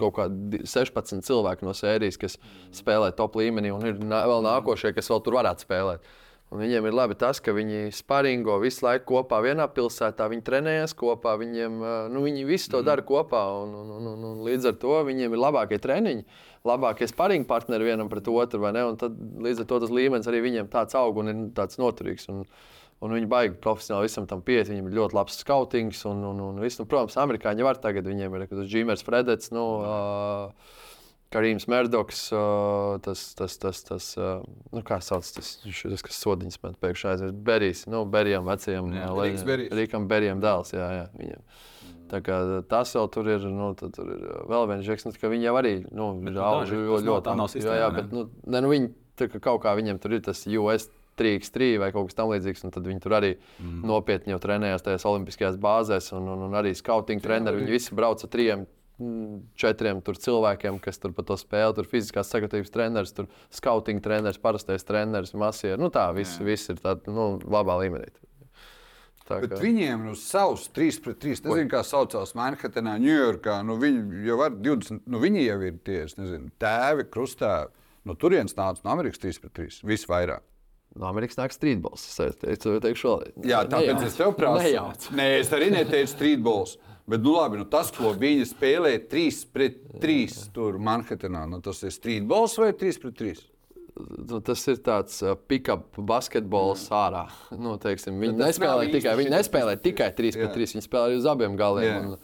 kaut 0.00 0.16
kādi 0.18 0.64
16 0.66 1.22
cilvēki 1.22 1.62
no 1.62 1.74
sērijas, 1.78 2.18
kas 2.18 2.34
spēlē 2.74 3.12
top 3.14 3.38
līmenī, 3.38 3.70
un 3.70 3.86
ir 3.86 4.02
vēl 4.02 4.42
nākošie, 4.42 4.90
kas 4.96 5.10
vēl 5.12 5.22
tur 5.22 5.38
varētu 5.38 5.68
spēlēt. 5.68 6.10
Un 6.52 6.60
viņiem 6.60 6.84
ir 6.84 6.92
labi 6.92 7.14
tas, 7.16 7.38
ka 7.40 7.54
viņi 7.56 7.94
sparingo 7.96 8.58
visu 8.60 8.84
laiku 8.84 9.06
kopā 9.14 9.38
vienā 9.40 9.64
pilsētā, 9.72 10.26
viņi 10.28 10.44
trenējas 10.44 10.92
kopā, 11.00 11.32
viņiem, 11.40 11.78
ā, 11.80 11.92
nu, 12.12 12.20
viņi 12.26 12.44
visu 12.44 12.74
to 12.74 12.82
dara 12.84 13.04
kopā. 13.08 13.40
Un, 13.62 13.72
un, 13.78 13.94
un, 13.96 14.10
un, 14.10 14.26
un 14.28 14.42
līdz 14.44 14.68
ar 14.68 14.76
to 14.82 14.98
viņiem 15.08 15.32
ir 15.32 15.40
labākie 15.40 15.80
treniņi, 15.80 16.26
labākie 16.68 17.08
sparinga 17.08 17.48
partneri 17.48 17.88
vienam 17.88 18.12
pret 18.12 18.28
otru. 18.28 18.68
Tad 19.00 19.16
līdz 19.16 19.64
ar 19.64 19.70
to 19.70 19.80
tas 19.86 19.96
līmenis 19.96 20.28
arī 20.28 20.42
viņiem 20.44 20.68
tāds 20.72 20.98
aug 20.98 21.22
un 21.22 21.32
ir 21.32 21.42
tāds 21.56 21.80
noturīgs. 21.80 22.28
Un, 22.34 22.44
Un 23.02 23.10
viņi 23.16 23.26
baigi 23.26 23.56
profesionāli 23.58 24.06
visam 24.06 24.28
tam 24.30 24.44
pieiet. 24.46 24.68
Viņam 24.70 24.86
ir 24.86 24.92
ļoti 24.94 25.16
labs 25.18 25.40
skautings. 25.42 26.04
Un, 26.06 26.20
un, 26.22 26.38
un 26.38 26.60
viss, 26.62 26.78
nu, 26.78 26.86
protams, 26.86 27.16
amerikāņi 27.18 27.66
var 27.66 27.80
tagad. 27.82 28.06
Viņiem 28.06 28.36
ir 28.38 28.44
tas 28.46 28.68
Džimers 28.70 29.02
Fredets, 29.02 29.50
nu, 29.50 29.64
uh, 29.82 30.84
Karīms 31.32 31.66
Merdoks, 31.70 32.22
tas, 33.04 33.24
tas, 33.38 33.56
tas, 33.62 33.82
tas 33.88 34.08
nu, 34.18 34.82
kā 34.86 34.98
sauc 35.04 35.26
tas, 35.36 35.52
tas 35.64 36.04
kas 36.06 36.20
sodiņas 36.20 36.60
man 36.62 36.78
pēkšņi 36.82 37.10
aizmirst. 37.12 37.38
Berijs, 37.46 37.84
nu, 37.90 38.04
Berijam 38.12 38.48
vecajam. 38.48 38.92
Jā, 38.96 39.10
Rīks 39.16 39.46
Berijs. 39.48 39.74
Rīkam 39.78 40.08
Berijam 40.10 40.42
dēls, 40.44 40.74
jā, 40.76 40.88
jā, 41.00 41.06
viņam. 41.18 41.44
Tā 42.12 42.20
kā 42.20 42.38
tas 42.68 42.90
vēl 42.92 43.08
tur 43.12 43.28
ir, 43.32 43.44
nu, 43.48 43.70
tur 43.78 44.08
ir 44.12 44.24
vēl 44.50 44.66
viens 44.68 44.84
žeks, 44.84 45.06
nu, 45.08 45.14
ka 45.16 45.30
viņi 45.32 45.48
jau 45.48 45.54
arī 45.62 45.76
nu, 45.88 46.08
ir 46.20 46.34
nu, 46.34 46.40
daži, 46.40 46.80
ļoti, 46.82 47.06
ļoti 47.08 47.24
tā 47.28 47.36
nav 47.40 47.48
jā, 47.48 47.52
sistēma, 47.54 47.78
jā, 47.80 47.86
ne? 47.88 48.00
bet, 48.00 48.10
nu, 48.12 48.24
ne, 48.52 48.60
nu, 48.60 48.72
viņi 48.74 48.90
tā 49.16 49.28
kā 49.32 49.40
kaut 49.48 49.62
kā 49.64 49.72
viņiem 49.78 50.00
tur 50.02 50.18
ir 50.18 50.24
tas 50.26 50.44
US 50.44 50.90
3x3 51.20 51.78
vai 51.80 51.88
kaut 51.94 52.10
kas 52.10 52.18
tamlīdzīgs, 52.18 52.66
un 52.66 52.74
tad 52.74 52.86
viņi 52.88 53.02
tur 53.04 53.16
arī 53.16 53.32
mm. 53.36 53.80
nopietni 53.88 54.32
jau 54.32 54.40
trenējās 54.42 54.84
tajās 54.84 55.08
olimpiskajās 55.08 55.58
bāzēs, 55.60 56.12
un, 56.16 56.28
un, 56.34 56.46
un 56.48 56.56
arī 56.58 56.72
skautinga 56.76 57.24
treneri. 57.24 57.62
Viņi 57.62 57.76
visi 57.76 57.96
brauc 57.96 58.24
ar 58.24 58.32
trijiem. 58.32 58.64
Četriem 59.58 60.00
tur 60.04 60.14
cilvēkiem, 60.18 60.80
kas 60.82 60.98
tur 61.02 61.12
par 61.16 61.24
to 61.28 61.36
spēli, 61.40 61.74
tur 61.76 61.88
fiziskās 61.90 62.30
sagatavības 62.32 62.72
treneris, 62.74 63.12
tur 63.16 63.28
skautinga 63.54 64.02
treneris, 64.04 64.38
parastais 64.42 64.84
treneris, 64.88 65.34
masieris. 65.38 65.80
Nu, 65.80 65.90
tā 65.94 66.08
viss, 66.16 66.38
viss 66.42 66.68
ir 66.72 66.76
tādā 66.82 67.12
nu, 67.12 67.38
labā 67.44 67.78
līmenī. 67.82 68.10
Tā 69.28 69.38
Bet 69.40 69.52
kā- 69.54 69.60
viņiem 69.62 70.08
ir 70.10 70.16
savs 70.18 70.66
3 70.74 70.98
pret 71.04 71.20
3. 71.22 71.44
Nezinu, 71.46 71.70
kā 71.70 71.82
saucās 71.86 72.34
Manhetenā, 72.34 72.96
Ņujorkā. 73.00 73.60
Nu, 73.64 73.76
viņi 73.78 74.24
jau 74.26 74.36
var 74.40 74.50
20, 74.50 75.00
nu, 75.06 75.20
viņi 75.22 75.44
jau 75.46 75.58
ir 75.62 75.76
tie, 75.86 76.00
nezinu, 76.18 76.50
tēvi, 76.60 77.04
krustāvi. 77.08 77.70
No 78.04 78.14
turienes 78.18 78.56
nāca 78.58 78.82
no 78.84 78.90
Amerikas 78.90 79.20
3 79.22 79.38
pret 79.40 79.52
3. 79.54 79.82
Visvairāk. 79.86 80.42
No 80.98 81.06
Amerikas 81.08 81.38
nāk 81.38 81.54
strīdbols. 81.54 82.02
Es 82.10 82.36
teicu, 82.36 82.74
teikšu 82.82 83.06
vēlreiz. 83.08 83.46
Jā, 83.48 83.62
tāpēc 83.64 83.94
Nejauc. 83.94 84.06
es 84.10 84.16
tev 84.18 84.34
prasu. 84.36 84.64
Nejauc. 84.66 85.06
Nē, 85.16 85.28
es 85.40 85.48
arī 85.54 85.70
neteicu 85.72 86.10
streetballs. 86.10 86.74
Bet, 87.06 87.22
nu, 87.24 87.32
labi, 87.34 87.58
nu, 87.58 87.66
tas, 87.66 87.90
ko 87.94 88.12
viņi 88.14 88.44
spēlē 88.52 88.92
3 89.10 89.40
pret 89.52 89.80
3 90.02 90.36
tur 90.54 90.78
Manhetenā, 90.78 91.46
nu, 91.50 91.58
tas 91.64 91.82
ir 91.82 91.94
streetballs 91.94 92.54
vai 92.62 92.70
3 92.78 93.00
pret 93.02 93.16
3? 93.18 93.48
Nu, 93.92 94.38
tas 94.40 94.62
ir 94.70 94.78
tāds 94.80 95.18
uh, 95.20 95.34
pick-up 95.36 95.98
basketbols 96.08 96.86
ārā. 96.96 97.26
Nu, 97.52 97.74
teiksim, 97.80 98.16
viņi 98.22 98.38
nav 98.38 98.48
nespēlē 98.48 98.86
tikai, 98.94 99.12
viņi 99.18 99.34
nespēlē 99.34 99.74
tikai 99.84 100.08
3 100.16 100.30
Jā. 100.30 100.46
pret 100.46 100.56
3. 100.56 100.70
Viņi 100.78 100.86
spēlē 100.86 101.18
uz 101.18 101.28
abiem 101.28 101.58
galiem. 101.60 102.14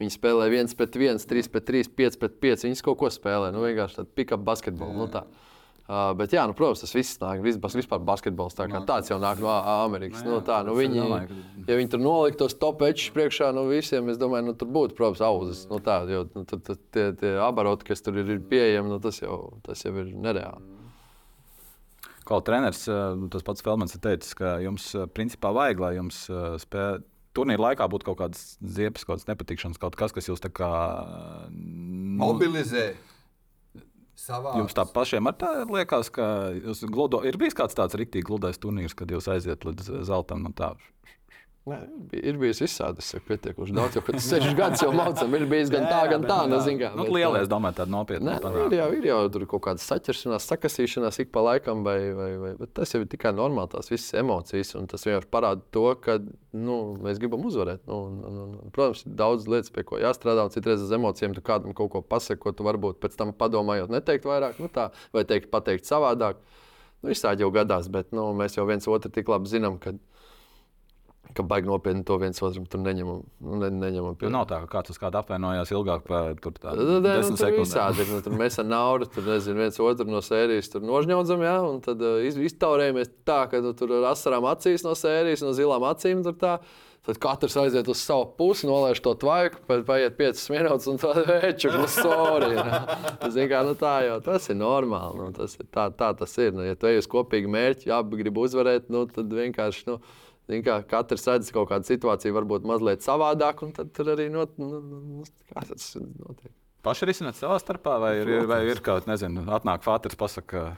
Viņi 0.00 0.14
spēlē 0.14 0.46
1 0.54 0.72
pret 0.78 0.96
1, 0.96 1.20
3 1.28 1.52
pret 1.52 1.68
3, 1.68 1.90
5 2.00 2.18
pret 2.22 2.38
5. 2.46 2.64
Viņi 2.68 2.86
kaut 2.86 3.00
ko 3.02 3.10
spēlē. 3.12 3.50
Nu, 3.52 3.60
vienkārši 3.66 4.00
tādu 4.00 4.14
pick-up 4.16 4.46
basketbolu. 4.46 4.96
Nu, 5.02 5.10
tā. 5.12 5.26
Uh, 5.88 6.10
bet, 6.12 6.34
jā, 6.36 6.42
nu, 6.44 6.52
protams, 6.52 6.82
tas 6.84 6.90
viss 6.92 7.16
nāk. 7.22 7.38
Vis, 7.40 7.56
bas- 7.56 7.72
vispār 7.72 8.02
basketbols 8.04 8.52
tā 8.52 8.66
kā 8.68 8.82
tāds 8.84 9.08
jau 9.08 9.16
nāk 9.22 9.38
no 9.40 9.48
Amerikas. 9.48 10.20
Nu, 10.22 10.34
Nu, 10.36 10.40
tā, 10.44 10.58
nu, 10.66 10.74
viņi, 10.76 10.98
ja 11.64 11.78
viņi 11.78 11.88
tur 11.94 12.02
noliktu 12.04 12.42
tos 12.44 12.54
top 12.60 12.82
večus 12.84 13.08
priekšā 13.16 13.48
no 13.56 13.64
visiem, 13.70 14.10
es 14.12 14.18
domāju, 14.20 14.50
nu, 14.50 14.52
tur 14.52 14.68
būtu, 14.68 14.92
protams, 14.98 15.22
auzas. 15.24 15.62
Nu, 15.70 15.78
tā, 15.80 16.02
jo 16.12 16.26
nu, 16.34 16.44
tur, 16.44 16.60
tur, 16.60 16.76
tie, 16.92 17.06
tie 17.16 17.32
abaroti, 17.40 17.88
kas 17.88 18.04
tur 18.04 18.20
ir, 18.20 18.28
ir 18.36 18.40
pieejami, 18.50 18.92
nu, 18.92 19.00
tas, 19.00 19.22
jau, 19.24 19.54
tas 19.64 19.80
jau 19.82 19.94
ir 19.96 20.12
nereāli. 20.12 20.74
Kā 22.28 22.42
treneris, 22.44 22.84
eh, 22.92 23.28
tas 23.32 23.42
pats 23.46 23.64
Felmans 23.64 23.94
ir 23.96 24.02
teicis, 24.04 24.34
ka 24.36 24.58
jums 24.60 24.90
eh, 24.94 25.06
principā 25.08 25.48
vajag, 25.56 25.80
lai 25.80 25.94
jums 25.96 26.26
eh, 26.28 26.58
spēlē. 26.60 27.00
Turnīra 27.32 27.70
laikā 27.70 27.86
būtu 27.88 28.04
kaut 28.08 28.18
kādas 28.18 28.56
ziepes, 28.60 29.04
kaut 29.06 29.16
kādas 29.22 29.28
nepatikšanas, 29.30 29.78
kaut 29.80 29.94
kas, 29.96 30.12
kas 30.12 30.26
jūs 30.28 30.40
tā 30.42 30.48
kā. 30.52 30.68
Nu, 31.48 32.18
Mobilizē. 32.26 32.90
Savā. 34.18 34.56
Jums 34.58 34.74
tā 34.74 34.82
pašiem 34.90 35.30
tā 35.38 35.50
liekas, 35.70 36.10
ka 36.10 36.50
jūs 36.56 36.82
gludo, 36.90 37.20
ir 37.22 37.38
bijis 37.38 37.54
kāds 37.54 37.76
tāds 37.78 37.94
rīktīgi 37.98 38.26
gludais 38.26 38.58
turnīrs, 38.58 38.96
kad 38.98 39.12
jūs 39.14 39.28
aiziet 39.30 39.62
līdz 39.68 39.92
zeltam. 40.08 40.48
Tā. 40.58 40.72
Nē, 41.68 41.78
ir- 42.16 42.38
bijis 42.40 42.60
visādi. 42.62 43.02
Es 43.02 43.10
saku, 43.12 43.26
pietiekuši 43.28 43.74
daudz, 43.76 43.96
jau 43.98 44.02
pēc 44.06 44.18
sešas 44.24 44.54
gadus 44.60 44.82
jau 44.84 44.90
mācām. 44.96 45.34
Ir 45.38 45.44
bijis 45.50 45.70
gan 45.72 45.84
tā, 45.90 46.00
gan 46.10 46.24
tā. 46.24 46.38
Nu, 46.48 46.58
zin 46.64 46.78
kā, 46.80 46.90
Nu, 46.96 47.04
lielais, 47.12 47.44
uh, 47.44 47.50
domāju, 47.52 47.76
tāda 47.80 47.92
nopietna. 47.92 48.36
Nē, 48.38 48.52
nu, 48.54 48.64
ir, 48.68 48.76
jau, 48.78 48.88
ir 48.98 49.08
jau 49.10 49.18
tur 49.34 49.44
kaut 49.50 49.64
kāda 49.66 49.82
saķeršanās, 49.84 50.46
sakasīšanās 50.52 51.20
ik 51.24 51.32
pa 51.34 51.42
laikam, 51.46 51.82
vai, 51.86 51.98
vai, 52.16 52.28
vai, 52.42 52.52
bet 52.62 52.72
tas 52.78 52.94
jau 52.94 53.02
ir 53.04 53.10
tikai 53.12 53.34
normāli, 53.36 53.72
tās 53.74 53.90
visas 53.92 54.14
emocijas. 54.22 54.74
un 54.80 54.86
Tas 54.90 55.04
vienkārši 55.08 55.30
parāda 55.34 55.62
to, 55.76 55.84
ka 56.04 56.18
nu, 56.56 56.78
mēs 57.04 57.20
gribam 57.20 57.44
uzvarēt. 57.50 57.82
Nu, 57.90 58.00
un, 58.08 58.20
un, 58.24 58.38
un, 58.62 58.70
protams, 58.74 59.04
ir 59.06 59.16
daudz 59.20 59.46
lietas, 59.50 59.70
pie 59.74 59.84
ko 59.88 60.00
jāstrādā, 60.00 60.46
un 60.48 60.54
citreiz 60.54 60.80
uz 60.86 60.94
emocijām 60.96 61.34
tu 61.36 61.44
kādam 61.44 61.74
kaut 61.76 61.92
ko 61.92 62.00
pasaki, 62.02 62.40
ko 62.46 62.54
tu 62.56 62.64
varbūt 62.66 63.02
pēc 63.02 63.18
tam 63.20 63.34
padomājot, 63.36 63.92
neteikt 63.92 64.24
vairāk, 64.28 64.56
nu, 64.62 64.70
tā, 64.72 64.88
vai 65.12 65.26
teikt, 65.28 65.50
pateikt 65.52 65.84
savādāk. 65.90 66.40
Nu, 67.02 67.12
Visādi 67.12 67.44
jau 67.44 67.52
gadās, 67.54 67.86
bet 67.94 68.08
nu, 68.16 68.32
mēs 68.34 68.56
jau 68.56 68.64
viens 68.66 68.88
otru 68.90 69.12
tik 69.14 69.28
labi 69.30 69.46
zinām, 69.52 69.76
ka 69.78 69.92
ka 71.36 71.44
baigi 71.46 71.68
nopietni 71.68 72.04
to 72.08 72.16
viens 72.18 72.40
otram 72.42 72.64
tur 72.70 72.80
neņemam. 72.82 73.20
Nu, 73.44 73.58
ne, 73.60 73.68
neņemam 73.74 74.16
Jo 74.24 74.30
nav 74.32 74.46
tā, 74.50 74.62
ka 74.64 74.78
kāds 74.78 74.94
uz 74.94 74.98
kādu 75.02 75.20
apvainojās 75.20 75.70
ilgāk 75.74 76.06
par 76.08 76.34
tur 76.42 76.56
tā, 76.56 76.72
Nē, 76.78 76.86
nu, 76.88 76.98
desmit 77.04 77.38
tur 77.38 77.68
sekundēm. 77.68 78.10
Nu, 78.16 78.20
tur 78.26 78.36
mēs 78.40 78.58
ar 78.62 78.68
naudu, 78.70 79.10
tur 79.14 79.28
nezinu, 79.28 79.60
viens 79.62 79.78
otru 79.84 80.08
no 80.10 80.22
sērijas 80.24 80.72
nožņaudzam, 80.78 81.44
jā, 81.46 81.56
un 81.68 81.80
tad 81.84 82.02
uh, 82.02 82.18
iz- 82.26 82.40
iztaurējamies 82.50 83.12
tā, 83.28 83.42
ka 83.52 83.60
nu, 83.64 83.74
tur 83.78 83.96
ar 84.00 84.10
asarām 84.14 84.48
acīs 84.50 84.86
no 84.86 84.96
sērijas, 84.98 85.44
no 85.46 85.54
zilām 85.56 85.84
acīm. 85.92 86.24
Tur 86.26 86.38
tā. 86.40 86.58
Tad 87.08 87.16
katrs 87.22 87.54
aiziet 87.56 87.86
uz 87.88 88.00
savu 88.04 88.26
pusi, 88.36 88.66
nolaiž 88.68 88.98
to 89.00 89.14
tvaiku, 89.16 89.62
pēc 89.70 89.84
paiet 89.88 90.16
5 90.18 90.42
minūtes, 90.52 90.88
un 90.90 90.98
tā 91.00 91.14
veču 91.24 91.70
uz 91.80 91.94
kā, 93.48 93.62
nu, 93.64 93.72
tā 93.78 93.92
jau 94.04 94.18
tas 94.26 94.48
ir 94.52 94.58
normāli. 94.60 95.16
Nu, 95.22 95.30
tas 95.32 95.54
ir, 95.56 95.64
tā, 95.72 95.86
tā 95.94 96.10
tas 96.18 96.34
ir. 96.42 96.52
Nu, 96.52 96.66
ja 96.66 96.76
tu 96.76 96.90
ej 96.90 97.00
uz 97.00 97.08
kopīgu 97.08 97.48
mērķi, 97.54 97.88
abi 97.94 98.20
grib 98.20 98.36
uzvarēt, 98.42 98.90
nu, 98.92 99.06
tad 99.14 99.32
vienkārši. 99.32 99.86
Nu, 99.88 99.96
Zin, 100.48 100.62
kā, 100.64 100.78
katrs 100.88 101.26
redz 101.28 101.50
kaut 101.52 101.68
kādu 101.68 101.84
situāciju, 101.84 102.32
varbūt 102.38 102.64
mazliet 102.68 103.04
savādāk, 103.04 103.60
un 103.66 103.74
tad 103.76 103.92
tur 103.96 104.14
arī 104.14 104.30
not, 104.32 104.54
nu, 104.56 104.80
nu, 104.80 105.26
kā 105.52 105.66
tas 105.68 105.90
notiek. 106.00 106.52
Paši 106.86 107.08
risināt 107.10 107.36
savā 107.36 107.58
starpā, 107.60 107.98
vai 108.00 108.12
ir, 108.22 108.30
vai 108.48 108.62
ir 108.70 108.80
kaut 108.80 109.02
kas, 109.02 109.10
nezinu, 109.10 109.44
atnāk 109.52 109.84
Fāters, 109.84 110.16
pasakā, 110.16 110.70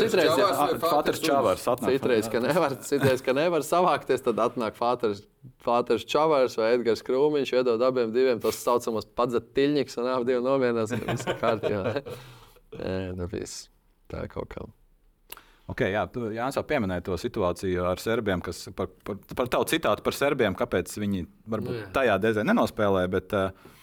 citreiz, 0.00 0.34
Fāters 0.82 1.22
Čavars. 1.22 1.68
atnāk 1.70 1.94
Citreiz, 1.94 2.28
ka 2.32 2.42
nevar, 2.42 2.74
citreiz, 2.84 3.22
ka 3.24 3.36
nevar 3.36 3.64
savākties, 3.66 4.24
tad 4.26 4.42
atnāk 4.42 4.76
Fāters, 4.76 5.22
Fāters 5.62 6.08
Čavars 6.08 6.58
vai 6.58 6.74
Edgars 6.74 7.04
Krūmiņš, 7.06 7.54
iedod 7.54 7.86
abiem 7.86 8.12
diviem 8.12 8.42
tos 8.42 8.60
saucamos 8.66 9.06
padzetiļņus, 9.16 9.98
un 10.02 10.12
abi 10.16 10.32
divi 10.32 10.42
novienās, 10.44 10.92
ka 10.92 11.06
viss 11.06 11.28
ir 11.30 11.40
kārtībā. 11.40 11.96
Nē, 12.82 12.96
nu 13.16 13.30
viss. 13.30 13.68
Tā 14.10 14.26
ir 14.26 14.32
kaut 14.32 14.50
kā. 14.52 14.66
Okay, 15.70 15.92
jā, 15.94 16.02
Jānis 16.34 16.56
jau 16.58 16.64
pieminēja 16.66 17.04
to 17.06 17.16
situāciju 17.20 17.84
ar 17.86 18.00
serbiem, 18.02 18.42
kas 18.44 18.64
par, 18.76 18.90
par, 19.06 19.20
par 19.38 19.50
tavu 19.52 19.68
citātu 19.70 20.02
par 20.04 20.16
serbiem, 20.16 20.56
kāpēc 20.58 20.90
viņi 20.98 21.22
varbūt 21.48 21.72
Nu, 21.72 21.78
jā. 21.78 21.90
tajā 21.94 22.16
reizē 22.18 22.44
nenospēlēja. 22.48 23.10
Bet, 23.12 23.36
uh, 23.38 23.76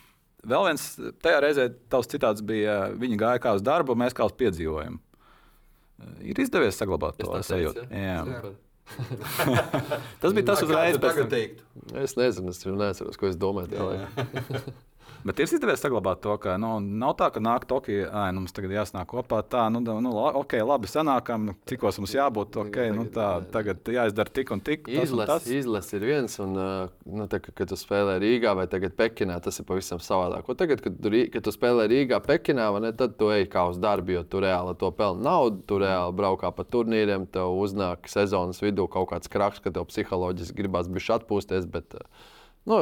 vēl 0.44 0.68
viens, 0.68 0.88
tajā 1.24 1.40
reizē 1.46 1.70
tavs 1.92 2.12
citāts 2.12 2.44
bija, 2.46 2.82
viņi 3.00 3.20
gāja 3.22 3.42
kā 3.44 3.56
uz 3.58 3.64
darbu, 3.66 3.96
mēs 3.98 4.18
kā 4.18 4.28
uz 4.28 4.36
piedzīvojumu. 4.42 5.00
Uh, 5.00 6.18
ir 6.28 6.44
izdevies 6.44 6.78
saglabāt 6.80 7.22
to 7.24 7.40
sajūtu. 7.48 7.88
Jā. 7.96 8.20
Super. 8.28 8.60
Tas 10.22 10.34
bija 10.34 10.48
tas 10.50 10.64
tam. 10.66 11.28
teikt. 11.30 11.60
Es 12.02 12.16
nezinu, 12.18 12.50
es 12.50 12.64
neatceros, 12.66 13.20
ko 13.22 13.30
es 13.30 13.38
domāju. 13.40 14.08
Bet 15.28 15.40
ir 15.42 15.50
izdevies 15.50 15.82
saglabāt 15.84 16.22
to, 16.24 16.34
ka 16.40 16.54
nu, 16.62 16.78
nav 16.80 17.18
tā, 17.20 17.28
ka 17.36 17.42
nāk 17.44 17.66
Tokija, 17.68 18.08
ah, 18.08 18.30
nu, 18.32 18.46
mums 18.46 18.54
tagad 18.56 18.72
jāsnāk 18.72 19.10
kopā. 19.12 19.42
Tā, 19.44 19.66
nu, 19.74 19.82
nu, 19.84 20.14
ok, 20.40 20.56
labi, 20.64 20.88
sanākam, 20.88 21.50
cikos 21.68 22.00
mums 22.00 22.14
jābūt. 22.16 22.56
Okay, 22.64 22.94
nu, 22.96 23.04
tā, 23.12 23.28
tagad 23.52 23.84
jāizdara 23.92 24.32
tik 24.32 24.54
un 24.56 24.64
tik. 24.64 24.88
Izlases 24.88 25.50
izlas 25.60 25.92
ir 25.98 26.06
viens, 26.08 26.38
un, 26.40 26.56
nu, 26.56 27.28
tā, 27.32 27.42
ka, 27.44 27.52
kad 27.58 27.74
tu 27.74 27.80
spēlē 27.80 28.16
Rīgā 28.24 28.56
vai 28.56 28.70
tagad 28.72 28.96
Pekinā, 29.00 29.42
tas 29.44 29.60
ir 29.60 29.68
pavisam 29.68 30.00
savādāk. 30.04 30.48
Un 30.48 30.60
tagad, 30.60 30.86
kad 30.86 30.96
tu, 30.96 31.14
kad 31.36 31.48
tu 31.50 31.56
spēlē 31.56 31.90
Rīgā, 31.92 32.22
Pekinā, 32.24 32.72
ne, 32.80 32.96
tad 32.96 33.20
tu 33.20 33.34
ej 33.36 33.50
kā 33.52 33.68
uz 33.74 33.80
darbu, 33.84 34.16
jo 34.16 34.24
tu 34.24 34.44
reāli 34.46 34.78
to 34.80 34.94
pelni 34.96 35.28
naudu, 35.28 35.66
tu 35.68 35.84
reāli 35.84 36.16
braukā 36.16 36.56
pa 36.56 36.64
turnīriem, 36.64 37.28
tev 37.28 37.60
uznāk 37.60 38.08
sezonas 38.08 38.64
vidū 38.64 38.88
kaut 38.88 39.12
kāds 39.12 39.32
kraks, 39.32 39.60
ka 39.60 39.76
tev 39.76 39.90
psiholoģiski 39.92 40.64
gribās 40.64 40.88
bišķi 40.88 41.18
atpūsties. 41.20 41.68
Bet, 41.76 42.00
uh, 42.00 42.38
Nu, 42.70 42.80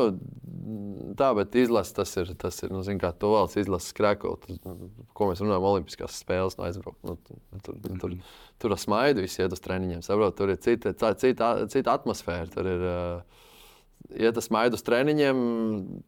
tā, 1.18 1.32
bet 1.38 1.56
izlase 1.60 1.96
tas 1.96 2.14
ir. 2.20 2.34
Tas 2.40 2.60
ir 2.66 2.74
nu, 2.74 2.84
zin 2.86 3.00
kā 3.02 3.14
to 3.16 3.32
valsts 3.34 3.62
izlases 3.62 3.96
krēklis, 3.98 4.60
ko 5.16 5.32
mēs 5.32 5.42
runājam, 5.44 5.68
Olimpiskās 5.72 6.20
spēles 6.24 6.60
no 6.60 6.68
aizbraukt. 6.68 7.00
Nu, 7.08 7.16
tur, 7.64 7.80
tur, 8.02 8.16
tur 8.62 8.76
ar 8.76 8.82
smaidu 8.82 9.24
viss 9.26 9.40
iet 9.40 9.56
uz 9.56 9.64
treniņiem. 9.64 10.04
Saprot, 10.06 10.36
tur 10.38 10.54
ir 10.54 10.62
cita, 10.64 10.94
cita, 10.98 11.54
cita, 11.72 11.96
atmosfēra. 11.96 12.50
Tur 12.52 12.72
ir, 12.74 12.84
uh, 12.84 13.46
iet 14.28 14.38
uz 14.40 14.48
smaidu 14.48 14.78
uz 14.78 14.84
treniņiem, 14.88 15.40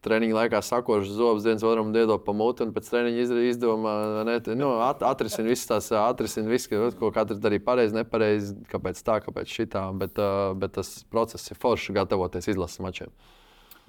treniņa 0.04 0.36
laikā 0.36 0.60
sakošs 0.64 1.16
zobs 1.16 1.48
viens 1.48 1.64
otram 1.66 1.90
iedod 1.96 2.22
pa 2.24 2.36
muti, 2.36 2.64
un 2.64 2.76
pēc 2.76 2.92
treniņa 2.92 3.40
izdomā, 3.48 3.96
ne, 4.28 4.38
nu, 4.56 4.70
at, 4.84 5.02
atrisina 5.06 5.50
visas 5.50 5.68
tās, 5.68 5.90
atrisina 5.98 6.52
visu, 6.52 6.92
ko 7.00 7.12
katrs 7.14 7.42
darīja 7.42 7.64
pareizi, 7.66 7.96
nepareizi, 7.96 8.54
kāpēc 8.70 9.02
tā, 9.04 9.20
kāpēc 9.24 9.58
šitā. 9.58 9.88
Bet, 10.00 10.20
uh, 10.20 10.52
bet 10.60 10.76
tas 10.78 10.98
process 11.12 11.52
ir 11.52 11.60
forši 11.60 11.96
gatavoties 11.96 12.52
izlases 12.52 12.84
mačiem. 12.84 13.12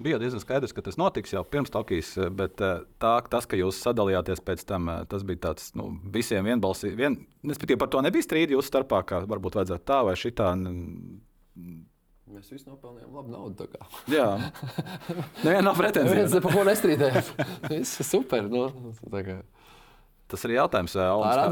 Bija 0.02 0.18
diezgan 0.18 0.40
skaidrs, 0.42 0.72
ka 0.74 0.82
tas 0.82 0.96
notiks 0.98 1.32
jau 1.34 1.42
pirms 1.46 1.70
Tokijas, 1.72 2.12
bet 2.34 2.60
eh, 2.64 2.80
tā, 3.02 3.12
tas, 3.30 3.46
ka 3.46 3.56
jūs 3.60 3.78
sadalījāties 3.84 4.40
pēc 4.44 4.64
tam, 4.66 4.88
eh, 4.90 5.04
tas 5.10 5.22
bija 5.28 5.38
tāds 5.48 5.70
nu, 5.78 5.90
visiem 6.14 6.44
vienbalsīgi. 6.48 6.96
Vien, 6.98 7.18
Respektīvi, 7.46 7.78
par 7.82 7.90
to 7.92 8.00
nebija 8.02 8.22
strīdi 8.26 8.54
jūsu 8.56 8.70
starpā, 8.72 9.00
ka 9.06 9.20
varbūt 9.30 9.56
vajadzētu 9.60 9.86
tā 9.88 10.00
vai 10.06 10.14
šitā. 10.18 10.52
Mēs 12.32 12.48
visi 12.48 12.64
nopelnījām 12.70 13.12
labu 13.12 13.32
naudu. 13.34 13.66
kā. 13.72 13.86
Jā, 14.08 14.28
nevienam 15.44 15.66
nav 15.68 15.76
Neviens 15.76 15.82
pretenziju. 15.82 16.40
par 16.46 16.54
ko 16.56 16.62
nestrīdējās. 16.70 17.32
Viss 17.72 17.98
ir 18.00 18.08
super. 18.08 18.46
Nu, 18.48 18.68
kā, 19.12 19.40
Tas 20.32 20.46
ir 20.48 20.54
jautājums. 20.56 20.94
eh, 20.96 21.02
tā 21.02 21.10
ir 21.10 21.18
Olimpiskā- 21.18 21.50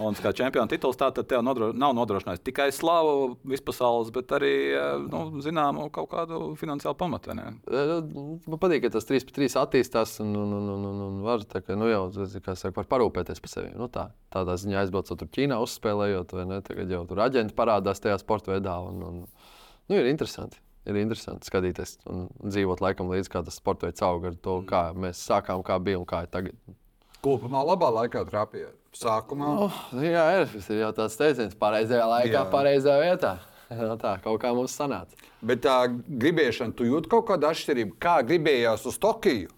atbilde. 0.00 0.10
Olimpiskā 0.10 0.32
čempiona 0.34 0.68
tituls 0.68 0.96
tātad 0.96 1.28
tev 1.28 1.42
nodro, 1.44 1.72
nav 1.72 1.94
nodrošinājis 1.94 2.42
tikai 2.44 2.70
slavu 2.72 3.36
vispasaules, 3.44 4.10
bet 4.10 4.30
arī 4.32 4.52
eh, 4.72 4.96
nu, 5.10 5.40
zināmu 5.40 5.90
kaut 5.92 6.10
kādu 6.10 6.54
finansiālu 6.56 6.96
pamatu. 6.96 7.34
Nu, 7.34 8.40
Man 8.46 8.58
patīk, 8.60 8.84
ka 8.84 8.92
tas 8.96 9.06
3 9.08 9.26
pret 9.26 9.36
3 9.36 9.58
attīstās 9.60 10.20
un, 10.24 10.34
un, 10.36 10.52
un, 10.56 10.68
un, 10.74 10.86
un, 10.90 11.02
un 11.06 11.20
var, 11.22 11.44
ka, 11.50 11.76
nu, 11.76 11.88
jau, 11.90 12.08
kā 12.40 12.56
saka, 12.56 12.74
var 12.80 12.88
parūpēties 12.90 13.40
par 13.40 13.52
sevi. 13.52 13.74
Nu, 13.76 13.90
tā, 13.92 14.10
tādā 14.32 14.56
ziņā 14.60 14.84
aizbraucot 14.84 15.20
tur 15.20 15.30
Ķīnā, 15.30 15.60
uzspēlējot, 15.62 16.34
vai 16.38 16.48
ne? 16.50 16.60
Tagad 16.66 16.90
jau 16.90 17.04
tur 17.08 17.22
aģenti 17.26 17.56
parādās 17.56 18.02
tajā 18.02 18.18
sporta 18.22 18.54
veidā. 18.54 18.80
Un, 18.82 19.02
un, 19.06 19.22
nu, 19.88 19.96
ir 19.96 20.10
interesanti. 20.10 20.60
Ir 20.88 20.96
interesanti 20.96 21.44
skatīties 21.44 21.98
un 22.08 22.24
dzīvot 22.40 22.80
laikam 22.80 23.10
līdzi, 23.12 23.30
kā 23.30 23.42
tas 23.44 23.58
sports 23.60 23.84
veids 23.84 24.02
aug 24.02 24.24
ar 24.30 24.38
to, 24.40 24.62
kā 24.66 24.86
mēs 24.96 25.20
sākām, 25.28 25.60
kā 25.66 25.76
bija 25.84 26.00
un 26.00 26.08
kā 26.08 26.24
ir 26.24 26.30
tagad. 26.32 26.56
Kopumā 27.24 27.60
labā 27.68 27.90
laikā 28.00 28.22
trāpīja. 28.28 28.70
Sākumā 28.96 29.48
Oh, 29.66 29.76
jā, 30.02 30.22
ir, 30.40 30.48
tas 30.50 30.66
ir 30.72 30.80
jau 30.82 30.90
tāds 30.96 31.14
teiciens, 31.20 31.54
pareizajā 31.60 32.06
laikā, 32.10 32.32
Jā. 32.34 32.44
pareizajā 32.52 33.00
vietā. 33.06 33.36
No 33.70 33.94
tā 33.94 34.16
kaut 34.18 34.40
kā 34.42 34.48
mums 34.50 34.72
sanāca. 34.74 35.14
Bet 35.46 35.60
tā 35.62 35.76
gribēšana, 35.92 36.74
tu 36.74 36.82
jūti 36.88 37.06
kaut 37.12 37.28
kādu 37.28 37.46
atšķirību. 37.52 37.92
Kā 38.02 38.16
gribējās 38.26 38.82
uz 38.90 38.96
Tokiju, 38.98 39.52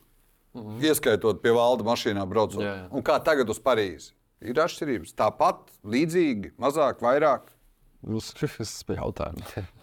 ieskaitot 0.85 1.41
pie 1.41 1.55
valda 1.57 1.87
mašīnā 1.87 2.27
braucot, 2.29 2.61
Jā, 2.61 2.75
jā. 2.83 2.89
un 2.93 3.07
kā 3.09 3.17
tagad 3.25 3.49
uz 3.49 3.57
Parīzi. 3.65 4.13
Ir 4.45 4.61
atšķirības. 4.61 5.15
Tāpat, 5.17 5.65
līdzīgi, 5.95 6.53
mazāk, 6.61 7.01
vairāk. 7.01 7.49
Tas 8.05 8.75
bija 8.91 9.01
jautājums. 9.01 9.57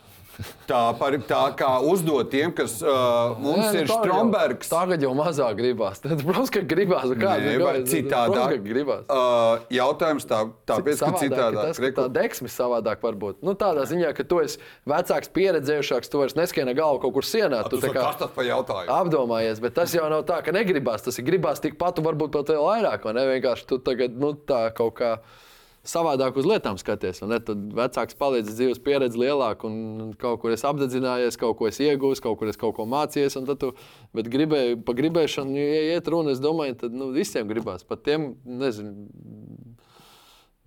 Tā, 0.70 0.94
par, 0.96 1.16
tā 1.28 1.40
kā 1.60 1.68
uzdot 1.84 2.30
tiem, 2.32 2.52
kas 2.56 2.78
uh, 2.80 3.34
mums 3.42 3.60
Nē, 3.60 3.72
nu, 3.74 3.80
ir 3.82 3.88
tagad 3.88 3.90
jau- 3.90 3.98
Strombergs. 4.06 4.70
Tagad 4.72 5.02
jau 5.04 5.12
mazāk 5.18 5.58
gribās. 5.58 6.00
Tad, 6.04 6.22
protams, 6.24 6.52
ka 6.54 6.62
gribās. 6.64 7.10
Nē, 7.12 7.34
ir 7.50 7.64
citādāk. 7.90 8.54
ka 8.54 8.60
gribās. 8.64 9.02
Uh, 9.12 9.66
jautājums 9.74 10.28
tā, 10.30 10.44
tāpēc, 10.70 11.02
ka 11.02 11.10
Savādāk 11.10 11.26
ir 11.26 11.34
citādāk. 11.34 11.68
Tas, 11.68 11.82
ka 11.84 11.92
tā 11.98 12.06
deksme 12.20 12.52
savādāk 12.54 13.04
var 13.04 13.20
būt. 13.20 13.42
Nu, 13.44 13.56
tādā 13.60 13.84
ziņā, 13.90 14.14
ka 14.16 14.24
tu 14.24 14.40
esi 14.46 14.62
vecāks, 14.88 15.34
pieredzējušāks, 15.36 16.12
tu 16.14 16.24
vairs 16.24 16.38
neskieni 16.40 16.78
galvu 16.78 17.02
kaut 17.04 17.18
kur 17.18 17.28
sienā. 17.28 17.66
Tu, 17.68 17.82
tā 17.84 17.92
kā 17.96 18.08
tas 18.22 18.32
par 18.38 18.48
jautājumu? 18.48 18.96
apdomājies, 19.02 19.60
bet 19.60 19.76
tas 19.76 19.92
jau 19.98 20.08
nav 20.14 20.24
tā, 20.30 20.40
ka 20.46 20.56
negribās. 20.56 21.04
Tas 21.04 21.20
ir 21.20 21.28
gribās 21.28 21.60
tikpat, 21.60 22.00
varbūt 22.06 22.32
pat 22.38 22.54
vēl 22.56 22.64
vairāk. 22.64 23.04
vai 23.10 23.18
Ne 23.20 23.28
vienkārši 23.34 23.68
tu 23.68 23.82
tagad 23.84 24.16
nu, 24.16 24.34
tā 24.48 24.70
kaut 24.78 24.96
kā. 25.02 25.18
Savādāk 25.88 26.36
uz 26.36 26.48
lietām 26.48 26.76
skaties. 26.80 27.22
vai 27.24 27.30
ne? 27.32 27.40
Tad 27.44 27.62
vecāks 27.76 28.18
palīdz 28.20 28.52
dzīves 28.52 28.82
pieredzi 28.84 29.22
lielāku, 29.22 29.70
un 29.70 30.10
kaut 30.20 30.42
kur 30.42 30.52
es 30.52 30.66
apdedzinājies, 30.68 31.38
kaut 31.40 31.56
ko 31.60 31.70
es 31.70 31.80
iegūstu, 31.80 32.26
kaut 32.26 32.40
kur 32.42 32.52
es 32.52 32.60
kaut 32.60 32.76
ko 32.76 32.86
un 33.40 33.48
tad 33.48 33.62
Tu, 33.64 33.72
bet 34.16 34.28
gribēju, 34.32 34.82
pa 34.84 34.96
gribēšanu, 34.98 35.56
ja 35.56 35.96
iet 35.96 36.12
runa, 36.12 36.36
es 36.36 36.44
domāju, 36.44 36.76
tad 36.84 36.96
nu, 36.96 37.10
visiem 37.16 37.48
gribās. 37.48 37.88
Pat 37.88 38.04
tiem, 38.04 38.34
nezinu, 38.44 39.08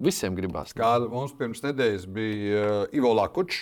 visiem 0.03 0.37
gribās. 0.39 0.73
Kāda 0.77 1.09
mums 1.13 1.37
pirms 1.37 1.63
nedēļas 1.65 2.09
bija 2.09 2.65
uh, 2.65 2.97
Ivo 2.97 3.13
Lakučs, 3.17 3.61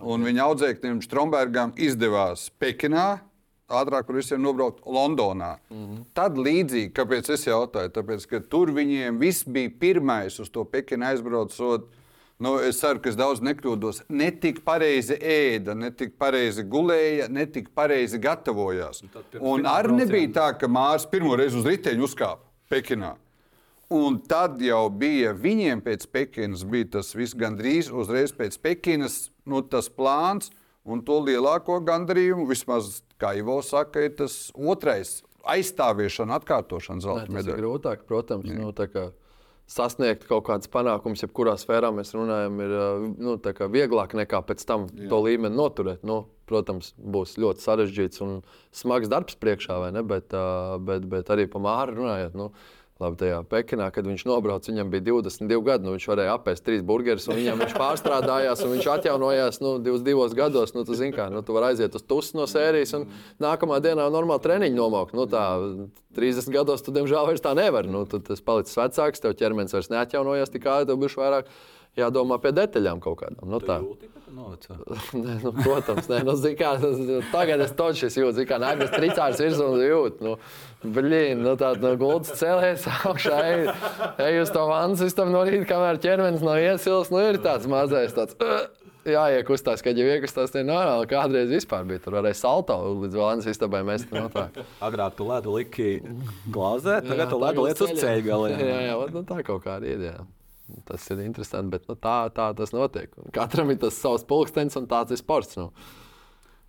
un 0.00 0.24
viņa 0.24 0.46
audzēknim 0.48 1.02
Strombergam 1.04 1.76
izdevās 1.76 2.48
Pekinā. 2.60 3.20
Ātrāk, 3.70 4.08
kur 4.08 4.18
visiem 4.18 4.42
nobraukt 4.42 4.82
Londonā. 4.86 5.56
Mm. 5.70 5.86
-hmm. 5.86 6.04
Tad 6.14 6.36
līdzīgi, 6.36 6.92
kāpēc 6.96 7.30
es 7.32 7.46
jautāju, 7.46 7.92
tāpēc, 7.94 8.26
ka 8.26 8.40
tur 8.40 8.72
viņiem 8.74 9.18
viss 9.18 9.44
bija 9.44 9.70
pirmais 9.80 10.40
uz 10.40 10.50
to 10.50 10.64
Pekinu 10.64 11.06
aizbraucot. 11.06 11.88
Nu, 12.40 12.54
es 12.58 12.78
ceru, 12.80 13.00
ka 13.04 13.10
es 13.10 13.16
daudz 13.16 13.42
nekļūdos. 13.44 14.04
Ne 14.08 14.30
tik 14.30 14.62
pareizi 14.64 15.14
ēda, 15.20 15.74
ne 15.76 15.90
tik 15.90 16.14
pareizi 16.18 16.62
gulēja, 16.64 17.28
ne 17.28 17.44
tik 17.46 17.68
pareizi 17.74 18.18
gatavojās. 18.18 19.02
Un 19.40 19.66
arī 19.68 19.92
nebija 19.92 20.28
tā, 20.38 20.46
ka 20.58 20.66
Mārcis 20.66 21.10
pirmo 21.10 21.36
reizi 21.36 21.58
uz 21.60 21.68
riteņa 21.68 22.02
uzkāpa 22.02 22.40
Pekinā. 22.72 23.16
Un 23.90 24.20
tad 24.22 24.60
jau 24.62 24.84
bija 24.88 25.34
viņiem 25.34 25.82
pēc 25.82 26.06
Pekinas, 26.14 26.62
bija 26.64 26.86
tas 26.96 27.08
viss 27.12 27.34
gandrīz 27.34 27.88
uzreiz 27.92 28.32
pēc 28.32 28.56
Pekinas, 28.62 29.16
nu, 29.44 29.60
tas 29.66 29.90
plāns. 29.90 30.52
Un 30.86 31.02
to 31.04 31.18
lielāko 31.20 31.76
gandarījumu, 31.84 32.46
vismaz, 32.48 33.02
kā 33.20 33.34
Ivo 33.38 33.60
saka, 33.66 34.04
ir 34.06 34.16
tas 34.18 34.50
otrais- 34.56 35.20
aizstāviešana, 35.54 36.40
atkārtošana 36.40 37.04
zelta 37.04 37.26
tas 37.30 37.46
ir 37.46 37.60
grūtāk, 37.60 38.04
protams. 38.08 38.50
Nu, 38.50 38.72
tā 38.76 38.88
kā 38.92 39.10
sasniegt 39.70 40.26
kaut 40.26 40.48
kādas 40.48 40.70
panākumus, 40.70 41.22
jebkurā 41.22 41.54
sfērā 41.60 41.92
mēs 41.94 42.12
runājam, 42.16 42.58
ir 42.64 42.74
nu, 43.22 43.36
vieglāk 43.70 44.16
nekā 44.18 44.42
pēc 44.46 44.64
tam 44.66 44.88
Jā. 44.88 45.08
to 45.12 45.20
līmeni 45.22 45.54
noturēt. 45.54 46.02
Nu, 46.02 46.26
protams, 46.50 46.92
būs 46.98 47.36
ļoti 47.38 47.62
sarežģīts 47.62 48.22
un 48.26 48.40
smags 48.74 49.08
darbs 49.08 49.38
priekšā, 49.38 49.78
vai 49.84 49.92
ne? 49.94 50.02
Bet, 50.02 50.34
uh, 50.34 50.78
bet, 50.82 51.06
bet 51.06 51.30
arī 51.30 51.46
par 51.50 51.62
māru 51.62 52.00
runājot. 52.00 52.34
Nu, 52.34 52.50
Labi, 53.00 53.16
tajā 53.16 53.38
Pekinā, 53.48 53.86
kad 53.94 54.04
viņš 54.04 54.26
nobrauca, 54.28 54.68
viņam 54.68 54.90
bija 54.92 55.06
22 55.06 55.62
gadi. 55.64 55.86
Nu, 55.86 55.94
viņš 55.94 56.06
varēja 56.10 56.34
apēst 56.36 56.66
trīs 56.66 56.82
burgerus, 56.84 57.30
un 57.30 57.38
viņam 57.38 57.62
viņš 57.62 57.72
pārstrādājās, 57.80 58.60
un 58.66 58.74
viņš 58.74 58.88
atjaunojās 58.94 59.60
nu, 59.64 59.72
22 59.86 60.36
gados. 60.36 60.74
Nu, 60.76 60.84
tu, 60.84 60.98
kā, 61.16 61.30
nu, 61.32 61.40
tu 61.40 61.56
vari 61.56 61.70
aiziet 61.70 61.96
uz 61.96 62.04
tusi 62.04 62.36
no 62.36 62.44
sērijas, 62.50 62.92
un 62.98 63.08
nākamā 63.40 63.80
dienā 63.80 64.10
normāli 64.12 64.44
treniņu 64.44 64.76
nomaukt. 64.76 65.16
Nu, 65.16 65.24
tā, 65.30 65.46
30 66.20 66.52
gados 66.52 66.84
tu, 66.84 66.92
diemžēl, 66.92 67.24
vairs 67.32 67.44
tā 67.44 67.56
nevari. 67.56 67.88
Nu, 67.88 68.04
tu 68.04 68.20
esi 68.20 68.44
palicis 68.44 68.76
vecāks, 68.76 69.24
tev 69.24 69.36
ķermenis 69.40 69.78
vairs 69.78 69.92
neatjaunojās 69.94 70.52
tik 70.52 70.68
ātri, 70.68 70.92
tev 70.92 71.00
būs 71.00 71.16
vairāk 71.16 71.48
jādomā 71.98 72.38
pie 72.42 72.52
detaļām 72.54 73.00
kaut 73.02 73.22
kādām. 73.24 73.48
Nu, 73.50 73.60
tā. 73.64 73.80
nē, 75.24 75.36
nu, 75.42 75.52
protams, 75.56 76.06
nē, 76.10 76.20
nu, 76.26 76.36
kā, 76.58 76.74
tagad 77.34 77.64
es 77.64 77.74
to 77.78 77.88
jūtu. 77.90 78.44
Kā 78.48 78.60
nākas 78.62 78.92
tricārs 78.94 79.42
virsū 79.42 79.66
un 79.66 79.82
jūtu. 79.82 80.26
Nu, 80.26 80.36
Blīn, 80.80 81.42
nu 81.44 81.52
tā 81.60 81.74
no 81.76 81.90
gultas 82.00 82.38
cēlēs 82.40 82.86
augšā, 82.88 83.38
ej, 83.44 83.66
ej 84.24 84.38
uz 84.40 84.52
to 84.54 84.62
vannas 84.64 85.02
istabu 85.04 85.34
no 85.34 85.42
rīta, 85.44 85.66
kamēr 85.68 86.00
ķermenis 86.00 86.44
nav 86.46 86.56
iesils. 86.62 87.10
Nu, 87.12 87.20
ir 87.28 87.40
tāds 87.44 87.68
mazais 87.68 88.16
tāds. 88.16 88.38
Jāiekustās, 89.00 89.80
kad 89.84 89.96
jau 89.96 90.04
iekustās, 90.12 90.52
tie 90.52 90.60
normāli. 90.64 91.06
Kādreiz 91.08 91.52
vispār 91.52 91.86
bija 91.88 92.02
tur 92.04 92.18
varēja 92.18 92.36
salto 92.36 92.76
līdz 93.00 93.16
vannas 93.16 93.48
istabai 93.48 93.80
mest. 93.88 94.10
No 94.12 94.26
tā. 94.32 94.50
Agrāk 94.84 95.16
tu 95.16 95.24
ledu 95.28 95.54
liki 95.56 95.94
glāzē, 96.52 96.98
tagad 97.06 97.24
jā, 97.24 97.30
tu 97.32 97.38
ledu 97.40 97.64
lietas 97.64 97.86
uz 97.86 97.94
ceļa 98.00 98.26
galā. 98.26 98.50
Jā, 98.60 98.82
jā, 98.90 98.98
nu, 99.16 99.24
tā 99.28 99.40
kaut 99.46 99.64
kāda 99.64 99.88
ideja. 99.88 100.20
Tas 100.88 101.08
ir 101.12 101.24
interesanti, 101.24 101.72
bet 101.72 101.88
nu, 101.88 101.96
tā, 101.96 102.18
tā 102.36 102.50
tas 102.56 102.72
notiek. 102.76 103.12
Katram 103.34 103.72
ir 103.72 103.80
tas 103.80 103.96
savs 104.00 104.24
pulkstenis 104.28 104.76
un 104.78 104.88
tāds 104.90 105.16
ir 105.16 105.20
sports. 105.20 105.56
Nu. 105.60 105.70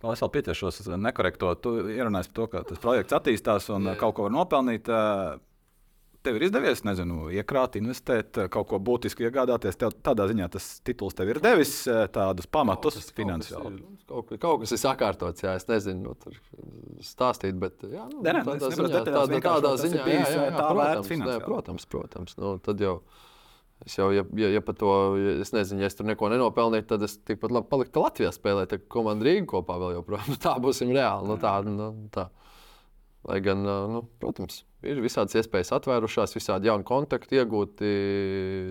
Vēl 0.02 0.16
es 0.16 0.22
vēl 0.24 0.34
pieķeršos 0.34 0.82
nekorekto. 0.98 1.54
Tu 1.62 1.72
ierunāji 1.94 2.30
par 2.32 2.36
to, 2.38 2.50
ka 2.50 2.66
tas 2.72 2.82
projekts 2.82 3.16
attīstās 3.16 3.70
un 3.74 3.86
jā, 3.92 3.96
kaut 4.00 4.16
ko 4.18 4.26
var 4.26 4.34
nopelnīt. 4.34 4.90
Tev 6.22 6.36
ir 6.38 6.44
izdevies, 6.46 6.84
nezinu, 6.86 7.24
iekrāt, 7.34 7.74
investēt, 7.80 8.38
kaut 8.54 8.68
ko 8.70 8.78
būtiski 8.82 9.26
iegādāties. 9.26 9.78
Tev, 9.78 9.94
tādā 10.06 10.28
ziņā 10.30 10.46
tas 10.54 10.68
tituls 10.86 11.16
tev 11.18 11.32
ir 11.32 11.40
devis 11.42 11.72
tādus 12.14 12.46
pamatus 12.46 13.00
kaut 13.00 13.08
kas, 13.08 13.16
finansiāli. 13.16 13.80
Kaut 14.06 14.28
kas, 14.28 14.36
ir, 14.36 14.42
kaut, 14.44 14.62
kas 14.62 14.74
ir 14.76 14.82
sakārtots, 14.84 15.42
jā, 15.42 15.56
es 15.58 15.66
nezinu, 15.66 16.04
nu, 16.04 16.14
tur 16.22 16.38
stāstīt, 17.02 17.58
bet 17.58 17.82
jā, 17.82 18.06
nu, 18.12 18.22
ne, 18.22 18.36
ne, 18.38 18.44
tādā, 18.46 18.70
ziņā, 18.70 19.02
tādā, 19.08 19.42
tādā 19.42 19.74
ziņā, 19.82 20.06
jā, 20.06 20.22
jā, 20.22 20.46
jā, 20.46 20.62
protams, 20.62 21.12
ne, 21.26 21.36
protams, 21.42 21.90
protams. 21.96 22.38
Nu, 22.38 22.54
tad 22.62 22.86
jau 22.86 23.00
Es 23.86 23.96
jau, 23.98 24.08
ja, 24.14 24.22
ja, 24.38 24.48
ja 24.54 24.62
par 24.62 24.76
to, 24.78 24.90
ja, 25.18 25.36
es 25.42 25.50
nezinu, 25.54 25.82
ja 25.82 25.90
es 25.90 25.96
tur 25.98 26.06
neko 26.06 26.28
nenopelnītu, 26.30 26.86
tad 26.92 27.02
es 27.06 27.16
tikpat 27.26 27.54
labi 27.54 27.70
paliktu 27.70 28.04
Latvijā 28.04 28.30
spēlēt, 28.34 28.76
ar 28.76 28.84
komandu 28.92 29.26
Rīgā 29.26 29.48
kopā 29.56 29.78
vēl 29.82 29.96
joprojām. 29.96 30.36
Tā 30.44 30.54
būsim 30.62 30.92
reāli. 30.94 31.30
Nu, 31.30 31.38
tā, 31.42 31.56
nu, 31.66 31.88
tā. 32.14 32.28
Lai 33.26 33.38
gan, 33.42 33.60
nu, 33.62 34.00
protams, 34.18 34.64
ir 34.82 34.98
visādas 35.02 35.36
iespējas 35.38 35.70
atvērušās, 35.76 36.34
visādi 36.34 36.66
jauni 36.66 36.86
kontakti 36.86 37.38
iegūti, 37.38 37.90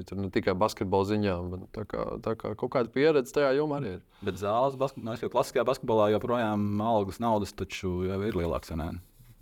tur 0.10 0.20
ne 0.20 0.28
tikai 0.36 0.58
basketbola 0.60 1.08
ziņā, 1.08 1.36
bet 1.54 1.64
tā 1.78 1.86
kā, 1.88 2.08
tā 2.26 2.34
kā 2.40 2.52
kaut 2.60 2.74
kāda 2.74 2.92
pieredze 2.92 3.32
tajā 3.38 3.54
jomā 3.56 3.80
arī 3.80 3.94
ir. 3.96 4.02
Bet 4.28 4.42
zāles, 4.42 4.76
basketbolā, 4.80 5.16
nu, 5.16 5.32
klasiskajā 5.32 5.68
basketbolā 5.72 6.10
joprojām 6.18 6.68
algas 6.84 7.22
naudas 7.24 7.56
taču 7.56 8.02
jau 8.10 8.20
ir 8.28 8.42
lielāks. 8.44 8.76
Nu, 8.76 8.92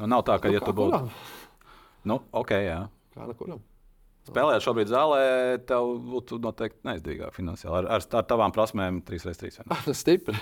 nav 0.06 0.22
tā, 0.30 0.38
ka, 0.38 0.54
nu, 0.54 0.60
ja 0.60 0.62
tu 0.62 0.78
būtu. 0.78 1.02
Nu, 2.10 2.22
ok, 2.30 2.56
jā. 2.70 2.84
Kā 3.18 3.26
no 3.26 3.34
kuram? 3.38 3.66
Spēlējot 4.30 4.66
šobrīd 4.66 4.92
zālē, 4.92 5.22
tev 5.70 5.90
būtu 6.10 6.38
noteikti 6.44 6.86
neizdevīgāk 6.88 7.34
finansiāli. 7.36 7.80
Ar, 7.82 7.88
ar, 7.98 8.06
ar 8.20 8.28
tavām 8.30 8.54
prasmēm 8.56 9.02
3x3. 9.08 9.66
Stipri. 9.98 10.38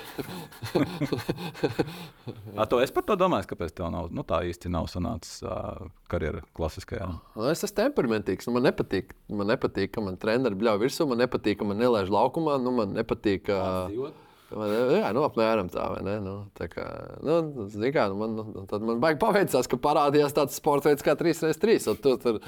ar 2.60 2.70
to 2.70 2.82
es 2.84 2.94
par 2.94 3.08
to 3.08 3.18
domāju, 3.20 3.50
kāpēc 3.54 3.74
tev 3.78 3.90
nav, 3.94 4.12
nu, 4.12 4.26
tā 4.28 4.42
īsti 4.50 4.72
nav 4.74 4.90
sanācis 4.92 5.40
uh, 5.48 5.88
karjeras 6.12 6.46
klasiskajā. 6.58 7.10
Nu, 7.38 7.50
es 7.52 7.64
esmu 7.64 7.76
temperamentīgs. 7.82 8.50
Nu, 8.50 8.58
man, 8.58 8.68
nepatīk, 8.68 9.16
man 9.32 9.52
nepatīk, 9.54 9.96
ka 9.96 10.04
man 10.04 10.20
treniņš 10.22 10.60
bļauj 10.62 10.84
virsū, 10.84 11.10
man 11.10 11.24
nepatīk, 11.24 11.62
ka 11.62 11.68
man 11.72 11.80
nelaiž 11.82 12.14
laukumā. 12.14 12.60
Nu, 12.62 12.76
man 12.82 12.96
nepatīk. 12.98 13.52
Uh, 13.54 14.14
Man, 14.48 14.72
jā, 14.72 15.08
nu, 15.12 15.26
apmēram 15.28 15.68
tā, 15.68 15.90
vai 15.92 16.04
ne? 16.08 16.14
Nu, 16.24 16.34
tā 16.56 16.70
kā, 16.72 16.86
nu, 17.20 17.66
kā, 17.92 18.06
nu, 18.08 18.16
man, 18.16 18.38
nu, 18.38 18.62
tad 18.70 18.86
man 18.88 19.02
baigi 19.04 19.20
paveicās, 19.20 19.68
ka 19.68 19.80
parādījās 19.84 20.36
tāds 20.38 20.56
sports 20.56 20.88
veids 20.88 21.04
kā 21.04 21.18
3x3. 21.20 21.76
Tur, 22.00 22.16
tur, 22.24 22.40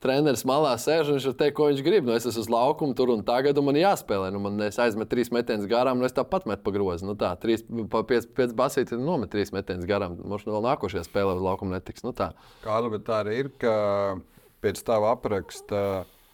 treneris 0.00 0.42
malā 0.48 0.72
sēž 0.80 1.10
un 1.10 1.18
viņš 1.18 1.26
teikt, 1.38 1.54
ko 1.58 1.68
viņš 1.68 1.82
grib. 1.84 2.06
Nu, 2.08 2.14
es 2.16 2.26
esmu 2.28 2.44
uz 2.44 2.50
laukuma 2.52 2.96
tur 2.96 3.12
un 3.14 3.24
tagad, 3.26 3.58
un 3.60 3.68
man 3.68 3.78
jāspēlē. 3.78 4.30
Nu, 4.34 4.40
man 4.42 4.60
aizmet 4.68 5.10
trīs 5.12 5.32
metienus 5.34 5.68
garām, 5.70 6.00
un 6.00 6.08
es 6.08 6.16
tāpat 6.16 6.48
metu 6.48 6.64
pa 6.66 6.74
grozu. 6.74 7.08
Nu, 7.08 7.16
tā, 7.20 7.34
trīs, 7.40 7.64
pa, 7.92 8.02
piec, 8.08 8.28
pēc 8.36 8.54
basītes 8.56 9.00
nomet 9.00 9.32
trīs 9.32 9.52
metienus 9.54 9.88
garām. 9.88 10.16
Mums 10.24 10.46
vēl 10.48 10.64
nākošajā 10.70 11.04
spēlē 11.08 11.36
uz 11.36 11.44
laukuma 11.44 11.76
netiks. 11.76 12.06
Nu, 12.06 12.14
tā. 12.16 12.32
Kāda, 12.64 12.92
bet 12.94 13.04
tā 13.08 13.20
arī 13.24 13.42
ir, 13.44 13.52
ka 13.60 13.74
pēc 14.64 14.80
tava 14.88 15.12
apraksta. 15.16 15.84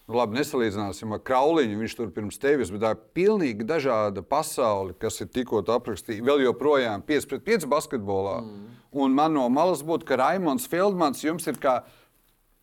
Nu, 0.06 0.20
labi, 0.20 0.38
nesalīdzināsim 0.38 1.16
ar 1.16 1.22
Krauliņu. 1.26 1.80
Viņš 1.82 1.98
tur 1.98 2.14
pirms 2.14 2.38
tevis, 2.38 2.70
ir 2.70 3.04
pilnīgi 3.18 3.66
dažāda 3.66 4.22
pasaule, 4.22 4.94
kas 5.02 5.18
ir 5.24 5.32
tikko 5.34 5.64
aprakstīta. 5.74 6.22
Vēl 6.22 6.46
joprojām 6.46 7.02
5 7.02 7.30
pret 7.32 7.46
5 7.50 7.66
basketbolā. 7.72 8.38
Mm. 8.46 8.74
Un 9.02 9.16
man 9.18 9.34
no 9.34 9.48
malas 9.50 9.82
būtu, 9.82 10.06
ka 10.06 10.20
Raimons 10.22 10.68
Feldmans 10.70 11.24
jums 11.26 11.50
ir 11.50 11.58
kā 11.60 11.80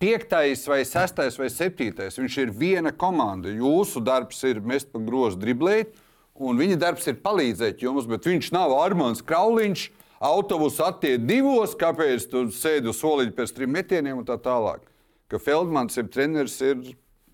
piektais, 0.03 0.65
vai 0.67 0.83
sestais, 0.87 1.37
vai 1.39 1.49
septītais. 1.51 2.19
Viņš 2.19 2.39
ir 2.41 2.53
viena 2.57 2.91
komanda. 2.91 3.51
Jūsu 3.51 4.03
darbs 4.03 4.41
ir 4.49 4.59
mest 4.59 4.91
pa 4.91 4.99
grozu 4.99 5.39
driblēt, 5.39 5.93
un 6.35 6.59
viņa 6.59 6.79
darbs 6.81 7.07
ir 7.07 7.21
palīdzēt 7.23 7.85
jums, 7.85 8.09
bet 8.09 8.27
viņš 8.27 8.51
nav 8.55 8.75
Armāns 8.81 9.23
Krauliņš. 9.23 9.91
Autobusu 10.23 10.85
attiek 10.85 11.23
divos, 11.27 11.73
kāpēc 11.75 12.29
tu 12.31 12.45
sēdi 12.55 12.87
uz 12.91 12.99
soliņa 13.01 13.33
pēc 13.35 13.55
trim 13.55 13.73
metieniem 13.75 14.21
un 14.21 14.27
tā 14.27 14.37
tālāk. 14.39 14.85
Ka 15.31 15.39
Feldmans 15.39 15.99
ir 15.99 16.07
treneris, 16.11 16.55
ir 16.63 16.79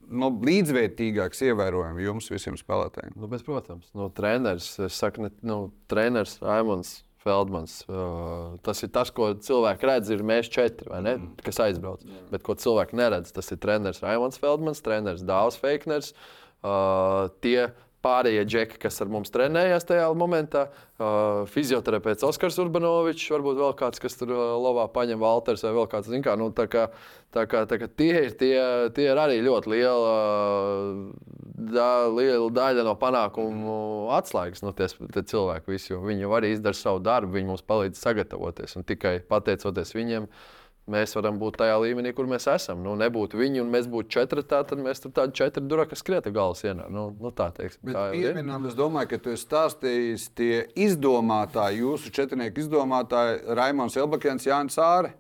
nu, 0.10 0.32
līdzvērtīgāks, 0.46 1.44
ievērojami 1.50 2.06
jums 2.06 2.30
visiem 2.34 2.58
spēlētājiem. 2.58 3.14
Nu, 3.18 3.30
bet, 3.30 3.46
protams, 3.46 3.92
nu, 3.98 4.10
treneris, 4.14 4.72
es 4.82 4.98
saku, 4.98 5.28
ne, 5.28 5.34
nu, 5.46 5.60
treneris 5.90 6.40
Raimons 6.42 6.96
Feldmans. 7.24 7.82
Uh, 7.90 8.56
tas 8.66 8.84
ir 8.86 8.92
tas, 8.96 9.12
ko 9.16 9.32
cilvēki 9.44 9.90
redz, 9.90 10.12
ir 10.16 10.24
mēs 10.26 10.52
četri, 10.54 10.88
ne, 11.04 11.18
mm. 11.18 11.44
kas 11.46 11.62
aizbrauc. 11.66 12.06
Yeah. 12.08 12.26
Bet 12.32 12.46
ko 12.48 12.56
cilvēki 12.60 13.00
neredz, 13.00 13.34
tas 13.36 13.52
ir 13.52 13.60
treneris 13.64 14.02
Raimons 14.06 14.40
Feldmans, 14.42 14.84
treneris 14.86 15.26
Dāvs 15.28 15.60
Feikners. 15.60 16.14
Uh, 16.60 17.30
tie 17.44 17.70
pārējie 18.06 18.44
džeki, 18.48 18.80
kas 18.82 19.02
ar 19.04 19.10
mums 19.12 19.32
trenējās 19.34 19.88
tajā 19.90 20.08
momentā. 20.18 20.68
Uh, 21.00 21.46
fizioterapeits 21.48 22.26
Oskars 22.28 22.58
Urbanovičs, 22.60 23.30
varbūt 23.32 23.56
vēl 23.62 23.76
kāds, 23.80 24.02
kas 24.04 24.18
tur 24.20 24.34
uh, 24.36 24.42
lovā 24.60 24.84
paņem 24.92 25.22
Walters 25.24 25.64
vai 25.64 25.72
vēl 25.78 25.88
kāds. 25.92 26.12
Kā, 26.26 26.36
nu, 26.40 26.50
tā 26.56 26.66
kā, 26.72 26.90
tā 27.36 27.46
kā, 27.48 27.64
tā 27.70 27.80
kā 27.80 27.88
tie, 27.88 28.12
ir, 28.26 28.36
tie, 28.40 28.52
tie 28.96 29.08
ir 29.08 29.22
arī 29.22 29.40
ļoti 29.46 29.72
liela, 29.72 30.14
da, 31.72 31.90
liela 32.12 32.52
daļa 32.60 32.84
no 32.88 32.98
panākumu 33.00 33.80
atslēgas. 34.20 34.66
Nu, 34.66 34.76
tie, 34.76 34.92
tie 35.16 35.24
cilvēki 35.32 35.76
visi, 35.76 35.96
viņi 35.96 36.28
jau 36.28 36.36
arī 36.36 36.52
izdara 36.58 36.76
savu 36.76 37.04
darbu, 37.04 37.38
viņi 37.40 37.52
mums 37.54 37.64
palīdz 37.64 38.04
sagatavoties. 38.04 38.76
Un 38.76 38.88
tikai 38.92 39.22
pateicoties 39.32 39.96
viņiem, 39.96 40.28
uh, 40.28 40.59
mēs 40.92 41.16
varam 41.18 41.38
būt 41.42 41.60
tajā 41.62 41.78
līmenī, 41.84 42.14
kur 42.18 42.28
mēs 42.30 42.48
esam. 42.52 42.82
Nu, 42.86 42.96
nebūtu 43.00 43.40
viņi 43.40 43.64
un 43.64 43.72
mēs 43.74 43.88
būtu 43.92 44.12
četri, 44.18 44.44
tā, 44.48 44.62
tad 44.68 44.82
mēs 44.84 45.04
tur 45.04 45.14
tādi 45.16 45.38
četri 45.40 45.64
duraki 45.70 45.98
skrieta 46.00 46.34
galā 46.34 46.58
sienā. 46.58 46.90
Nu, 46.94 47.10
nu, 47.20 47.32
tā 47.36 47.50
teiksim, 47.56 47.82
Bet 47.90 48.00
pieminam, 48.16 48.68
es 48.70 48.78
domāju, 48.78 49.14
ka 49.14 49.22
tu 49.24 49.34
esi 49.36 49.46
stāstījis 49.46 50.30
tie 50.38 50.54
izdomātāji, 50.88 51.84
jūsu 51.84 52.14
četrnieku 52.16 52.66
izdomātāji, 52.66 53.42
Raimons 53.60 53.98
Elbakens, 54.00 54.48
Jānis 54.50 54.80
Āre. 54.84 55.14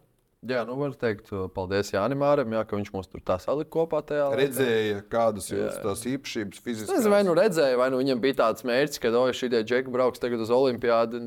Jā, 0.47 0.61
nu 0.63 0.77
var 0.79 0.93
teikt, 0.95 1.33
paldies 1.51 1.89
Jānim 1.91 2.21
Māram, 2.23 2.53
jā, 2.55 2.61
ka 2.63 2.77
viņš 2.77 2.93
mums 2.93 3.09
tur 3.11 3.19
tā 3.27 3.35
salika 3.43 3.73
kopā. 3.75 3.99
Redzēja, 4.39 5.01
kādas 5.11 5.49
ir 5.51 5.65
tās 5.83 6.05
īpašības 6.07 6.61
fiziski. 6.63 6.95
Es 6.95 7.09
vai 7.11 7.25
nu 7.27 7.33
redzēju, 7.35 7.75
vai 7.81 7.89
nu 7.91 7.99
viņam 7.99 8.21
bija 8.23 8.37
tāds 8.45 8.63
mērķis, 8.63 9.01
ka, 9.03 9.11
oi, 9.19 9.33
šī 9.35 9.51
džeka 9.57 9.91
brauks 9.91 10.23
tagad 10.23 10.39
uz 10.39 10.53
Olimpiādu, 10.55 11.19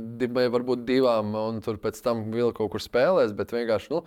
varbūt 0.57 0.87
divām, 0.89 1.37
un 1.37 1.61
tur 1.61 1.77
pēc 1.83 2.01
tam 2.01 2.31
vēl 2.33 2.55
kaut 2.57 2.73
kur 2.73 2.81
spēlēs, 2.81 3.37
bet 3.37 3.53
vienkārši, 3.53 3.93
nu, 3.93 4.01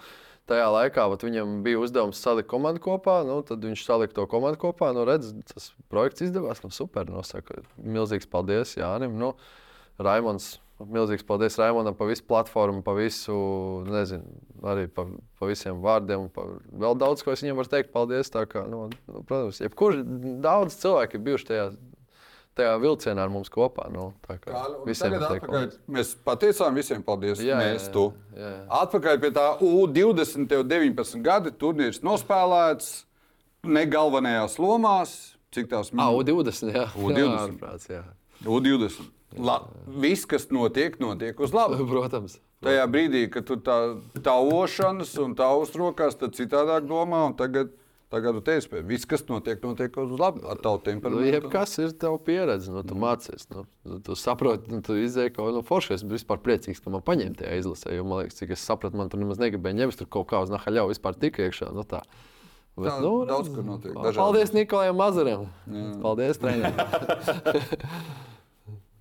tajā 0.49 0.65
laikā 0.73 1.05
viņam 1.21 1.59
bija 1.65 1.85
uzdevums 1.85 2.21
salikt 2.21 2.49
komandu 2.49 2.81
kopā. 2.81 3.21
Nu, 3.27 3.39
tad 3.45 3.61
viņš 3.65 3.85
salika 3.85 4.17
to 4.17 4.27
komandu 4.29 4.61
kopā. 4.65 4.89
Nu, 4.95 5.05
redz, 5.05 5.33
tas 5.53 5.71
projekts 5.91 6.25
izdevās. 6.25 6.65
Nu, 6.65 6.73
super. 6.73 7.09
Nosaka. 7.09 7.61
Milzīgs 7.77 8.29
paldies 8.29 8.75
Jānim. 8.77 9.17
Nu, 9.21 9.35
Raimons. 10.01 10.55
Milzīgs 10.75 11.23
paldies 11.23 11.55
Raimondam 11.55 11.95
par 11.95 12.09
visu 12.09 12.25
platformu, 12.27 12.81
par 12.83 12.97
visu, 12.99 13.35
nezinu, 13.87 14.39
arī 14.67 14.89
par, 14.91 15.07
par 15.39 15.47
visiem 15.47 15.79
vārdiem. 15.83 16.27
Par 16.35 16.57
vēl 16.67 16.97
daudz, 16.99 17.23
ko 17.23 17.31
es 17.31 17.43
viņam 17.45 17.61
varu 17.61 17.71
teikt. 17.71 17.93
Paldies. 17.93 18.31
Kā, 18.51 18.65
nu, 18.67 18.89
nu, 18.91 19.21
protams, 19.21 19.61
jebkurš 19.63 20.01
daudz 20.43 20.75
cilvēku 20.81 21.15
ir 21.15 21.23
bijuši 21.29 21.47
tajā 21.51 21.67
tajā 22.55 22.75
vilcienā 22.79 23.23
ar 23.25 23.31
mums 23.31 23.51
kopā. 23.51 23.87
Nu, 23.91 24.09
kā, 24.25 24.37
kā, 24.41 24.63
visiem 24.87 25.15
atpakaļ, 25.17 25.65
mēs 25.91 26.13
pateicām 26.27 26.77
visiem 26.79 27.03
paldies. 27.05 27.41
Jā, 27.43 27.57
mēs, 27.59 27.89
jā, 27.91 28.05
jā, 28.35 28.51
jā. 28.53 28.61
Atpakaļ 28.81 29.19
pie 29.23 29.31
tā 29.35 29.47
U20, 29.63 30.47
tev 30.51 30.63
19 30.71 31.25
gadi, 31.25 31.51
turnīrs 31.59 32.01
nospēlēts, 32.05 32.93
ne 33.67 33.85
galvenajās 33.91 34.59
lomās. 34.61 35.17
Cik 35.55 35.69
tās 35.71 35.91
minūtes? 35.95 36.61
U20, 36.61 36.71
jā. 36.75 36.87
U20. 36.99 37.91
Jā, 37.91 37.99
jā. 37.99 38.05
U20. 38.43 39.14
La, 39.37 39.59
viss, 39.87 40.25
kas 40.29 40.47
notiek, 40.53 40.99
notiek 41.01 41.39
uz 41.43 41.53
labu. 41.55 41.81
Protams. 41.91 42.37
Tajā 42.65 42.85
brīdī, 42.89 43.25
kad 43.29 43.45
tu 43.45 43.57
tā 43.61 43.75
taušanas 44.25 45.11
un 45.21 45.33
tavs 45.37 45.73
rokās, 45.77 46.15
tad 46.17 46.33
citādāk 46.37 46.87
domā. 46.89 47.25
un 47.27 47.35
Tagad, 47.37 47.73
tagad 48.09 48.37
tu 48.39 48.41
teici, 48.47 48.69
ka 48.71 48.81
viss, 48.87 49.05
kas 49.05 49.25
notiek, 49.27 49.59
notiek 49.61 49.97
uz 50.01 50.13
labu 50.17 50.41
ar 50.49 50.57
tavu 50.63 50.79
Nu, 50.79 50.83
temperamentu. 50.87 51.29
jebkas 51.35 51.75
ir 51.83 51.91
tavs 51.99 52.23
pieredze, 52.25 52.71
nu, 52.73 52.81
tu 52.87 52.95
mācies. 52.97 53.45
Nu, 53.53 53.65
nu, 53.85 53.99
tu 54.01 54.15
saproti, 54.17 54.71
nu, 54.71 54.79
tu 54.85 54.95
izdeji 54.97 55.33
kaut 55.35 55.49
ko 55.51 55.55
no 55.59 55.61
forša. 55.67 55.99
Es 55.99 56.05
biju 56.07 56.17
vispār 56.17 56.39
priecīgs, 56.41 56.81
ka 56.81 56.89
man 56.95 57.03
paņēma 57.05 57.37
tajā 57.43 57.59
izlasē. 57.61 57.93
Jo, 57.99 58.05
man 58.07 58.23
liekas, 58.23 58.39
cik 58.39 58.55
es 58.55 58.63
sapratu, 58.65 58.97
man 58.97 59.11
tur 59.13 59.21
nemaz 59.21 59.37
negribēja 59.43 59.81
ņemt 59.83 59.99
tur 60.01 60.09
kaut 60.17 60.29
kā 60.31 60.41
uz 60.45 60.53
nahaļau 60.53 60.87
vispār 60.93 61.19
tik 61.21 61.37
iekšā. 61.45 61.69
Nu, 61.75 61.83
tā. 61.85 62.01
Bet, 62.75 62.89
Tā, 62.91 62.97
nu, 63.03 63.11
daudz 63.29 63.47
kur 63.53 63.63
notiek, 63.63 63.93
dažādi. 63.95 64.17
Paldies 64.19 64.55
Nikolajam 64.57 64.97
Mazaram. 64.99 65.45
Paldies, 66.01 66.39
trenerim. 66.41 66.75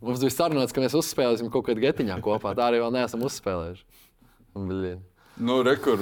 Mums 0.04 0.20
bija 0.20 0.34
sarunāts, 0.34 0.74
ka 0.76 0.82
mēs 0.84 0.94
uzspēlēsim 0.98 1.48
kaut 1.52 1.64
kādā 1.68 1.80
getiņā 1.86 2.18
kopā. 2.24 2.52
Tā 2.58 2.68
arī 2.68 2.82
vēl 2.82 2.92
neesam 2.92 3.22
uzspēlējuši. 3.24 3.84
Blin. 4.54 5.00
Nu, 5.34 5.56
rekur, 5.66 5.98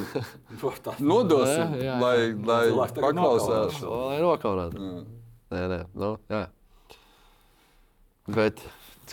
nodosim, 1.00 1.76
Jā, 1.78 1.78
jā, 1.78 1.84
jā. 1.86 1.94
lai, 2.03 2.16
lai 2.76 2.88
paklausās. 2.92 3.78
Lai 3.80 4.18
nokaunētu. 4.20 4.90
Nē, 5.53 5.62
nē, 5.72 5.78
nu, 5.96 6.11
jā. 6.28 6.42
Bet, 8.32 8.61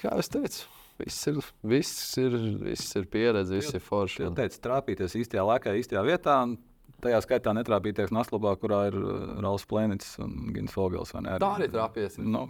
kā 0.01 0.11
jau 0.11 0.25
teicu, 0.35 0.65
viss 0.99 1.29
ir, 1.31 1.39
viss 1.71 1.93
ir, 2.19 2.35
viss 2.65 2.97
ir 2.99 3.07
pieredze, 3.11 3.55
viss 3.61 3.77
ir 3.77 3.83
forši. 3.83 4.25
Jūs 4.25 4.35
teicāt, 4.41 4.59
trāpīties 4.65 5.15
īstajā 5.21 5.45
laikā, 5.53 5.77
īstajā 5.79 6.03
vietā. 6.09 6.35
un 6.43 6.57
Tajā 6.99 7.19
skaitā 7.23 7.53
netrāpīties 7.55 8.09
Naslabā, 8.11 8.55
kurā 8.59 8.79
ir 8.89 8.95
uh, 8.99 9.37
Rauls 9.43 9.63
Plēnits 9.69 10.17
un 10.23 10.33
Gins 10.55 10.73
Fogels. 10.75 11.13
vai 11.15 11.21
ne? 11.27 11.37
Tā 11.39 11.51
arī 11.59 11.69
trāpījies. 11.71 12.17
Nu, 12.23 12.47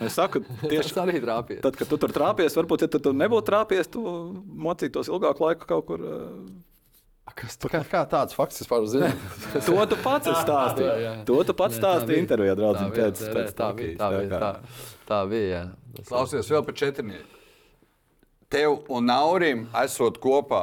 es 0.00 0.14
saku, 0.16 0.40
tieši 0.70 0.94
Tas 0.94 1.02
arī 1.04 1.20
trāpījies. 1.24 1.60
tad, 1.66 1.76
kad 1.76 1.90
tu 1.92 1.98
tur 2.00 2.14
trāpies, 2.16 2.56
varbūt, 2.56 2.86
ja 2.86 2.88
tu 2.94 3.00
tur 3.04 3.12
nebūtu 3.16 3.50
trāpies, 3.50 3.90
tu 3.92 4.00
mocītos 4.66 5.10
ilgāku 5.12 5.44
laiku 5.48 5.68
kaut 5.68 5.86
kur. 5.92 6.00
uh, 6.00 6.48
Kas, 7.36 7.56
kā, 7.68 7.80
kā 7.90 8.00
tāds 8.08 8.32
fakts 8.38 8.62
vispār 8.62 8.84
zina? 8.88 9.08
To 9.66 9.74
tu 9.90 9.96
pats 10.00 10.28
esi 10.30 10.36
Jā, 10.38 10.44
stāstīji. 10.46 10.92
jā. 11.04 11.14
To 11.28 11.36
tu 11.44 11.54
pats 11.58 11.74
tā 11.76 11.80
stāstīji 11.82 12.14
bija. 12.14 12.22
intervijā, 12.24 12.54
draugs. 12.56 12.78
Tā 12.80 12.86
bija, 12.94 13.08
tā, 13.10 13.32
tā, 13.34 13.42
tā 13.58 13.70
bija. 13.76 13.96
Tā 13.98 14.08
bija, 14.14 14.38
tā, 14.40 14.50
tā 15.10 15.18
bija 15.28 15.48
jā. 15.50 15.62
Klausies, 16.06 16.48
vēl 16.54 16.62
par 16.68 16.76
četrnieku. 16.78 17.26
Tev 18.48 18.76
un 18.94 19.08
Naurim 19.10 19.66
esot 19.82 20.20
kopā, 20.22 20.62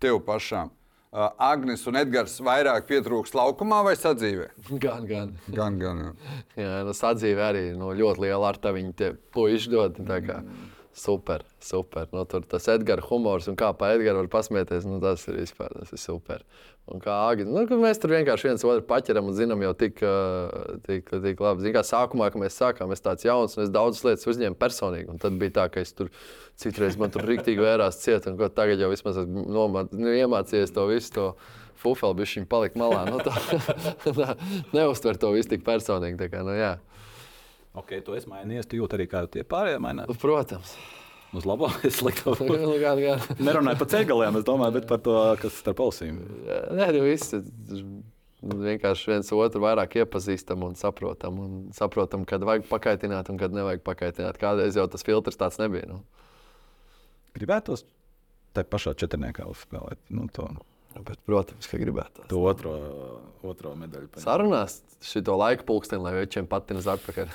tev 0.00 0.20
pašām. 0.24 0.70
Uh, 1.14 1.28
Agnes 1.38 1.84
un 1.86 1.94
Edgars 1.94 2.32
vairāk 2.42 2.88
pietrūks 2.88 3.36
laukumā 3.38 3.84
vai 3.86 3.92
sadzīvē? 3.94 4.48
Gan, 4.82 5.04
gan. 5.06 5.28
Gan, 5.54 5.76
gan. 5.78 6.00
Jā. 6.02 6.38
Jā, 6.58 6.72
no 6.88 6.94
sadzīve 6.98 7.44
arī 7.46 7.60
no 7.78 7.92
ļoti 7.94 8.24
liela 8.24 8.48
ar 8.50 8.58
tie 8.98 9.12
puiši 9.36 9.70
dod. 9.70 10.00
kā 10.26 10.40
Super, 10.94 11.42
super. 11.58 12.06
No, 12.14 12.22
tur 12.30 12.44
tas 12.46 12.68
Edgars 12.70 13.08
humors 13.10 13.48
un 13.50 13.56
kā 13.58 13.72
pa 13.74 13.88
Edgars 13.96 14.20
var 14.20 14.28
pasmieties, 14.30 14.84
nu, 14.86 15.00
tas 15.02 15.24
ir 15.26 15.40
vispār 15.40 15.72
tas 15.74 15.90
ir 15.90 15.98
super. 15.98 16.44
Un 16.86 17.00
kā 17.02 17.16
Agni, 17.32 17.48
nu, 17.48 17.64
mēs 17.80 17.98
tur 17.98 18.12
vienkārši 18.12 18.50
viens 18.50 18.64
otru 18.68 18.84
paķeram 18.86 19.26
un 19.30 19.34
zinām 19.34 19.64
jau 19.64 19.72
tik, 19.80 19.98
tik, 20.86 21.10
tik 21.24 21.42
labi. 21.42 21.64
Zin, 21.64 21.74
kā 21.74 21.82
sākumā, 21.88 22.28
kad 22.30 22.42
mēs 22.44 22.58
sākām, 22.60 22.92
es 22.94 23.02
tāds 23.02 23.26
jauns 23.26 23.56
un 23.58 23.64
es 23.64 23.72
daudzas 23.74 24.04
lietas 24.06 24.28
uzņēmu 24.30 24.58
personīgi. 24.60 25.08
Un 25.10 25.18
tad 25.18 25.34
bija 25.40 25.56
tā, 25.58 25.66
ka 25.74 25.82
es 25.82 25.90
tur 25.96 26.12
citreiz 26.60 26.98
man 27.00 27.10
tur 27.10 27.26
rīktīgi 27.26 27.64
vērās 27.64 27.98
ciet, 28.04 28.28
un 28.30 28.38
tagad 28.54 28.78
jau 28.84 28.92
vismaz 28.92 29.18
esmu 29.24 29.46
nomā- 29.50 29.88
nu, 29.90 30.14
iemācījies 30.14 30.74
to 30.76 30.86
visu. 30.92 31.14
To, 31.18 31.28
Fufeli 31.84 32.14
bija 32.20 32.30
viņa 32.38 32.46
palika 32.48 32.78
malā. 32.80 33.00
Nu, 33.10 33.18
tā, 33.20 34.36
neuztver 34.76 35.18
to 35.20 35.32
visu 35.34 35.50
tik 35.50 35.64
personīgi. 35.66 36.20
Tā 36.20 36.30
kā, 36.32 36.44
nu, 36.46 36.54
jā. 36.56 36.76
Ok, 37.74 37.96
tu 38.06 38.14
esi 38.14 38.30
mainījies, 38.30 38.68
tu 38.70 38.78
jūti 38.78 38.98
arī 38.98 39.08
kā 39.10 39.24
tie 39.30 39.42
pārējie 39.46 39.80
mainās. 39.82 40.10
Protams. 40.22 40.76
Uz 41.34 41.46
labo, 41.48 41.66
es 41.88 41.98
sliktu. 41.98 42.36
Nu. 42.46 42.74
Nerunāju 43.42 43.80
par 43.80 43.88
ceļgaliem, 43.90 44.38
es 44.38 44.44
domāju, 44.46 44.76
bet 44.76 44.86
par 44.90 45.00
to, 45.02 45.14
kas 45.40 45.56
starp 45.58 45.82
ausīm. 45.82 46.20
Nē, 46.78 46.90
nu 46.94 47.06
viss. 47.08 47.34
Vienkārši 48.44 49.08
viens 49.08 49.30
otru 49.32 49.62
vairāk 49.64 49.96
iepazīstam 50.02 50.62
un 50.66 50.76
saprotam. 50.78 51.40
Un 51.40 51.56
saprotam, 51.74 52.26
kad 52.28 52.44
vajag 52.44 52.68
pakaitināt 52.68 53.30
un 53.32 53.40
kad 53.40 53.56
nevajag 53.56 53.82
pakaitināt. 53.86 54.38
Kādreiz 54.38 54.78
jau 54.78 54.84
tas 54.92 55.06
filtrs 55.06 55.40
tāds 55.40 55.58
nebija. 55.58 55.88
Nu. 55.90 56.02
Gribētos 57.34 57.82
te 58.54 58.62
pašā 58.68 58.94
četrniekā 59.00 59.48
uzspēlēt 59.50 59.98
nu, 60.14 60.28
to, 60.30 60.46
Bet, 60.94 61.18
protams, 61.26 61.66
ka 61.66 61.78
gribētu. 61.80 62.22
to 62.30 62.38
otro, 62.46 62.74
otro 63.42 63.74
medaļu. 63.78 64.12
paņemt. 64.12 64.22
Sarunās 64.22 64.78
šo 65.02 65.38
laiku 65.40 65.66
pulksteni, 65.66 66.04
lai 66.04 66.14
viņiem 66.20 66.46
patinas 66.50 66.86
atpakaļ. 66.94 67.32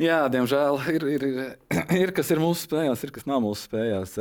Jā, 0.00 0.22
diemžēl 0.32 0.80
ir, 0.94 1.06
ir, 1.16 1.24
ir, 1.28 1.38
ir 2.04 2.12
kas 2.16 2.30
ir 2.32 2.40
mūsu 2.40 2.64
spējās, 2.68 3.04
ir 3.04 3.12
kas 3.16 3.28
nav 3.28 3.42
mūsu 3.44 3.68
spējās. 3.68 4.16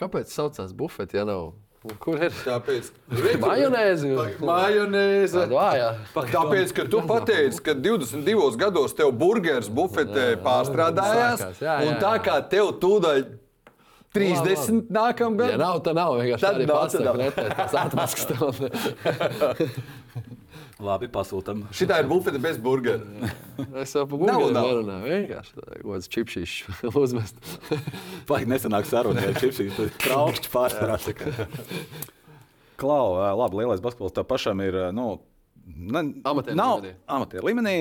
Kāpēc 0.00 0.32
saucās 0.32 0.72
bufeti, 0.76 1.18
ja 1.18 1.24
nav? 1.28 1.54
Kur 2.02 2.18
ir? 2.18 2.32
Tāpēc, 2.42 2.88
Majonēzi. 3.44 4.12
Majonēze. 4.42 5.44
Tāpēc, 5.52 6.72
ka 6.76 6.86
tu 6.90 7.02
pateici, 7.06 7.62
ka 7.62 7.76
22 7.78 8.60
gados 8.60 8.96
tev 8.96 9.12
burgeris 9.16 9.68
bufetē 9.72 10.32
pārstrādājās, 10.42 11.44
sākās, 11.44 11.60
jā, 11.62 11.76
jā, 11.76 11.90
un 11.90 12.00
tā 12.02 12.16
jā. 12.16 12.22
kā 12.26 12.38
tev 12.50 12.72
tūdaļ 12.82 13.26
30 14.16 14.90
nākamā 14.96 15.46
Ja 15.46 15.52
gada. 15.52 15.60
nav, 15.64 15.80
tad 15.86 15.98
nav. 16.00 16.16
Vienkārši 16.20 16.42
Tad 16.42 16.56
nav, 16.66 16.88
tad 16.90 17.04
pasaka. 17.06 17.56
Tas 17.60 17.76
atmaskas 17.82 18.24
tev. 18.30 18.42
labi, 20.86 21.08
pasūtām. 21.12 21.62
Šitā 21.76 22.00
ir 22.02 22.08
bufete 22.10 22.40
bez 22.42 22.58
burgera. 22.62 23.00
Es 23.82 23.94
jau 23.96 24.04
par 24.10 24.20
Nav, 24.28 24.42
burgeru 24.42 24.56
nerunāju. 24.56 25.06
Vienkārši 25.12 25.54
tā, 25.56 25.64
kaut 25.80 25.88
kāds 25.94 26.10
čipšīšs 26.16 26.82
uzmest. 27.04 27.38
Vai 28.28 28.42
nesenāk 28.48 28.88
sarunā, 28.88 29.24
ja 29.30 29.36
šis 29.40 29.62
ir 29.64 29.94
traukšķis 30.04 30.52
pārsvarā. 30.52 30.98
Klau, 32.76 33.16
labi, 33.40 33.62
lielais 33.62 33.80
basketbols 33.84 34.12
tev 34.16 34.26
pašam 34.28 34.60
ir. 34.64 34.76
Nu, 34.92 35.06
ne, 35.64 36.02
Amatieru 36.28 36.58
nav 36.60 36.82
līmenī. 36.82 36.94
amatieru 37.16 37.48
līmenī. 37.48 37.76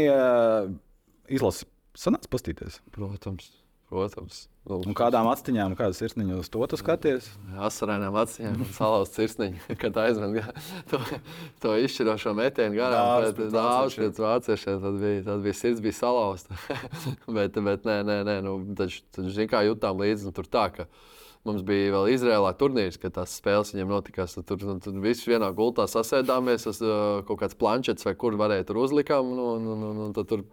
Izlases 1.36 1.66
sanāca 2.00 2.32
pastīties. 2.32 2.80
Protams, 2.96 3.50
protams. 3.90 4.46
Nu, 4.66 4.80
Un 4.82 4.96
kādām 4.98 5.28
atstiņām, 5.30 5.76
kādas 5.78 6.00
sirsniņas 6.02 6.40
uz 6.42 6.48
to 6.50 6.78
skaties? 6.82 7.28
Asarēnām 7.68 8.16
acīm 8.18 8.56
un 8.66 8.70
salauzts 8.74 9.20
sirsniņš, 9.20 9.68
kad 9.82 9.98
aizmet 10.02 10.48
to, 10.90 11.00
to 11.62 11.76
izšķirošo 11.86 12.34
metienu 12.38 12.80
garām. 12.80 13.28
Pret 13.28 13.54
Dāvs 13.54 14.00
vāciešiem. 14.24 14.80
tad 14.82 14.98
bija, 15.04 15.20
tad 15.28 15.44
bija 15.46 15.58
sirds 15.60 15.84
bija 15.86 16.00
salauzta. 16.00 16.58
bet, 17.38 17.60
bet 17.68 17.86
nē, 17.86 18.00
nē, 18.10 18.18
nē, 18.26 18.40
nu, 18.48 18.58
taču, 18.80 19.04
taču 19.14 19.36
zin 19.38 19.52
kā 19.52 19.62
jutām 19.68 20.02
līdzi, 20.02 20.32
nu, 20.32 20.34
tur 20.34 20.50
tā, 20.50 20.66
ka 20.74 20.90
mums 21.46 21.62
bija 21.62 21.94
vēl 21.94 22.10
Izrēlā 22.16 22.56
turnīrs, 22.58 22.98
kad 22.98 23.14
tās 23.20 23.38
spēles 23.38 23.76
viņiem 23.76 23.94
notikās. 23.94 24.34
Tad 24.40 24.50
Tur, 24.50 24.66
nu, 24.66 24.80
tur 24.82 24.98
visi 25.06 25.30
vienā 25.30 25.54
gultā 25.54 25.86
sasēdāmies, 25.92 26.66
tas 26.72 26.82
kaut 27.30 27.44
kāds 27.44 27.62
planšets 27.62 28.10
vai 28.10 28.18
kur 28.18 28.42
varēja 28.42 28.72
tur 28.72 28.82
uzlikām, 28.82 29.30
nu, 29.38 29.52
nu, 29.62 29.78
nu, 29.78 29.94
nu, 30.02 30.12
tad 30.18 30.34
tur 30.34 30.48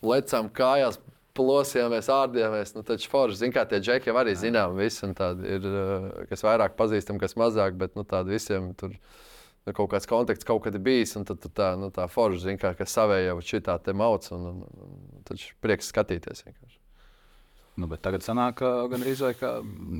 lecām 0.00 0.48
kājās. 0.48 0.96
Plosījāmies, 1.38 2.10
ārdījāmies. 2.10 2.74
Nu, 2.74 2.82
taču 2.86 3.10
forši, 3.12 3.38
zin, 3.44 3.54
kā 3.54 3.62
tie 3.68 3.78
džeki 3.82 4.10
jau 4.10 4.16
arī 4.18 4.34
zinām, 4.38 4.74
visi 4.78 5.10
tādi 5.16 5.56
ir, 5.56 5.66
uh, 5.66 6.08
kas 6.30 6.42
vairāk 6.46 6.74
pazīstam, 6.78 7.20
kas 7.22 7.36
mazāk, 7.38 7.78
bet 7.78 7.94
nu, 7.98 8.04
tādi 8.08 8.34
visiem 8.34 8.72
tur 8.78 8.96
nu, 8.96 9.74
kaut 9.76 9.92
kāds 9.92 10.10
konteksts 10.10 10.48
kaut 10.48 10.64
kad 10.66 10.74
ir 10.74 10.84
bijis. 10.84 11.14
Un 11.20 11.28
tad 11.28 11.46
tā, 11.46 11.72
nu, 11.80 11.92
tā 11.94 12.08
forši, 12.10 12.44
zin, 12.48 12.60
kā, 12.60 12.74
kas 12.78 12.96
savējā 12.98 13.30
jau 13.30 13.40
šitā 13.52 13.78
te 13.84 13.94
mauc. 13.94 14.26
Un, 14.34 14.52
un, 14.52 14.62
un, 14.66 15.00
un 15.16 15.26
taču 15.28 15.54
prieks 15.62 15.92
skatīties 15.94 16.46
vienkārši. 16.48 16.80
Nu, 17.80 17.88
tagad 18.02 18.24
sanāk, 18.24 18.58
ka 18.60 18.70
gan 18.90 19.04
arī 19.04 19.14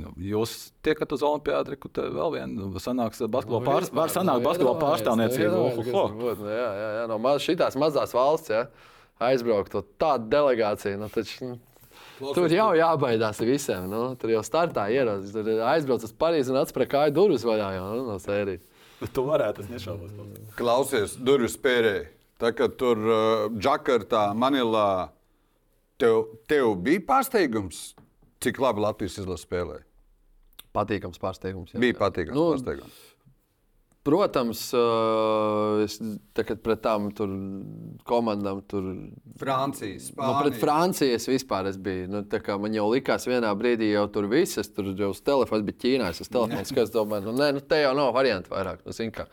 nu, 0.03 0.11
jūs 0.21 0.73
tiekat 0.85 1.13
uz 1.15 1.23
Olimpādu, 1.25 1.77
kur 1.81 1.93
te 1.95 2.03
vēl 2.13 2.35
viena 2.35 2.83
sanāks 2.83 3.23
basketbola 3.23 3.63
pārs, 3.65 3.93
var 3.95 4.13
sanākt 4.13 4.45
basketbola 4.45 4.81
pārstāvniecība. 4.83 5.53
Nu, 5.55 6.33
jā, 6.51 6.67
jā, 6.81 6.91
jā, 6.99 7.05
no 7.09 7.21
mazās 7.23 8.17
valsts 8.17 8.53
ja, 8.53 8.65
aizbraukt 9.23 9.73
to 9.75 9.83
tādu 10.01 10.29
delegāciju. 10.33 10.99
Nu, 11.01 11.09
taču, 11.13 11.53
nu, 11.53 11.59
Tur 12.37 12.53
jau 12.53 12.71
jābaidās 12.77 13.39
visiem. 13.41 13.87
Nu, 13.89 14.03
tur 14.21 14.33
jau 14.35 14.43
startā 14.45 14.87
ierodas. 14.93 15.31
Tur 15.33 15.47
aizbrauc 15.71 16.03
uz 16.05 16.13
Parīzi 16.21 16.53
un 16.53 16.59
atspēr 16.61 16.85
kāju 16.93 17.15
durvis 17.17 17.45
vaļā 17.49 17.71
jau, 17.79 17.87
nu, 17.97 18.03
no 18.11 18.17
sērijas. 18.21 18.67
Tu 19.17 19.23
varētu, 19.25 19.65
es 19.65 19.71
nešaubos. 19.73 20.11
Klausies, 20.59 21.15
durvis 21.17 21.55
spērēji. 21.57 22.03
Tā 22.41 22.51
kā 22.57 22.69
tur 22.73 23.01
uh, 23.01 23.47
Džakartā, 23.57 24.27
Manilā, 24.37 25.09
tev, 26.01 26.27
tev 26.49 26.75
bija 26.85 27.01
pārsteigums, 27.09 27.81
cik 28.45 28.61
labi 28.61 28.85
Latvijas 28.85 29.17
izlase 29.23 29.45
spēlēja. 29.49 29.85
Patīkams 30.77 31.19
pārsteigums. 31.21 31.73
jā. 31.75 31.81
Bija 31.83 31.97
patīkams 31.99 32.37
Nu, 32.37 32.45
pārsteigums. 32.53 33.01
Protams, 34.01 34.63
es 35.85 35.99
tagad 36.33 36.63
pret 36.65 36.81
tām 36.81 37.11
tur 37.13 37.35
komandām 38.09 38.63
tur 38.65 38.87
Francijas, 39.41 40.07
Nu, 40.17 40.31
pret 40.39 40.57
Franciju 40.63 41.19
es 41.19 41.29
vispār 41.29 41.69
es 41.69 41.77
biju. 41.77 42.07
Nu, 42.09 42.23
tā 42.25 42.41
kā 42.41 42.57
man 42.57 42.73
jau 42.73 42.87
likās, 42.89 43.29
vienā 43.29 43.53
brīdī 43.61 43.91
jau 43.91 44.07
tur 44.15 44.31
viss, 44.33 44.57
es 44.63 44.73
tur 44.73 44.89
jau 44.97 45.11
uz 45.13 45.21
telefona 45.21 45.69
biju 45.69 45.83
Ķīnā. 45.85 46.09
Es 46.15 46.25
uz 46.25 46.33
telefona 46.33 46.65
skatos, 46.71 46.95
domāju, 46.97 47.29
nu, 47.29 47.37
nē, 47.43 47.51
nu, 47.59 47.61
te 47.61 47.83
jau 47.83 47.93
nav 47.99 48.15
variantu 48.17 48.55
vairāk. 48.55 48.81
Nu, 48.89 48.97
zini 48.97 49.13
kā. 49.19 49.29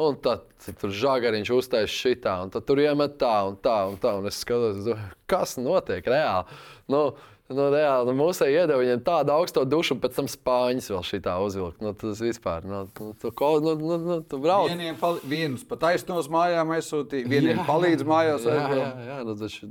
Un 0.00 0.16
tad 0.24 0.46
tur 0.80 0.92
žagariņš 0.94 1.52
uztaisīja 1.58 1.92
šitā, 1.92 2.38
un 2.46 2.52
tad 2.54 2.64
tur 2.64 2.80
iemet 2.80 3.18
tā 3.20 3.34
un 3.50 3.58
tā 3.60 3.80
un 3.90 4.00
tā. 4.00 4.14
Un 4.22 4.30
es 4.30 4.40
skatos, 4.40 4.88
kas 5.28 5.58
notiek 5.60 6.06
reāli. 6.08 6.60
Nu, 6.88 7.10
nu, 7.48 7.66
reāli 7.72 8.10
nu, 8.10 8.14
mūsu 8.18 8.46
iedeva 8.48 8.78
viņiem 8.82 9.02
tādu 9.06 9.32
augstu 9.34 9.64
dušu, 9.68 9.96
un 9.96 10.02
pēc 10.02 10.18
tam 10.18 10.28
spāņus 10.28 10.90
vēl 10.92 11.04
šitā 11.08 11.36
uzvilkt. 11.44 11.80
Nu, 11.84 11.94
tas 11.96 12.20
vispār, 12.24 12.66
nu, 12.68 12.82
nu, 13.00 13.12
tu, 13.20 13.32
ko, 13.36 13.54
nu, 13.64 13.74
nu, 13.80 13.98
nu, 14.04 14.18
tu 14.28 14.40
brauc. 14.42 14.68
Vieniem 14.72 14.98
pal 15.00 15.20
vienus 15.24 15.64
pat 15.68 15.86
aizsnos 15.92 16.28
mājām 16.32 16.74
aizsūtīja, 16.76 17.28
vieniem 17.30 17.62
palīdz 17.68 18.04
mājās 18.08 18.44
Jā, 18.44 18.56
aizbraukt. 18.58 18.82
jā, 18.82 19.06
jā 19.12 19.18
nu, 19.28 19.36
taču, 19.40 19.70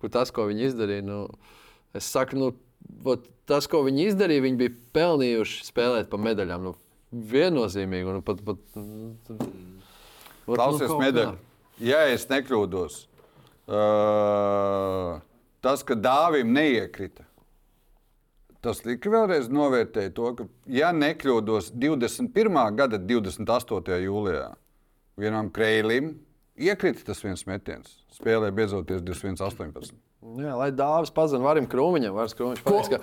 kur 0.00 0.12
tas, 0.14 0.32
ko 0.34 0.48
viņi 0.48 0.68
izdarīja, 0.70 1.04
nu, 1.06 1.18
es 1.96 2.08
saku, 2.08 2.38
nu, 2.40 2.52
vot 3.04 3.28
tas, 3.50 3.68
ko 3.68 3.82
viņi 3.86 4.08
izdarīja, 4.12 4.46
viņi 4.46 4.60
bija 4.64 4.76
pelnījuši 4.96 5.66
spēlēt 5.68 6.08
pa 6.12 6.20
medaļām. 6.20 6.64
Nu, 6.70 6.76
viennozīmīgi. 7.12 8.08
Un 8.08 8.22
pat, 8.24 8.40
pat, 8.46 8.60
nu, 8.78 9.12
vot, 10.46 10.56
Klausies, 10.56 10.88
kaut 10.88 11.02
medaļa. 11.02 11.34
kā. 11.34 11.50
Ja 11.82 12.02
es 12.12 12.24
nekļūdos, 12.30 12.96
uh, 13.68 15.18
tas, 15.64 15.84
ka 15.86 15.96
dāvim 15.98 16.52
neiekrita, 16.54 17.24
tas 18.62 18.82
lika 18.86 19.10
vēlreiz 19.12 19.48
novērtēt 19.52 20.14
to, 20.18 20.32
ka, 20.38 20.48
ja 20.70 20.92
nekļūdos 20.96 21.72
21. 21.74 22.60
gada 22.78 23.00
28. 23.00 23.98
jūlijā, 24.04 24.50
vienam 25.18 25.50
krēlim 25.54 26.14
iekrita 26.56 27.06
tas 27.08 27.22
viens 27.24 27.44
metiens. 27.48 27.98
Spēlē 28.12 28.52
beidzoties 28.54 29.02
21.18. 29.02 29.96
Jā, 30.38 30.54
lai 30.54 30.70
dāvāts 30.70 31.10
pazina 31.14 31.42
varam 31.42 31.66
krūmiņam, 31.70 32.14
varas 32.14 32.36
krūmiņš. 32.38 32.62
Pateiks, 32.62 32.92
ka 32.92 33.00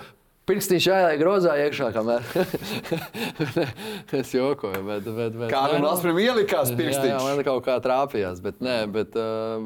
Pirkstiņš 0.49 0.85
jāieliek 0.89 1.19
grozā 1.21 1.53
iekšā, 1.61 1.91
kamēr 1.93 2.23
es 4.19 4.31
jokoju. 4.33 4.81
Bet, 4.87 5.05
bet, 5.05 5.35
bet, 5.37 5.47
Kā 5.51 5.61
nu, 5.69 5.83
Latvijam 5.85 6.17
ielikās 6.23 6.71
Jā, 6.71 6.73
jā, 6.73 6.77
pirkstiņš? 6.79 7.27
man 7.27 7.41
kaut 7.45 7.61
kā 7.67 7.75
trāpījās, 7.83 8.41
bet, 8.41 8.57
nē, 8.65 8.77
bet, 8.93 9.13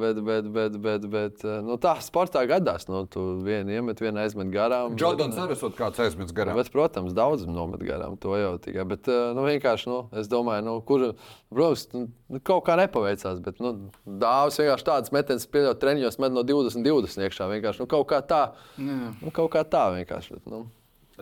bet, 0.02 0.20
bet, 0.28 0.50
bet, 0.58 0.76
bet, 0.84 1.08
bet 1.14 1.46
nu, 1.64 1.78
tā 1.82 1.96
sportā 2.04 2.44
gadās. 2.50 2.90
Nu, 2.92 3.06
tu 3.08 3.24
vienu 3.46 3.78
iemet, 3.78 4.04
vienu 4.04 4.20
aizmet 4.26 4.52
garām. 4.52 4.98
Jordans 5.00 5.40
arī 5.40 5.56
esot 5.56 5.78
kāds 5.80 6.04
aizmets 6.04 6.36
garām. 6.36 6.60
Bet, 6.60 6.74
protams, 6.74 7.16
daudz 7.16 7.48
nomet 7.48 7.84
garām 7.88 8.20
to 8.20 8.36
jau 8.40 8.58
tikai. 8.68 8.84
Bet, 8.92 9.08
nu, 9.08 9.48
vienkārši, 9.48 9.90
nu, 9.92 10.02
es 10.20 10.28
domāju, 10.32 10.68
nu, 10.68 10.76
kur, 10.84 11.08
protams, 11.54 11.88
nu, 11.96 12.44
kaut 12.44 12.68
kā 12.68 12.76
nepaveicās. 12.84 13.40
Bet, 13.48 13.64
nu, 13.64 13.76
dāvāts 14.04 14.60
vienkārši 14.60 14.90
tādas 14.92 15.16
metienas, 15.16 15.48
pieļaut 15.48 15.80
treniņos, 15.80 16.20
met 16.20 16.36
no 16.36 16.44
20, 16.44 16.84
20 16.84 17.28
iekšā. 17.30 17.50
Vienkārši, 17.56 17.86
nu, 17.86 17.92
kaut 17.96 18.10
kā 18.12 18.20
tā. 18.28 18.46
Nu, 18.78 19.32
kaut 19.32 19.54
kā 19.56 19.64
tā 19.64 19.88
vienkārši. 19.96 20.38
Bet, 20.38 20.48
nu. 20.52 20.66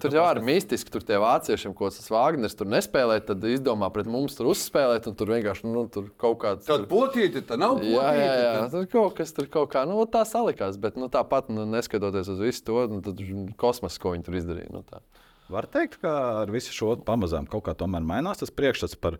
Tur 0.01 0.15
jau 0.17 0.23
ir 0.33 0.39
mistiski, 0.45 0.89
tur 0.93 1.03
tie 1.05 1.19
vāciešiem, 1.21 1.75
ko 1.77 1.89
tas 1.93 2.09
Vāgners 2.09 2.55
tur 2.57 2.69
nespēlē, 2.71 3.19
tad 3.25 3.43
izdomā 3.45 3.91
pret 3.93 4.09
mums 4.09 4.37
tur 4.37 4.49
uzspēlēt, 4.51 5.05
un 5.11 5.17
tur 5.17 5.29
vienkārši 5.35 5.67
nu, 5.69 5.83
tur 5.93 6.07
kaut 6.21 6.39
kāds. 6.41 6.65
Tad 6.69 6.87
potīti, 6.89 7.43
tad 7.45 7.61
nav 7.61 7.77
potīti. 7.77 7.93
Jā, 7.93 8.13
jā, 8.17 8.31
jā. 8.41 8.63
Tur 8.73 8.87
kaut 8.91 9.17
kas 9.19 9.35
tur 9.37 9.49
kaut 9.53 9.69
kā 9.75 9.83
nu, 9.89 9.99
tā 10.09 10.23
salikās, 10.27 10.79
bet 10.81 10.97
nu, 10.97 11.09
tāpat 11.13 11.51
nu, 11.53 11.67
neskatoties 11.69 12.31
uz 12.33 12.41
visu 12.41 12.65
to, 12.65 12.79
nu, 12.89 13.01
tad 13.05 13.21
kosmos, 13.61 13.99
ko 14.01 14.15
viņi 14.15 14.25
tur 14.25 14.39
izdarīja. 14.41 14.71
Nu, 14.73 14.81
tā. 14.87 15.03
Var 15.51 15.67
teikt, 15.69 15.99
ka 16.01 16.15
ar 16.41 16.53
visu 16.53 16.73
šo 16.73 16.95
pamazām 17.05 17.45
kaut 17.49 17.65
kā 17.67 17.75
tomēr 17.77 18.05
mainās 18.07 18.41
tas 18.41 18.53
priekšstats 18.55 18.97
par 18.97 19.19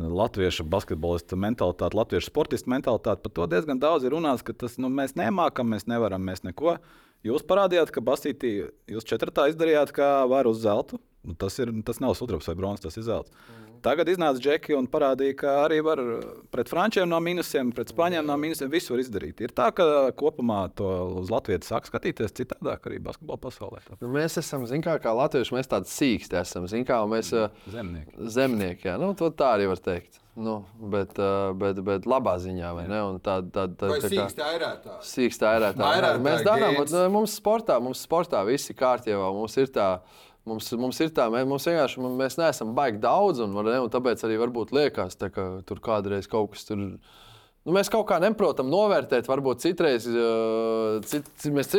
latviešu 0.00 0.64
basketbolistu 0.70 1.36
mentalitāti, 1.36 1.98
latviešu 1.98 2.30
sportistu 2.30 2.70
mentalitāti. 2.72 3.22
Par 3.24 3.34
to 3.36 3.46
diezgan 3.50 3.80
daudz 3.82 4.06
ir 4.06 4.14
runāts, 4.14 4.44
ka 4.46 4.54
tas, 4.56 4.78
nu, 4.80 4.88
mēs 4.92 5.16
nemākam, 5.18 5.68
mēs 5.74 5.86
nevaram, 5.90 6.22
mēs 6.24 6.44
neko. 6.46 6.78
Jūs 7.26 7.44
parādījāt, 7.44 7.92
ka 7.92 8.00
Basītī 8.04 8.52
jūs 8.88 9.06
četratā 9.08 9.50
izdarījāt, 9.50 9.92
kā 9.96 10.10
var 10.30 10.48
uz 10.48 10.62
zelta. 10.62 10.96
Nu, 11.20 11.34
tas, 11.36 11.58
ir, 11.60 11.72
tas 11.84 12.00
nav 12.00 12.14
sudrabs 12.16 12.48
vai 12.48 12.56
bronzas, 12.56 12.86
tas 12.86 12.96
ir 12.96 13.04
zelts. 13.04 13.34
Tagad 13.80 14.10
iznāca 14.12 14.40
Džeki 14.40 14.74
un 14.76 14.86
parādīja, 14.92 15.34
ka 15.40 15.52
arī 15.62 15.78
var 15.84 16.00
pret 16.52 16.68
frančiem 16.68 17.08
no 17.08 17.16
minusiem, 17.24 17.70
pret 17.76 17.92
spāņiem 17.92 18.26
no 18.28 18.36
minusiem 18.40 18.68
visu 18.72 18.98
izdarīt. 19.00 19.40
Ir 19.40 19.54
tā, 19.56 19.70
ka 19.72 19.84
kopumā 20.20 20.66
to 20.76 20.88
uz 21.22 21.32
Latvijas 21.32 21.70
sāk 21.70 21.88
skatīties 21.88 22.36
citādāk 22.36 22.88
arī 22.90 23.00
basketbola 23.04 23.40
pasaulē. 23.40 23.80
Nu, 24.02 24.10
mēs 24.12 24.36
esam, 24.40 24.66
zin, 24.68 24.84
kā, 24.84 24.98
kā 25.00 25.14
latvieši, 25.16 25.56
mēs 25.56 25.72
tādi 25.72 25.92
sīksti 25.92 26.40
esam. 26.42 26.68
Kā, 26.88 27.00
mēs, 27.08 27.32
uh, 27.36 27.48
Zemnieki. 27.72 28.16
zemnieki, 28.36 28.90
jā, 28.90 28.98
nu, 29.00 29.14
to 29.16 29.32
tā 29.32 29.54
arī 29.56 29.70
var 29.72 29.80
teikt. 29.80 30.20
Nu, 30.40 30.54
bet, 30.92 31.18
bet, 31.60 31.80
bet 31.84 32.06
labā 32.08 32.36
ziņā, 32.40 32.72
vai 32.76 32.86
ne? 32.88 33.00
Un 33.10 33.18
Tā, 33.20 33.36
tā, 33.44 33.66
tā, 33.68 33.90
tā, 33.92 33.98
kā-? 34.00 34.96
Sīkstā 35.04 35.52
airētā. 35.56 35.82
Vairētāja 35.84 36.22
Mēs 36.24 36.44
darām, 36.46 36.78
nu, 36.80 37.02
mums 37.18 37.34
sportā, 37.36 37.76
mums 37.84 38.00
sportā 38.06 38.40
viss 38.48 38.72
ir 38.72 38.78
kārtībā. 38.78 39.26
Mums 39.36 39.56
ir 39.60 39.68
tā, 39.74 39.88
mums, 40.48 40.70
mums 40.80 41.00
ir 41.04 41.12
tā, 41.16 41.26
mēs, 41.32 41.48
mums 41.50 41.68
vienkārši 41.68 42.12
mēs 42.22 42.38
neesam 42.40 42.72
baigi 42.76 43.02
daudz, 43.02 43.42
un, 43.44 43.58
ne, 43.68 43.76
un 43.84 43.92
tāpēc 43.92 44.24
arī 44.26 44.38
varbūt 44.40 44.72
liekas, 44.76 45.18
tā, 45.20 45.28
ka 45.34 45.50
tur 45.68 45.82
kādreiz 45.84 46.30
kaut 46.30 46.54
kas 46.54 46.68
tur. 46.70 46.86
Nu, 47.60 47.74
mēs 47.76 47.90
kaut 47.92 48.06
kā 48.08 48.16
neprotam 48.22 48.70
novērtēt, 48.72 49.26
varbūt 49.28 49.60
citreiz, 49.60 50.06
uh, 50.08 50.94
cit, 51.04 51.26
cit, 51.36 51.52
mēs 51.52 51.74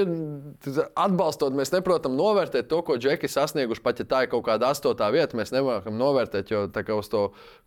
atbalstot, 0.93 1.55
mēs 1.57 1.71
neprotam 1.73 2.13
novērtēt 2.13 2.67
to, 2.69 2.84
ko 2.86 2.99
Džeki 3.01 3.25
sasnieguši. 3.25 3.82
Pat 3.82 4.03
ja 4.03 4.05
tā 4.05 4.19
ir 4.21 4.29
kaut 4.29 4.45
kāda 4.45 4.69
astotā 4.69 5.07
vieta, 5.09 5.34
mēs 5.39 5.49
nevaram 5.55 5.97
novērtēt, 5.97 6.51
jo 6.53 6.67
uz 6.99 7.09
to 7.09 7.23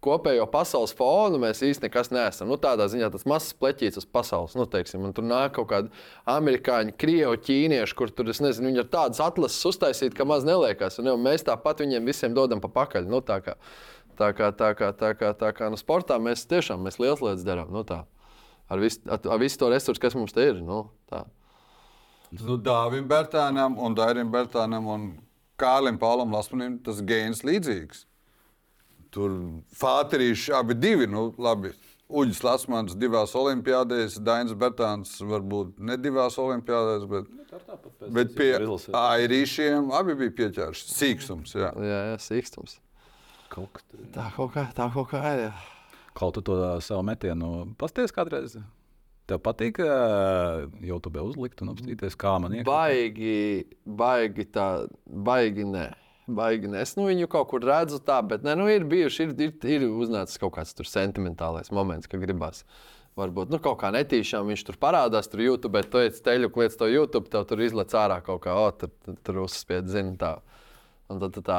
kopējo 0.06 0.46
pasaules 0.52 0.94
fonu 0.94 1.40
mēs 1.42 1.64
īstenībā 1.66 1.90
nekas 1.90 2.12
neesam. 2.14 2.52
Nu, 2.52 2.60
tādā 2.62 2.86
ziņā 2.92 3.08
tas 3.16 3.26
mazs 3.26 3.50
pleķītis 3.58 4.04
uz 4.04 4.06
pasaules, 4.06 4.54
nu, 4.54 4.68
teiksim, 4.70 5.08
tur 5.16 5.26
nāk 5.26 5.56
kaut 5.58 5.72
kādi 5.72 5.90
amerikāņi, 6.30 6.94
krievi, 6.94 7.40
ķīnieši, 7.48 7.98
kur 7.98 8.14
tur, 8.14 8.30
nezinu, 8.30 8.70
viņi 8.70 8.82
ir 8.84 8.92
tādas 8.94 9.18
atlases 9.26 9.72
uztaisīti, 9.74 10.14
ka 10.14 10.28
maz 10.28 10.46
neliekas. 10.46 11.00
Un, 11.02 11.10
jau, 11.10 11.18
mēs 11.18 11.42
tāpat 11.50 11.82
viņiem 11.82 12.06
visiem 12.06 12.38
dodam 12.38 12.62
pa 12.62 12.70
pakaļ. 12.78 13.10
Nu, 13.10 13.24
tā 14.18 14.30
kā, 14.36 14.50
Tā 14.54 14.72
kā, 14.78 14.90
tā 14.94 15.12
kā, 15.18 15.30
tā 15.34 15.52
kā, 15.52 15.52
kā 15.58 15.70
nu, 15.72 15.78
sportā 15.80 16.18
mēs 16.22 16.46
tiešām 16.50 16.82
mēs 16.86 17.00
liels 17.02 17.22
lietas 17.24 17.46
darām. 17.46 17.72
Nu, 17.74 17.84
tā. 17.86 18.04
ar, 18.68 18.80
visu, 18.80 19.00
ar, 19.08 19.20
ar 19.30 19.40
visu 19.42 19.58
to 19.60 19.70
resursu, 19.72 20.00
kas 20.00 20.16
mums 20.16 20.34
te 20.34 20.48
ir. 20.50 20.60
Nu, 20.64 20.86
tā. 21.10 21.24
Nu, 22.34 22.56
Dāvim 22.58 23.06
Bērtānam 23.10 23.78
un 23.78 23.94
Dairim 23.94 24.30
Bērtānam 24.32 24.88
un 24.90 25.06
Kārlim 25.60 26.00
Paulam 26.00 26.32
Lasmanim 26.34 26.80
tas 26.82 27.02
gēns 27.06 27.44
līdzīgs. 27.46 28.04
Tur 29.14 29.34
fāterīši 29.78 30.54
abi 30.58 30.74
divi, 30.74 31.06
nu 31.06 31.28
labi. 31.38 31.70
Uģis 32.14 32.42
Lasmans 32.44 32.96
divās 33.00 33.32
olimpiādēs, 33.38 34.18
Dainis 34.20 34.52
Bērtāns 34.58 35.14
varbūt 35.24 35.78
ne 35.80 35.96
divās 35.98 36.36
olimpiādēs, 36.38 37.06
bet, 37.10 37.30
bet 38.12 38.34
pie 38.36 38.50
airīšiem 38.98 39.88
abi 39.94 40.18
bija 40.18 40.34
pieķērši. 40.42 40.90
Sīkstums, 40.92 41.54
jā. 41.56 41.70
Jā, 41.80 42.00
jā 42.12 42.18
sīkstums. 42.20 42.76
Kaut 43.54 43.70
kas 43.76 43.86
tur. 43.86 44.02
Tā 44.14 44.28
kaut 44.34 44.54
kā, 44.56 44.66
tā 44.74 44.88
kaut 44.94 45.12
kā 45.12 45.20
ir. 45.30 45.44
Jā. 45.46 45.52
Kaut 46.14 46.34
tu 46.34 46.42
to 46.46 46.56
savu 46.82 47.04
metienu 47.06 47.50
pasties 47.78 48.14
kādreiz. 48.14 48.56
Tev 49.30 49.40
patīk, 49.40 49.78
uh, 49.80 50.66
YouTube 50.84 51.22
uzlikt 51.24 51.62
un 51.64 51.72
apstīties, 51.72 52.16
kā 52.20 52.34
man 52.42 52.58
iekšā. 52.58 52.66
Baigi, 52.68 53.36
baigi 53.86 54.44
tā, 54.52 54.66
baigi 55.06 55.64
nē. 55.64 55.86
Baigi 56.36 56.68
nē. 56.68 56.82
Es 56.84 56.92
nu, 56.98 57.06
viņu 57.08 57.30
kaut 57.32 57.48
kur 57.52 57.64
redzu, 57.64 58.02
tā, 58.04 58.18
bet 58.26 58.44
nē, 58.44 58.56
nu, 58.60 58.66
ir 58.68 58.84
bijuši, 58.90 59.28
ir, 59.28 59.32
ir, 59.46 59.54
ir 59.76 59.86
uznācis 59.88 60.40
kaut 60.42 60.54
kāds 60.58 60.76
tur 60.76 60.88
sentimentālais 60.88 61.72
moments, 61.72 62.10
ka 62.10 62.20
gribās. 62.20 62.66
Varbūt 63.16 63.52
nu, 63.54 63.60
kaut 63.62 63.78
kā 63.80 63.92
netīšām 63.94 64.50
viņš 64.50 64.66
tur 64.68 64.78
parādās, 64.82 65.30
tur 65.30 65.44
YouTube, 65.44 65.76
bet 65.78 65.88
tu 65.92 66.02
ej 66.02 66.10
ceļu, 66.18 66.50
kliedz 66.52 66.76
to 66.80 66.90
YouTube, 66.90 67.30
tev 67.32 67.46
tur 67.48 67.62
izlec 67.64 67.94
ārā 67.96 68.18
kaut 68.26 68.42
kā, 68.44 68.56
o, 68.58 68.68
tur, 68.76 68.92
tur, 69.06 69.16
tur 69.24 69.44
uzspied, 69.46 69.88
zini, 69.88 70.18
tā. 70.20 70.36
Un 71.12 71.18
tad 71.20 71.34
tu 71.36 71.42
tā 71.44 71.56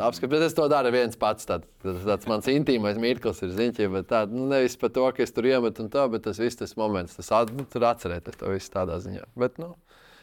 apskatās, 0.00 0.30
bet 0.32 0.42
es 0.46 0.54
to 0.56 0.64
daru 0.72 0.88
viens 0.94 1.18
pats. 1.20 1.44
Tā, 1.48 1.58
tas 1.82 1.98
tāds 2.06 2.28
mans 2.30 2.46
intīmais 2.48 2.96
mirklis 3.00 3.42
ir 3.44 3.52
ziņķis, 3.52 3.90
bet 3.92 4.08
tā, 4.08 4.22
nu, 4.30 4.46
nevis 4.48 4.78
par 4.80 4.92
to, 4.96 5.04
ka 5.16 5.24
es 5.24 5.34
tur 5.36 5.48
iemetu 5.50 5.84
un 5.84 5.90
tā, 5.92 6.06
bet 6.12 6.24
tas 6.24 6.40
viss 6.40 6.56
tas 6.56 6.72
moments, 6.80 7.18
tas 7.18 7.28
at, 7.36 7.52
nu, 7.52 7.66
tur 7.68 7.84
atcerēties 7.90 8.40
to 8.40 8.54
visu 8.54 8.72
tādā 8.72 8.96
ziņā. 9.04 9.26
Bet, 9.42 9.60
nu, 9.60 9.74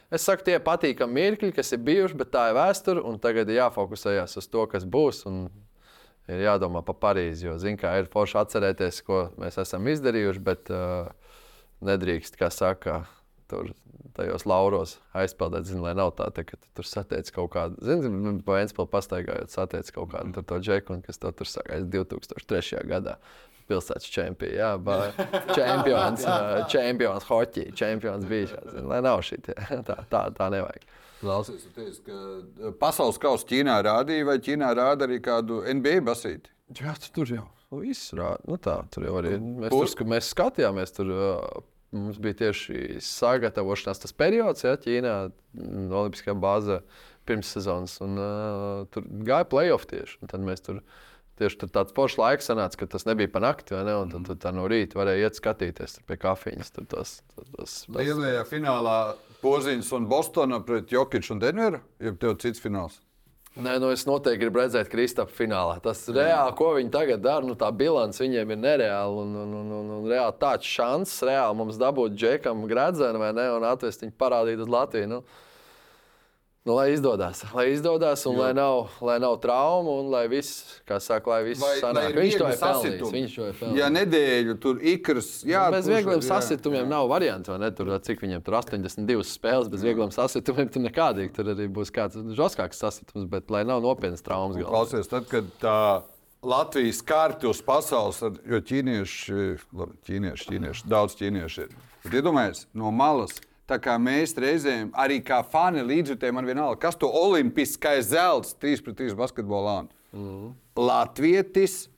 es 0.10 0.26
saku, 0.26 0.48
tie 0.48 0.58
patīkami 0.64 1.20
mirkļi, 1.20 1.52
kas 1.60 1.70
ir 1.78 1.84
bijuši, 1.86 2.18
bet 2.18 2.34
tā 2.34 2.48
ir 2.50 2.58
vēsture, 2.58 3.06
un 3.06 3.22
tagad 3.22 3.52
ir 3.54 3.60
jāfokusējas 3.62 4.40
uz 4.42 4.50
to, 4.50 4.66
kas 4.74 4.90
būs. 4.90 5.22
Ir 6.28 6.42
jādomā 6.44 6.82
par 6.84 6.98
Parīzi, 7.00 7.46
jo, 7.46 7.54
zināmā 7.62 7.86
mērā, 7.86 8.02
ir 8.02 8.10
forši 8.12 8.42
atcerēties, 8.42 9.04
ko 9.08 9.22
mēs 9.40 9.62
esam 9.62 9.86
izdarījuši, 9.88 10.42
bet 10.44 10.74
uh, 10.74 11.14
nedrīkst, 11.88 12.36
kā 12.42 12.50
saka, 12.52 13.04
tur 13.52 13.72
tajos 14.18 14.46
lauros 14.50 14.96
aizpeldēt, 15.18 15.68
zin, 15.70 15.82
lai 15.86 15.94
nav 15.98 16.14
tā, 16.18 16.30
te, 16.34 16.46
ka 16.48 16.58
tu 16.58 16.70
tur 16.80 16.88
satiec 16.90 17.30
kaut 17.36 17.52
kādu, 17.54 17.78
zini, 17.86 18.38
pa 18.46 18.58
Vēnspilsnu 18.58 18.94
pastaigājot, 18.94 19.54
satiec 19.54 19.92
kaut 19.96 20.12
kādu 20.14 20.34
tur 20.38 20.48
to 20.52 20.60
džeku, 20.64 20.98
un 20.98 21.04
kas 21.06 21.22
to 21.22 21.32
tur 21.38 21.50
saka, 21.50 21.82
2003. 21.86 22.82
gadā. 22.90 23.18
Pilsētas 23.68 24.08
čempions, 24.16 24.54
jā, 24.56 24.70
čempions, 25.52 26.22
čempions, 26.72 27.26
hoķī, 27.28 27.66
čempions 27.76 28.24
bija. 28.30 28.62
Lai 28.88 29.02
nav 29.04 29.20
šī 29.28 29.42
tā, 29.90 29.98
tā, 30.08 30.22
tā 30.38 30.48
nevajag. 30.54 30.88
Klausies, 31.18 31.66
teici, 31.76 32.00
ka 32.06 32.72
pasaules 32.80 33.18
kausa 33.20 33.48
Ķīnā 33.50 33.80
rādīja, 33.84 34.28
vai 34.30 34.38
Ķīnā 34.40 34.70
rāda 34.78 35.08
arī 35.08 35.18
kādu 35.26 35.64
NBA 35.66 36.00
basīti? 36.06 36.54
Jā, 36.78 36.94
tu 37.02 37.12
tur 37.16 37.34
jau 37.34 37.46
viss 37.82 38.14
rāda. 38.16 38.40
Nu, 38.48 38.56
tā, 38.62 38.78
tur 38.94 39.08
jau 39.10 39.18
arī 39.20 39.36
mēs, 39.42 39.74
tur, 39.74 40.08
mēs 40.14 40.30
skatījāmies. 40.32 40.94
Tur, 40.96 41.12
ā, 41.12 41.34
mums 41.96 42.20
bija 42.22 42.42
tieši 42.44 43.02
sagatavošanās 43.04 44.04
tas 44.04 44.16
periods, 44.16 44.66
ja 44.66 44.78
Ķīnā, 44.82 45.18
mm, 45.58 45.92
Olimpiskā 45.92 46.36
bāze 46.38 46.82
pirms 47.28 47.52
sezonas. 47.56 47.98
Un, 48.04 48.18
uh, 48.20 48.88
tur 48.92 49.08
gāja 49.28 49.48
playoff 49.50 49.88
tieši. 49.90 50.20
Tad 50.28 50.44
mēs 50.44 50.66
tur 50.66 50.82
Tieši 51.38 51.60
tur 51.62 51.70
tāds 51.70 51.94
foršs 51.94 52.18
laiks 52.18 52.48
sanāca, 52.50 52.80
ka 52.82 52.88
tas 52.90 53.06
nebija 53.06 53.30
pa 53.30 53.42
nakti, 53.44 53.76
ne? 53.86 53.94
Un 54.02 54.10
tad, 54.10 54.24
tad 54.26 54.40
tā 54.42 54.52
no 54.58 54.66
rīta 54.70 54.98
varēja 54.98 55.28
iet 55.28 55.38
skatīties 55.38 56.00
pie 56.10 56.18
kafijas. 56.18 56.72
Tur 56.74 56.88
tas, 56.90 57.20
tas. 57.54 57.76
Lielajā 57.94 58.42
finālā 58.50 58.98
Poziņš 59.44 59.92
un 60.00 60.08
Bostona 60.10 60.58
pret 60.66 60.90
Jokiču 60.90 61.36
un 61.36 61.44
Denveru, 61.44 61.84
ja 62.02 62.16
tev 62.18 62.40
cits 62.42 62.64
fināls. 62.64 62.98
Nē, 63.58 63.80
nu 63.82 63.88
es 63.90 64.04
noteikti 64.06 64.44
gribu 64.44 64.60
redzēt 64.62 64.90
Kristapā 64.92 65.34
finālā. 65.34 65.80
Tas 65.82 66.04
reāli, 66.14 66.52
ko 66.60 66.76
viņi 66.76 66.92
tagad 66.94 67.24
dara, 67.26 67.42
nu 67.46 67.56
tā 67.58 67.72
bilance 67.74 68.22
viņiem 68.22 68.54
ir 68.54 68.60
nereāla. 68.62 69.24
Un, 69.24 69.32
un, 69.42 69.56
un, 69.58 69.72
un, 69.80 69.88
un 69.96 70.06
reāli 70.12 70.38
tāds 70.38 70.70
šans, 70.70 71.16
reāli 71.26 71.58
mums 71.58 71.80
dabūt 71.82 72.14
džekam 72.14 72.68
gradzenu 72.70 73.22
vai 73.24 73.32
ne, 73.34 73.48
un 73.56 73.66
atvest 73.66 74.06
viņu 74.06 74.14
parādīt 74.22 74.62
uz 74.62 74.70
Latviju. 74.70 75.10
Nu, 75.10 75.22
Nu, 76.68 76.74
lai 76.76 76.90
izdodas, 76.92 77.46
lai 77.56 77.70
izdodas, 77.72 78.26
un 78.28 78.36
jo. 78.36 78.42
lai 78.44 78.50
nav, 78.54 78.90
lai 79.00 79.16
nav 79.24 79.38
traumu, 79.40 80.02
un 80.02 80.10
lai 80.12 80.26
viss, 80.28 80.66
kā 80.84 80.98
saka, 81.00 81.30
lai 81.32 81.46
viss 81.48 81.62
Vai- 81.64 81.78
sanāk. 81.80 82.10
lai 82.12 82.26
Viņš 82.26 82.36
to 82.42 82.50
ir 82.52 82.58
pelnījis. 82.60 83.14
Viņš 83.14 83.36
to 83.38 83.46
ir 83.48 83.54
pelnījis. 83.62 83.78
Ja 83.80 83.88
nedēļu 83.96 84.56
tur 84.60 84.82
ikras, 84.84 85.30
jā, 85.48 85.62
Bez 85.72 85.88
viegliem 85.88 86.20
sasitumiem 86.26 86.90
nav 86.92 87.08
variantu. 87.08 87.54
vai 87.56 87.60
ne? 87.64 87.72
Tur, 87.72 87.94
cik 88.04 88.20
viņiem 88.20 88.44
tur 88.44 88.60
82 88.60 89.24
spēles, 89.24 89.70
bez 89.72 89.82
viegliem 89.88 90.12
sasitumiem 90.12 90.68
tur 90.74 90.84
nekādīgi. 90.84 91.32
Tur 91.40 91.46
arī 91.56 91.70
būs 91.72 91.88
kāds 91.90 92.20
žoskāks 92.36 92.84
sasitums, 92.84 93.30
bet 93.32 93.50
lai 93.50 93.64
nav 93.64 93.80
nopietnas 93.82 94.22
traumas. 94.22 94.58
galvā. 94.60 94.68
Klausies, 94.68 95.08
tad, 95.08 95.30
kad 95.32 95.46
tā 95.64 96.04
Latvijas 96.44 97.00
kārta 97.02 97.48
uz 97.48 97.62
pasaules, 97.62 98.20
tad, 98.20 98.44
jo 98.46 98.60
ķīnieši, 98.60 99.60
labi, 99.74 99.96
ķīnieši, 100.06 100.52
ķīnieši, 100.52 100.84
daudz 100.86 101.16
ķīniešu 101.16 101.64
ir. 101.64 101.70
Bet 102.04 102.14
iedomājieties, 102.20 102.66
no 102.76 102.92
malas. 102.92 103.40
Tā 103.68 103.82
kā 103.84 103.98
mēs 104.00 104.32
reizēm, 104.40 104.94
arī 104.96 105.20
kā 105.28 105.42
fani 105.44 105.84
līdzjutēji, 105.84 106.36
man 106.36 106.48
vienalga, 106.48 106.80
kas 106.86 106.96
to 107.00 107.10
olimpiskais 107.12 108.14
zelts 108.14 108.56
3 108.64 108.84
pret 108.86 109.00
3 109.04 109.18
basketbolā. 109.20 109.82
Mm. 110.16 110.54
Latvietis 110.80 111.90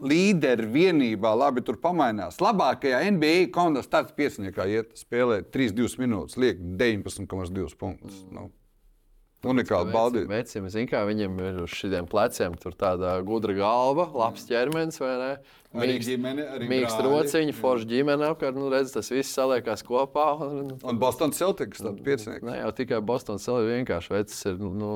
līderi 0.00 0.68
vienībā, 0.68 1.32
labi, 1.36 1.64
tur 1.64 1.78
pamainās. 1.80 2.40
Labākajā 2.44 3.00
NBA 3.16 3.48
komandā 3.54 3.82
starts 3.84 4.12
pieciniekā 4.16 4.68
iet 4.68 4.92
spēlēt 5.00 5.48
3-2 5.54 6.00
minūtes, 6.00 6.36
liek 6.40 6.60
19,2 6.60 7.76
punktus. 7.80 8.20
Mm. 8.26 8.36
Nu, 8.36 9.52
unikāli 9.54 9.92
baudīt. 9.94 10.28
Vecim, 10.28 10.68
zin, 10.72 10.88
kā 10.90 11.00
viņam 11.08 11.40
ir 11.46 11.62
uz 11.64 11.74
šiem 11.80 12.08
pleciem 12.10 12.56
tur 12.60 12.76
tāda 12.76 13.16
gudra 13.24 13.56
galva, 13.56 14.08
labs 14.20 14.44
ķermenis, 14.48 15.00
vai 15.00 15.14
ne? 15.20 15.32
Arī 15.70 16.00
ģimene, 16.02 16.42
arī 16.50 16.66
Mīksts 16.66 16.96
brāļi. 16.98 17.10
rociņš, 17.14 17.58
forša 17.60 17.86
ģimene 17.92 18.26
apkārt. 18.32 18.56
Nu, 18.58 18.66
redz, 18.72 18.90
tas 18.96 19.06
viss 19.12 19.30
saliekās 19.36 19.84
kopā. 19.86 20.24
Un, 20.42 20.72
Un 20.82 20.98
Bostonas 20.98 21.38
Celtics 21.38 21.78
tad 21.84 22.00
piecinieks. 22.02 22.42
Ne 22.42 22.56
jau 22.58 22.72
tikai 22.74 22.98
Bostonas 23.06 23.44
Celtics, 23.46 23.70
vienkārši 23.76 24.10
vecs 24.16 24.40
ir, 24.50 24.58
nu, 24.58 24.90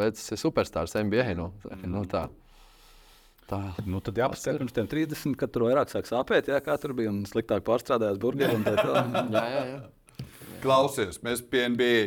vecs 0.00 0.26
ir 0.34 0.40
superstarps 0.42 0.96
NBA. 0.98 1.36
Nu, 1.38 1.52
nu, 1.86 2.02
tā. 2.10 2.24
Tā. 3.48 3.60
Nu, 3.86 4.02
tad 4.04 4.18
jāpaskatās 4.18 4.58
pirms 4.58 4.74
tam 4.76 4.90
30, 4.90 5.36
kad 5.40 5.54
tur 5.54 5.68
vairāk 5.68 5.88
sāk 5.94 6.10
sāpēt, 6.10 6.50
jā, 6.50 6.58
kā 6.66 6.74
tur 6.82 6.92
bija 6.98 7.08
un 7.14 7.22
sliktāk 7.24 7.62
pārstrādājās 7.64 8.18
burgeri. 8.20 8.58
un 8.58 8.66
tā 8.66 8.74
tālāk. 8.76 9.14
Jā, 9.38 9.44
jā, 9.54 9.62
jā. 9.70 10.26
Klausies, 10.60 11.22
mēs 11.22 11.40
pie 11.46 11.62
NBA. 11.70 12.02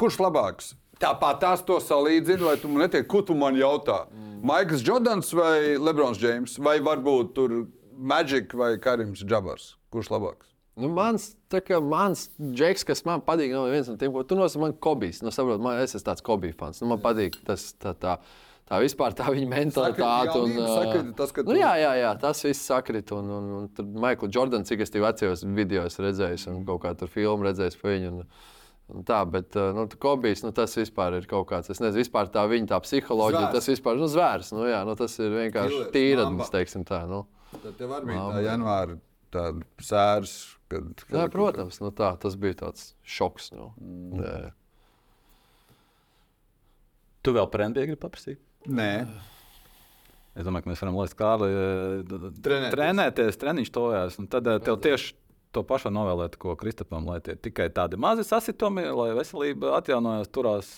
Kurš 0.00 0.16
labāks? 0.24 0.72
Tāpat 1.02 1.42
tās 1.42 1.64
to 1.66 1.80
salīdzina, 1.82 2.44
vai 2.46 2.56
tu 2.62 2.70
man 2.70 2.84
neteiksi, 2.86 3.10
ko 3.10 3.24
tu 3.26 3.34
man 3.38 3.58
jautā? 3.58 4.04
Mm. 4.12 4.38
Maikls 4.46 4.84
Jordans 4.86 5.32
vai 5.34 5.74
Lebrons 5.78 6.20
Džeims, 6.20 6.56
vai 6.62 6.78
varbūt 6.82 7.34
tur 7.34 7.58
Magic 7.98 8.54
vai 8.58 8.76
Karims 8.82 9.24
Džabars? 9.26 9.72
Kurš 9.92 10.12
labāks? 10.14 10.52
Nu, 10.78 10.88
mans, 10.88 11.34
kā 11.52 11.78
mans 11.84 12.30
džeks, 12.40 12.86
kas 12.88 13.02
man 13.04 13.20
patīk, 13.26 13.50
nav 13.52 13.66
viens 13.68 13.90
no 13.90 13.98
tiem, 14.00 14.12
ko 14.14 14.22
tu 14.24 14.38
nosauc, 14.38 14.62
man 14.62 14.78
Kobijs. 14.80 15.20
Nu, 15.24 15.32
saprot, 15.34 15.60
man, 15.60 15.82
es 15.82 15.92
esmu 15.92 16.06
tāds 16.06 16.24
Kobija 16.24 16.56
fans. 16.56 16.80
Nu, 16.80 16.88
man 16.94 17.02
patīk 17.02 17.36
tas, 17.44 17.66
tā, 17.76 17.92
tā, 18.00 18.14
tā 18.70 18.78
vispār 18.80 19.12
tā 19.18 19.28
viņa 19.34 19.50
mentalitāte. 19.50 20.38
Un, 20.40 20.56
sakrita 20.56 21.12
tas, 21.18 21.34
nu, 21.44 21.58
jā, 21.60 21.74
jā, 21.82 21.92
jā, 22.00 22.14
tas 22.22 22.40
viss 22.46 22.70
sakrit. 22.70 23.12
Un, 23.12 23.28
un, 23.36 23.52
un 23.58 23.68
tur 23.76 23.90
Maikls 24.06 24.32
Jordans, 24.32 24.70
cik 24.70 24.86
es 24.86 24.94
tev 24.94 25.04
atceros, 25.10 25.44
video 25.60 25.84
redzējis 25.84 26.48
un 26.54 26.64
kaut 26.68 26.86
kā 26.86 26.94
tur 26.96 27.12
filmu 27.12 27.50
redzējis 27.50 27.78
par 27.82 27.92
viņu. 27.92 28.14
Un 28.16 28.24
tā, 29.08 29.20
bet 29.28 29.56
uh, 29.56 29.70
nu, 29.76 29.86
Kobijs, 30.00 30.42
nu, 30.44 30.50
tas 30.56 30.74
vispār 30.76 31.16
ir 31.18 31.26
kaut 31.30 31.46
kāds, 31.50 31.70
es 31.72 31.80
nezinu, 31.82 32.02
vispār 32.04 32.28
tā 32.32 32.44
viņa 32.50 32.68
tā 32.74 32.78
psiholoģija, 32.84 33.46
Zvērs. 33.48 33.56
tas 33.56 33.70
vispār, 33.72 34.00
nu, 34.00 34.08
zvērs. 34.12 34.52
Nu, 34.56 34.66
jā, 34.68 34.82
nu, 34.88 34.94
tas 34.98 35.16
ir 35.22 35.32
vienkārši 35.38 36.16
mamba. 36.20 36.48
teiksim 36.52 36.84
tā. 36.88 37.02
Nu. 37.08 37.24
Tad 37.54 37.76
tev 37.80 37.92
arī 37.96 38.12
bija 38.12 38.28
tā 38.32 38.44
janvāra 38.46 38.98
tāda 39.32 39.66
sērs. 39.80 40.34
Kad, 40.72 40.88
kad, 41.04 41.18
Jā, 41.18 41.26
protams, 41.32 41.80
nu, 41.84 41.90
tā, 41.96 42.12
tas 42.20 42.36
bija 42.40 42.60
tāds 42.66 42.92
šoks. 43.04 43.50
Nu. 43.56 43.72
Mm. 43.80 44.22
Jā, 44.24 44.36
jā. 44.46 44.52
Tu 47.22 47.34
vēl 47.36 47.46
par 47.52 47.68
NBA 47.68 47.84
gribi 47.90 48.00
paprasīt? 48.02 48.40
Nē, 48.68 48.92
Es 50.32 50.46
domāju, 50.46 50.64
ka 50.64 50.70
mēs 50.70 50.80
varam 50.80 50.94
laist 50.96 51.12
kādu 51.18 51.44
Trenēties. 52.08 52.70
trenēties, 52.72 53.36
treniņš 53.36 53.70
tojās. 53.74 54.14
Tad 54.32 54.46
eh, 54.48 54.60
tev 54.64 54.78
tieši 54.80 55.10
to 55.52 55.62
pašu 55.66 55.92
novēlēt, 55.92 56.38
ko 56.40 56.56
Kristapam, 56.58 57.06
lai 57.08 57.20
tie 57.24 57.36
tikai 57.36 57.68
tādi 57.74 58.00
mazi 58.00 58.24
sasitumi, 58.26 58.86
lai 58.96 59.12
veselība 59.18 59.76
atjaunojās, 59.78 60.32
turās. 60.32 60.72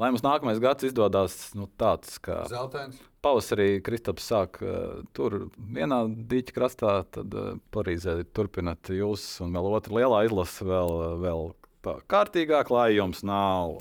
Lai 0.00 0.08
mums 0.10 0.24
nākamais 0.24 0.58
gads 0.58 0.88
izdodas 0.88 1.36
nu, 1.54 1.68
tāds, 1.78 2.16
kā 2.18 2.40
zeltains. 2.50 2.98
pavasarī 3.22 3.78
Kristaps 3.86 4.26
sāk 4.26 4.58
uh, 4.64 5.04
tur 5.14 5.44
vienā 5.54 6.00
dīķa 6.10 6.56
krastā, 6.56 6.94
tad 7.14 7.36
uh, 7.38 7.52
Parīzē 7.70 8.16
turpināt 8.34 8.90
jūs 8.90 9.22
un 9.44 9.54
vēl 9.54 9.70
otra 9.78 10.00
lielā 10.00 10.24
izlase 10.26 10.66
vēl, 10.66 10.96
vēl 11.22 11.46
tā 11.86 12.00
kārtīgāk, 12.10 12.74
lai 12.74 12.88
jums 12.96 13.22
nav. 13.22 13.78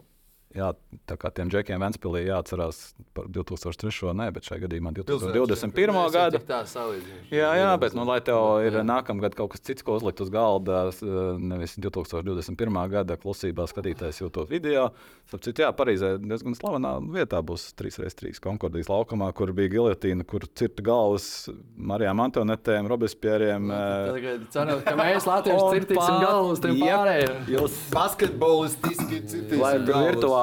Jā, 0.54 0.68
tā 1.10 1.16
kā 1.18 1.32
tiem 1.34 1.50
džekiem 1.50 1.82
Vēnspīlī 1.82 2.28
jāatcerās 2.28 2.94
par 3.18 3.26
2003. 3.34 4.12
ne, 4.14 4.28
bet 4.32 4.46
šajā 4.46 4.62
gadījumā 4.68 4.92
2021. 5.00 6.12
gadu. 6.14 6.38
Tā 6.46 6.60
salīdzina. 6.70 7.24
Jā, 7.34 7.50
jā, 7.58 7.72
bet 7.82 7.96
nu, 7.98 8.04
lai 8.06 8.20
tev 8.22 8.62
ir 8.68 8.78
nākamgad 8.86 9.34
kaut 9.34 9.50
kas 9.56 9.64
cits, 9.66 9.82
ko 9.82 9.96
uzlikt 9.98 10.22
uz 10.22 10.30
galda, 10.30 10.92
s- 10.94 11.02
nevis 11.02 11.74
2021. 11.82 12.78
gada 12.94 13.18
klusībā 13.18 13.66
skatīties 13.66 14.22
YouTube 14.22 14.46
video. 14.50 14.92
Sapratu, 15.26 15.56
jā, 15.58 15.72
Parīzē 15.74 16.12
diezgan 16.22 16.54
slavenā 16.54 16.94
vietā 17.10 17.42
būs 17.42 17.72
3x3 17.74 18.38
Konkordijas 18.44 18.92
laukumā, 18.94 19.32
kur 19.34 19.50
bija 19.58 19.70
gilotīna, 19.74 20.22
kur 20.28 20.46
cirta 20.54 20.84
galvas 20.86 21.50
Marijām 21.78 22.22
Antonetēm, 22.28 22.86
Robespieriem. 22.94 23.72
eh, 23.74 24.38
Ceru, 24.54 24.78
ka 24.86 24.94
mēs 25.02 25.26
Latvijas 25.32 25.66
cirtīsim 25.74 26.22
galvas 26.22 26.60
tiem 26.62 26.78
pārējiem. 26.78 27.42
Jūs 27.58 27.80
Basketbolistiski 27.92 29.24
citi. 29.28 29.58
Lai 29.58 29.78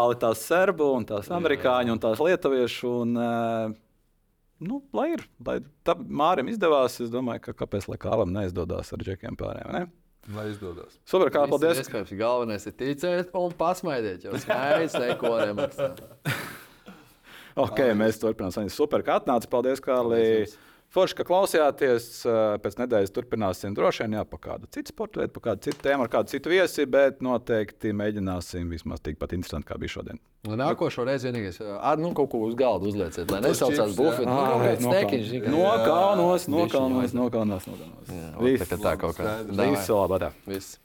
virtuāli 0.01 0.19
tās 0.21 0.43
serbu, 0.47 0.97
un 0.97 1.07
tās 1.07 1.31
amerikāņu, 1.31 1.93
un 1.93 2.01
tās 2.01 2.21
lietuviešu. 2.21 2.91
Un, 3.03 3.17
eh, 3.17 3.75
nu, 4.61 4.83
lai 4.93 5.13
ir, 5.15 5.25
lai 5.45 5.61
tā 5.85 5.95
Mārim 5.97 6.49
izdevās, 6.49 7.01
es 7.01 7.11
domāju, 7.11 7.41
ka 7.41 7.53
kāpēc 7.53 7.89
lai 7.89 7.99
Kārlim 7.99 8.33
neizdodas 8.33 8.93
ar 8.93 8.99
džekiem 8.99 9.37
pārējiem. 9.37 9.73
Ne? 9.73 9.87
Lai 10.35 10.51
izdodas. 10.51 10.99
Super, 11.05 11.31
kā 11.31 11.49
paldies. 11.49 11.81
Iespējams, 11.81 12.13
galvenais 12.17 12.67
ir 12.67 12.73
ticēt 12.73 13.31
un 13.35 13.53
pasmaidiet. 13.53 14.25
Jau 14.25 14.37
smaids, 14.39 14.95
neko 14.95 15.37
nemaksā. 15.41 15.95
Ok, 17.61 17.81
mēs 17.99 18.17
turpināsim. 18.17 18.69
Super, 18.71 19.03
ka 19.03 19.17
atnācāt. 19.19 19.51
Paldies, 19.51 19.81
Kārli. 19.83 20.47
Forši, 20.91 21.15
ka 21.21 21.25
klausījāties. 21.29 22.07
Pēc 22.65 22.77
nedēļas 22.81 23.13
turpināsim 23.15 23.77
droši 23.79 24.09
vien 24.09 24.17
par 24.27 24.41
kādu 24.43 24.67
citu 24.75 24.91
sporta 24.91 25.23
veidu, 25.23 25.31
par 25.37 25.45
kādu 25.45 25.69
citu 25.69 25.85
tēmu, 25.85 26.03
ar 26.03 26.11
kādu 26.11 26.33
citu 26.33 26.51
viesi, 26.51 26.87
bet 26.91 27.23
noteikti 27.23 27.93
mēģināsim 27.95 28.67
vismaz 28.75 28.99
tikpat 29.07 29.37
interesanti, 29.39 29.69
kā 29.71 29.79
bija 29.79 29.95
šodien. 29.95 30.19
Nākošo 30.51 31.05
reizi 31.07 31.29
vienīgais, 31.29 31.61
ar 31.63 32.01
nu 32.01 32.11
kaut 32.17 32.33
ko 32.33 32.43
uz 32.49 32.59
galda 32.59 32.91
uzlieciet, 32.91 33.31
lai 33.31 33.43
nesaucās 33.45 33.95
bufeti. 33.95 34.27
Bišķiņ, 34.83 35.49
nokaunos, 35.55 36.49
nokaunos. 36.51 37.15
nokaunos. 37.15 37.71
Jā, 38.11 38.31
Viss. 38.43 38.65
tā 38.65 38.71
kā 38.75 38.83
tā 38.83 38.99
kaut 39.05 39.21
kā. 39.21 39.41
Visu 39.47 39.95
labāk. 39.95 40.33
Viss. 40.49 40.81